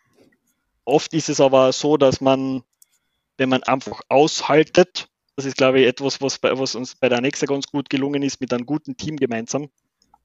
Oft 0.90 1.14
ist 1.14 1.28
es 1.28 1.40
aber 1.40 1.72
so, 1.72 1.96
dass 1.96 2.20
man, 2.20 2.62
wenn 3.38 3.48
man 3.48 3.62
einfach 3.62 4.00
aushaltet, 4.08 5.06
das 5.36 5.44
ist, 5.44 5.56
glaube 5.56 5.80
ich, 5.80 5.86
etwas, 5.86 6.20
was, 6.20 6.38
bei, 6.38 6.58
was 6.58 6.74
uns 6.74 6.96
bei 6.96 7.08
der 7.08 7.20
Nexa 7.20 7.46
ganz 7.46 7.66
gut 7.66 7.88
gelungen 7.88 8.22
ist, 8.22 8.40
mit 8.40 8.52
einem 8.52 8.66
guten 8.66 8.96
Team 8.96 9.16
gemeinsam, 9.16 9.70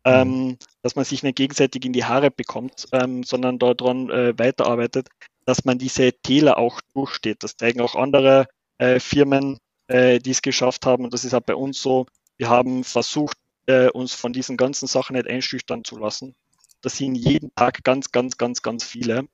ähm, 0.05 0.27
mhm. 0.27 0.57
dass 0.81 0.95
man 0.95 1.05
sich 1.05 1.21
nicht 1.21 1.37
gegenseitig 1.37 1.85
in 1.85 1.93
die 1.93 2.03
Haare 2.03 2.31
bekommt, 2.31 2.87
ähm, 2.91 3.23
sondern 3.23 3.59
daran 3.59 4.09
äh, 4.09 4.33
weiterarbeitet, 4.37 5.07
dass 5.45 5.65
man 5.65 5.77
diese 5.77 6.11
Täler 6.11 6.57
auch 6.57 6.81
durchsteht. 6.93 7.43
Das 7.43 7.55
zeigen 7.57 7.81
auch 7.81 7.95
andere 7.95 8.47
äh, 8.79 8.99
Firmen, 8.99 9.59
äh, 9.87 10.17
die 10.17 10.31
es 10.31 10.41
geschafft 10.41 10.87
haben. 10.87 11.05
Und 11.05 11.13
das 11.13 11.23
ist 11.23 11.35
auch 11.35 11.41
bei 11.41 11.55
uns 11.55 11.79
so. 11.79 12.07
Wir 12.37 12.49
haben 12.49 12.83
versucht, 12.83 13.37
äh, 13.67 13.89
uns 13.89 14.15
von 14.15 14.33
diesen 14.33 14.57
ganzen 14.57 14.87
Sachen 14.87 15.15
nicht 15.15 15.27
einschüchtern 15.27 15.83
zu 15.83 15.97
lassen. 15.97 16.33
Das 16.81 16.97
sind 16.97 17.15
jeden 17.15 17.53
Tag 17.55 17.83
ganz, 17.83 18.11
ganz, 18.11 18.37
ganz, 18.37 18.63
ganz 18.63 18.83
viele, 18.83 19.27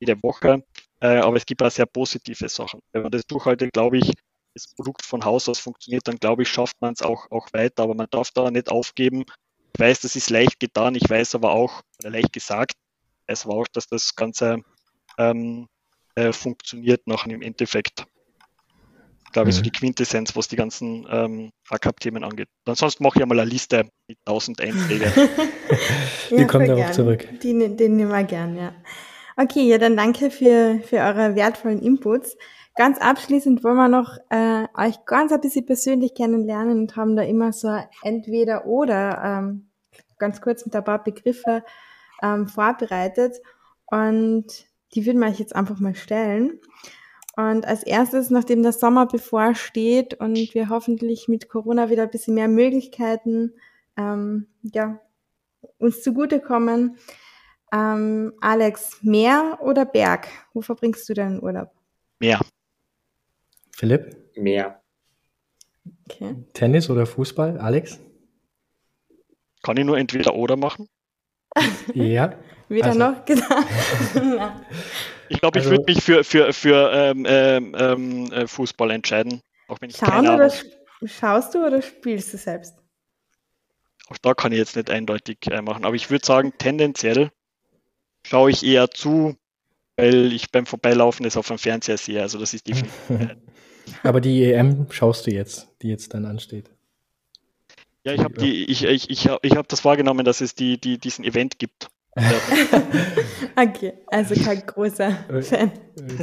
jede 0.00 0.22
Woche. 0.22 0.64
Äh, 1.00 1.18
aber 1.18 1.36
es 1.36 1.46
gibt 1.46 1.62
auch 1.62 1.70
sehr 1.70 1.86
positive 1.86 2.48
Sachen. 2.48 2.80
Wenn 2.92 3.02
man 3.02 3.10
das 3.10 3.26
durchhaltet, 3.26 3.72
glaube 3.72 3.98
ich, 3.98 4.12
das 4.54 4.68
Produkt 4.74 5.04
von 5.04 5.24
Haus 5.24 5.48
aus 5.48 5.58
funktioniert, 5.58 6.06
dann 6.06 6.16
glaube 6.16 6.42
ich, 6.42 6.48
schafft 6.48 6.80
man 6.80 6.94
es 6.94 7.02
auch, 7.02 7.30
auch 7.30 7.48
weiter. 7.52 7.82
Aber 7.82 7.94
man 7.94 8.06
darf 8.10 8.30
da 8.32 8.50
nicht 8.50 8.70
aufgeben. 8.70 9.24
Ich 9.74 9.80
weiß, 9.80 10.00
das 10.00 10.16
ist 10.16 10.30
leicht 10.30 10.60
getan. 10.60 10.94
Ich 10.94 11.08
weiß 11.08 11.34
aber 11.34 11.50
auch, 11.50 11.82
oder 12.00 12.10
leicht 12.10 12.32
gesagt, 12.32 12.74
weiß 13.26 13.46
aber 13.46 13.56
auch, 13.56 13.66
dass 13.72 13.86
das 13.88 14.14
Ganze 14.14 14.62
ähm, 15.18 15.66
äh, 16.14 16.32
funktioniert 16.32 17.06
nachher 17.06 17.34
im 17.34 17.42
Endeffekt 17.42 18.06
glaube 19.34 19.50
ich, 19.50 19.56
mhm. 19.56 19.58
so 19.58 19.62
die 19.62 19.70
Quintessenz, 19.70 20.34
was 20.34 20.48
die 20.48 20.56
ganzen 20.56 21.06
ähm, 21.10 21.50
Fuck-Up-Themen 21.64 22.24
angeht. 22.24 22.48
Ansonsten 22.64 23.02
mache 23.02 23.18
ich 23.18 23.22
einmal 23.22 23.40
eine 23.40 23.50
Liste 23.50 23.84
mit 24.08 24.16
1000 24.24 24.60
Einträgen. 24.62 25.12
ja, 26.30 26.36
die 26.38 26.46
kommen 26.46 26.66
darauf 26.66 26.92
zurück. 26.92 27.28
Die, 27.42 27.52
den 27.52 27.96
nehmen 27.96 28.10
wir 28.10 28.24
gern, 28.24 28.56
ja. 28.56 28.72
Okay, 29.36 29.62
ja, 29.62 29.78
dann 29.78 29.96
danke 29.96 30.30
für, 30.30 30.80
für 30.84 30.98
eure 30.98 31.34
wertvollen 31.34 31.82
Inputs. 31.82 32.36
Ganz 32.76 32.98
abschließend 32.98 33.64
wollen 33.64 33.76
wir 33.76 33.88
noch 33.88 34.16
äh, 34.30 34.66
euch 34.76 35.04
ganz 35.06 35.32
ein 35.32 35.40
bisschen 35.40 35.66
persönlich 35.66 36.14
kennenlernen 36.14 36.78
und 36.80 36.96
haben 36.96 37.16
da 37.16 37.22
immer 37.22 37.52
so 37.52 37.76
entweder 38.02 38.66
oder 38.66 39.22
ähm, 39.24 39.68
ganz 40.18 40.40
kurz 40.40 40.64
mit 40.64 40.74
ein 40.76 40.84
paar 40.84 41.02
Begriffe 41.02 41.64
ähm, 42.22 42.46
vorbereitet 42.48 43.40
und 43.86 44.46
die 44.94 45.04
würden 45.04 45.20
wir 45.20 45.28
euch 45.28 45.40
jetzt 45.40 45.54
einfach 45.54 45.80
mal 45.80 45.94
stellen. 45.94 46.60
Und 47.36 47.66
als 47.66 47.82
erstes, 47.82 48.30
nachdem 48.30 48.62
der 48.62 48.72
Sommer 48.72 49.06
bevorsteht 49.06 50.14
und 50.14 50.36
wir 50.54 50.68
hoffentlich 50.68 51.26
mit 51.26 51.48
Corona 51.48 51.90
wieder 51.90 52.04
ein 52.04 52.10
bisschen 52.10 52.34
mehr 52.34 52.48
Möglichkeiten 52.48 53.54
ähm, 53.96 54.46
ja, 54.62 55.00
uns 55.78 56.02
zugutekommen, 56.02 56.96
ähm, 57.74 58.32
Alex, 58.40 58.98
Meer 59.02 59.58
oder 59.60 59.84
Berg? 59.84 60.28
Wo 60.52 60.62
verbringst 60.62 61.08
du 61.08 61.14
deinen 61.14 61.42
Urlaub? 61.42 61.70
Meer. 62.20 62.40
Philipp? 63.72 64.16
Meer. 64.36 64.80
Okay. 66.08 66.36
Tennis 66.52 66.88
oder 66.88 67.06
Fußball, 67.06 67.58
Alex? 67.58 67.98
Kann 69.62 69.76
ich 69.76 69.84
nur 69.84 69.98
entweder 69.98 70.34
oder 70.34 70.56
machen? 70.56 70.88
ja. 71.94 72.38
Wieder 72.68 72.86
also. 72.86 72.98
noch 72.98 73.24
gesagt. 73.24 73.66
Ich 75.30 75.40
glaube, 75.40 75.58
ich 75.58 75.64
also, 75.64 75.78
würde 75.78 75.90
mich 75.90 76.04
für, 76.04 76.22
für, 76.22 76.52
für 76.52 76.92
ähm, 76.92 77.24
ähm, 77.26 77.74
ähm 77.78 78.32
äh, 78.32 78.46
Fußball 78.46 78.90
entscheiden. 78.90 79.40
Auch 79.68 79.78
wenn 79.80 79.88
ich 79.88 79.96
Schauen 79.96 80.28
oder 80.28 80.52
schaust 81.06 81.54
du 81.54 81.66
oder 81.66 81.80
spielst 81.80 82.34
du 82.34 82.36
selbst? 82.36 82.76
Auch 84.08 84.18
da 84.18 84.34
kann 84.34 84.52
ich 84.52 84.58
jetzt 84.58 84.76
nicht 84.76 84.90
eindeutig 84.90 85.38
äh, 85.50 85.62
machen. 85.62 85.86
Aber 85.86 85.96
ich 85.96 86.10
würde 86.10 86.26
sagen, 86.26 86.52
tendenziell 86.58 87.30
schaue 88.24 88.50
ich 88.50 88.64
eher 88.64 88.90
zu, 88.90 89.36
weil 89.96 90.32
ich 90.32 90.50
beim 90.50 90.66
Vorbeilaufen 90.66 91.24
es 91.24 91.36
auf 91.36 91.48
dem 91.48 91.58
Fernseher 91.58 91.98
sehe. 91.98 92.20
Also 92.20 92.38
das 92.38 92.54
ist 92.54 92.66
definitiv. 92.66 92.92
Aber 94.02 94.20
die 94.20 94.44
EM 94.44 94.86
schaust 94.90 95.26
du 95.26 95.30
jetzt, 95.30 95.68
die 95.82 95.88
jetzt 95.88 96.14
dann 96.14 96.24
ansteht. 96.24 96.70
Ja, 98.04 98.12
ich 98.12 98.20
habe 98.20 98.34
die, 98.34 98.64
ich, 98.64 98.84
ich, 98.84 99.08
ich, 99.08 99.28
ich 99.42 99.56
habe 99.56 99.68
das 99.68 99.84
wahrgenommen, 99.84 100.24
dass 100.24 100.40
es 100.40 100.54
die, 100.54 100.78
die, 100.78 100.98
diesen 100.98 101.24
Event 101.24 101.58
gibt. 101.58 101.88
okay, 103.56 103.94
also 104.06 104.34
kein 104.40 104.64
großer 104.64 105.28
äh, 105.30 105.42
Fan. 105.42 105.72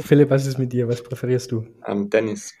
Philipp, 0.02 0.30
was 0.30 0.46
ist 0.46 0.58
mit 0.58 0.72
dir? 0.72 0.88
Was 0.88 1.02
präferierst 1.02 1.52
du? 1.52 1.58
Um, 1.58 1.66
ähm, 1.86 2.10
Dennis. 2.10 2.54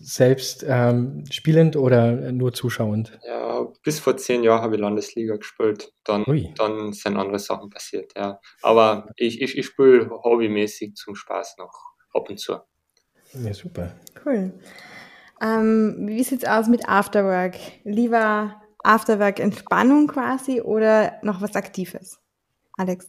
Selbst 0.00 0.64
ähm, 0.66 1.24
spielend 1.30 1.76
oder 1.76 2.32
nur 2.32 2.52
zuschauend? 2.52 3.18
Ja, 3.24 3.66
bis 3.84 4.00
vor 4.00 4.16
zehn 4.16 4.42
Jahren 4.42 4.62
habe 4.62 4.74
ich 4.74 4.80
Landesliga 4.80 5.36
gespielt. 5.36 5.92
Dann, 6.04 6.24
dann 6.56 6.92
sind 6.92 7.16
andere 7.16 7.38
Sachen 7.38 7.70
passiert, 7.70 8.12
ja. 8.16 8.40
Aber 8.62 9.08
ich, 9.16 9.40
ich, 9.40 9.56
ich 9.56 9.66
spiele 9.66 10.10
hobbymäßig 10.10 10.94
zum 10.94 11.14
Spaß 11.14 11.56
noch 11.58 11.72
ab 12.12 12.28
und 12.28 12.40
zu. 12.40 12.56
Ja, 13.34 13.54
super. 13.54 13.94
Cool. 14.24 14.52
Ähm, 15.40 15.96
wie 16.08 16.22
sieht 16.24 16.42
es 16.42 16.48
aus 16.48 16.66
mit 16.66 16.88
Afterwork? 16.88 17.56
Lieber 17.84 18.60
Afterwork 18.82 19.38
Entspannung 19.38 20.08
quasi 20.08 20.60
oder 20.60 21.18
noch 21.22 21.40
was 21.40 21.54
Aktives? 21.54 22.18
Alex? 22.76 23.08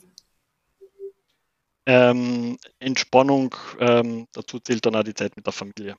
Ähm, 1.86 2.58
Entspannung, 2.80 3.56
ähm, 3.80 4.28
dazu 4.34 4.60
zählt 4.60 4.86
dann 4.86 4.96
auch 4.96 5.04
die 5.04 5.16
Zeit 5.16 5.36
mit 5.36 5.46
der 5.46 5.54
Familie. 5.54 5.96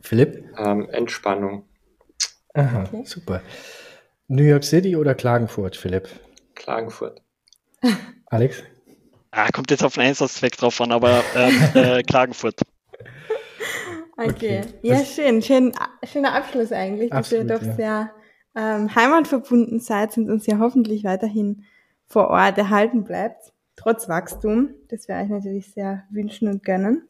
Philipp? 0.00 0.44
Ähm, 0.56 0.88
Entspannung. 0.90 1.64
Aha, 2.54 2.84
okay. 2.84 3.02
super. 3.04 3.42
New 4.28 4.42
York 4.44 4.64
City 4.64 4.96
oder 4.96 5.14
Klagenfurt, 5.14 5.76
Philipp? 5.76 6.08
Klagenfurt. 6.54 7.22
Alex? 8.26 8.62
Ah, 9.30 9.48
kommt 9.52 9.70
jetzt 9.70 9.84
auf 9.84 9.94
den 9.94 10.04
Einsatzzweck 10.04 10.56
drauf 10.56 10.80
an, 10.80 10.92
aber 10.92 11.22
ähm, 11.34 11.62
äh, 11.74 12.02
Klagenfurt. 12.06 12.60
Okay. 14.16 14.30
okay. 14.30 14.62
Ja, 14.82 15.04
schön. 15.04 15.42
schön. 15.42 15.72
Schöner 16.04 16.34
Abschluss 16.34 16.72
eigentlich, 16.72 17.12
Absolut, 17.12 17.50
dass 17.50 17.62
ihr 17.62 17.66
doch 17.66 17.66
ja. 17.66 17.76
sehr 17.76 18.10
ähm, 18.56 18.94
heimatverbunden 18.94 19.80
seid 19.80 20.16
und 20.16 20.30
uns 20.30 20.46
ja 20.46 20.58
hoffentlich 20.58 21.04
weiterhin 21.04 21.64
vor 22.06 22.28
Ort 22.28 22.58
erhalten 22.58 23.04
bleibt, 23.04 23.52
trotz 23.76 24.08
Wachstum. 24.08 24.70
Das 24.88 25.08
wäre 25.08 25.22
ich 25.22 25.28
natürlich 25.28 25.72
sehr 25.72 26.04
wünschen 26.10 26.48
und 26.48 26.64
gönnen. 26.64 27.06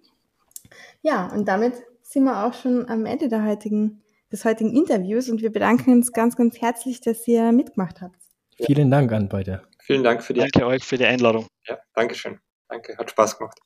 Ja, 1.00 1.28
und 1.28 1.48
damit 1.48 1.74
sind 2.08 2.24
wir 2.24 2.46
auch 2.46 2.54
schon 2.54 2.88
am 2.88 3.04
Ende 3.04 3.28
der 3.28 3.44
heutigen, 3.44 4.02
des 4.32 4.44
heutigen 4.46 4.74
Interviews 4.74 5.28
und 5.28 5.42
wir 5.42 5.52
bedanken 5.52 5.92
uns 5.92 6.12
ganz, 6.12 6.36
ganz 6.36 6.58
herzlich, 6.58 7.02
dass 7.02 7.28
ihr 7.28 7.52
mitgemacht 7.52 8.00
habt. 8.00 8.16
Vielen 8.56 8.90
Dank 8.90 9.12
an 9.12 9.28
beide. 9.28 9.62
Vielen 9.80 10.02
Dank 10.02 10.22
für 10.22 10.32
die 10.32 10.40
Danke 10.40 10.66
euch 10.66 10.84
für 10.84 10.96
die 10.96 11.04
Einladung. 11.04 11.46
Ja, 11.66 11.78
Dankeschön. 11.94 12.38
Danke, 12.68 12.96
hat 12.96 13.10
Spaß 13.10 13.38
gemacht. 13.38 13.58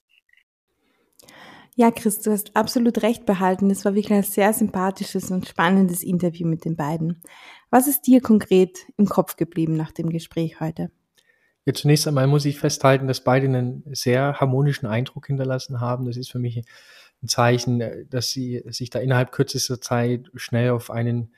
Ja, 1.75 1.91
Chris, 1.91 2.21
du 2.21 2.33
hast 2.33 2.55
absolut 2.55 3.03
recht 3.03 3.25
behalten. 3.25 3.71
Es 3.71 3.85
war 3.85 3.95
wirklich 3.95 4.13
ein 4.13 4.25
sehr 4.25 4.53
sympathisches 4.53 5.31
und 5.31 5.49
spannendes 5.49 6.03
Interview 6.03 6.47
mit 6.47 6.65
den 6.65 6.77
beiden. 6.77 7.23
Was 7.71 7.87
ist 7.87 8.03
dir 8.03 8.21
konkret 8.21 8.77
im 8.99 9.07
Kopf 9.07 9.37
geblieben 9.37 9.77
nach 9.77 9.93
dem 9.93 10.11
Gespräch 10.11 10.61
heute? 10.61 10.91
Ja, 11.65 11.73
zunächst 11.75 12.09
einmal 12.09 12.27
muss 12.27 12.45
ich 12.45 12.59
festhalten, 12.59 13.07
dass 13.07 13.23
beide 13.23 13.47
einen 13.47 13.85
sehr 13.93 14.41
harmonischen 14.41 14.87
Eindruck 14.89 15.29
hinterlassen 15.29 15.81
haben. 15.81 16.05
Das 16.07 16.17
ist 16.17 16.31
für 16.31 16.41
mich 16.41 16.63
ein 17.23 17.29
Zeichen, 17.29 18.09
dass 18.11 18.31
sie 18.31 18.63
sich 18.67 18.91
da 18.91 18.99
innerhalb 18.99 19.33
kürzester 19.33 19.81
Zeit 19.81 20.31
schnell 20.35 20.71
auf 20.71 20.91
einen 20.91 21.33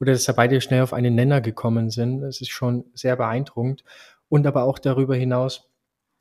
oder 0.00 0.12
dass 0.12 0.24
da 0.24 0.32
beide 0.32 0.60
schnell 0.60 0.82
auf 0.82 0.92
einen 0.92 1.14
Nenner 1.14 1.40
gekommen 1.40 1.90
sind. 1.90 2.20
Das 2.20 2.40
ist 2.40 2.50
schon 2.50 2.84
sehr 2.94 3.16
beeindruckend. 3.16 3.84
Und 4.28 4.46
aber 4.46 4.64
auch 4.64 4.78
darüber 4.78 5.14
hinaus, 5.14 5.68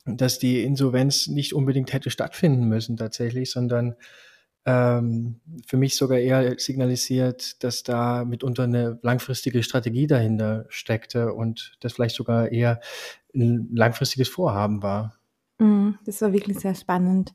dass 0.05 0.39
die 0.39 0.63
Insolvenz 0.63 1.27
nicht 1.27 1.53
unbedingt 1.53 1.93
hätte 1.93 2.09
stattfinden 2.09 2.67
müssen 2.67 2.97
tatsächlich, 2.97 3.51
sondern 3.51 3.95
ähm, 4.65 5.41
für 5.65 5.77
mich 5.77 5.95
sogar 5.95 6.19
eher 6.19 6.57
signalisiert, 6.59 7.63
dass 7.63 7.83
da 7.83 8.23
mitunter 8.25 8.63
eine 8.63 8.99
langfristige 9.01 9.63
Strategie 9.63 10.07
dahinter 10.07 10.65
steckte 10.69 11.33
und 11.33 11.75
das 11.81 11.93
vielleicht 11.93 12.15
sogar 12.15 12.51
eher 12.51 12.79
ein 13.33 13.69
langfristiges 13.73 14.29
Vorhaben 14.29 14.83
war. 14.83 15.17
Mm, 15.59 15.91
das 16.05 16.21
war 16.21 16.31
wirklich 16.31 16.59
sehr 16.59 16.75
spannend. 16.75 17.33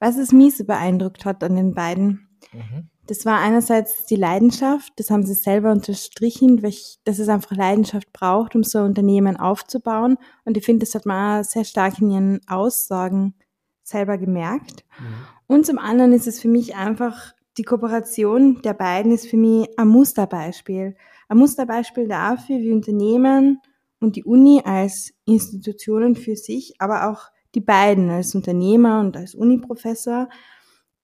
Was 0.00 0.16
es 0.16 0.32
mich 0.32 0.56
so 0.56 0.64
beeindruckt 0.64 1.24
hat 1.24 1.42
an 1.42 1.56
den 1.56 1.74
beiden, 1.74 2.28
mhm. 2.52 2.90
Das 3.08 3.24
war 3.24 3.40
einerseits 3.40 4.04
die 4.04 4.16
Leidenschaft, 4.16 4.92
das 4.96 5.10
haben 5.10 5.24
sie 5.24 5.32
selber 5.32 5.72
unterstrichen, 5.72 6.60
dass 6.60 7.18
es 7.18 7.28
einfach 7.30 7.56
Leidenschaft 7.56 8.12
braucht, 8.12 8.54
um 8.54 8.62
so 8.62 8.80
ein 8.80 8.84
Unternehmen 8.84 9.38
aufzubauen. 9.38 10.18
Und 10.44 10.58
ich 10.58 10.64
finde, 10.66 10.84
das 10.84 10.94
hat 10.94 11.06
man 11.06 11.40
auch 11.40 11.44
sehr 11.44 11.64
stark 11.64 12.00
in 12.00 12.10
ihren 12.10 12.40
Aussagen 12.48 13.34
selber 13.82 14.18
gemerkt. 14.18 14.84
Mhm. 15.00 15.14
Und 15.46 15.66
zum 15.66 15.78
anderen 15.78 16.12
ist 16.12 16.26
es 16.26 16.38
für 16.38 16.48
mich 16.48 16.76
einfach, 16.76 17.32
die 17.56 17.62
Kooperation 17.62 18.60
der 18.60 18.74
beiden 18.74 19.10
ist 19.10 19.26
für 19.26 19.38
mich 19.38 19.66
ein 19.78 19.88
Musterbeispiel. 19.88 20.94
Ein 21.28 21.38
Musterbeispiel 21.38 22.08
dafür, 22.08 22.58
wie 22.58 22.72
Unternehmen 22.72 23.62
und 24.00 24.16
die 24.16 24.24
Uni 24.24 24.60
als 24.66 25.14
Institutionen 25.24 26.14
für 26.14 26.36
sich, 26.36 26.74
aber 26.78 27.08
auch 27.08 27.30
die 27.54 27.60
beiden 27.60 28.10
als 28.10 28.34
Unternehmer 28.34 29.00
und 29.00 29.16
als 29.16 29.34
Uniprofessor 29.34 30.28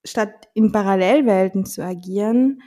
statt 0.04 0.48
in 0.54 0.72
Parallelwelten 0.72 1.64
zu 1.64 1.82
agieren, 1.82 2.62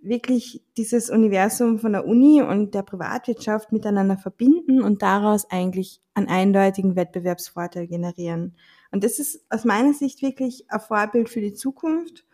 wirklich 0.00 0.64
dieses 0.76 1.10
Universum 1.10 1.78
von 1.78 1.92
der 1.92 2.06
Uni 2.06 2.40
und 2.40 2.74
der 2.74 2.82
Privatwirtschaft 2.82 3.72
miteinander 3.72 4.16
verbinden 4.16 4.80
und 4.80 5.02
daraus 5.02 5.50
eigentlich 5.50 6.00
einen 6.14 6.28
eindeutigen 6.28 6.96
Wettbewerbsvorteil 6.96 7.86
generieren. 7.86 8.56
Und 8.90 9.04
das 9.04 9.18
ist 9.18 9.44
aus 9.50 9.64
meiner 9.64 9.92
Sicht 9.92 10.22
wirklich 10.22 10.70
ein 10.70 10.80
Vorbild 10.80 11.28
für 11.28 11.40
die 11.40 11.52
Zukunft 11.52 12.24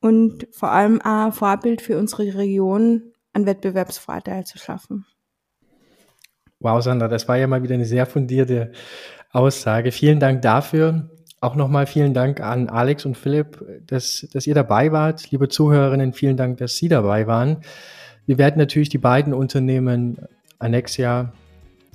und 0.00 0.48
vor 0.50 0.70
allem 0.70 1.00
ein 1.02 1.32
Vorbild 1.32 1.80
für 1.80 1.98
unsere 1.98 2.34
Region, 2.34 3.12
einen 3.32 3.46
Wettbewerbsvorteil 3.46 4.44
zu 4.44 4.58
schaffen. 4.58 5.06
Wow, 6.64 6.82
Sandra, 6.82 7.08
das 7.08 7.28
war 7.28 7.36
ja 7.36 7.46
mal 7.46 7.62
wieder 7.62 7.74
eine 7.74 7.84
sehr 7.84 8.06
fundierte 8.06 8.72
Aussage. 9.32 9.92
Vielen 9.92 10.18
Dank 10.18 10.40
dafür. 10.40 11.10
Auch 11.42 11.56
nochmal 11.56 11.86
vielen 11.86 12.14
Dank 12.14 12.40
an 12.40 12.70
Alex 12.70 13.04
und 13.04 13.18
Philipp, 13.18 13.62
dass, 13.86 14.26
dass 14.32 14.46
ihr 14.46 14.54
dabei 14.54 14.90
wart. 14.90 15.30
Liebe 15.30 15.50
Zuhörerinnen, 15.50 16.14
vielen 16.14 16.38
Dank, 16.38 16.56
dass 16.56 16.76
Sie 16.76 16.88
dabei 16.88 17.26
waren. 17.26 17.58
Wir 18.24 18.38
werden 18.38 18.56
natürlich 18.56 18.88
die 18.88 18.96
beiden 18.96 19.34
Unternehmen 19.34 20.16
Annexia 20.58 21.34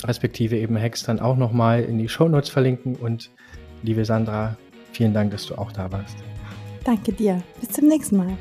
respektive 0.05 0.55
eben 0.55 0.75
Hex 0.75 1.01
dann 1.01 1.19
auch 1.19 1.35
nochmal 1.35 1.81
in 1.81 1.97
die 1.97 2.07
Shownotes 2.07 2.51
verlinken. 2.51 2.95
Und 2.95 3.31
liebe 3.81 4.05
Sandra, 4.05 4.55
vielen 4.91 5.15
Dank, 5.15 5.31
dass 5.31 5.47
du 5.47 5.55
auch 5.55 5.71
da 5.71 5.91
warst. 5.91 6.15
Danke 6.83 7.11
dir. 7.11 7.41
Bis 7.59 7.69
zum 7.69 7.87
nächsten 7.87 8.17
Mal. 8.17 8.37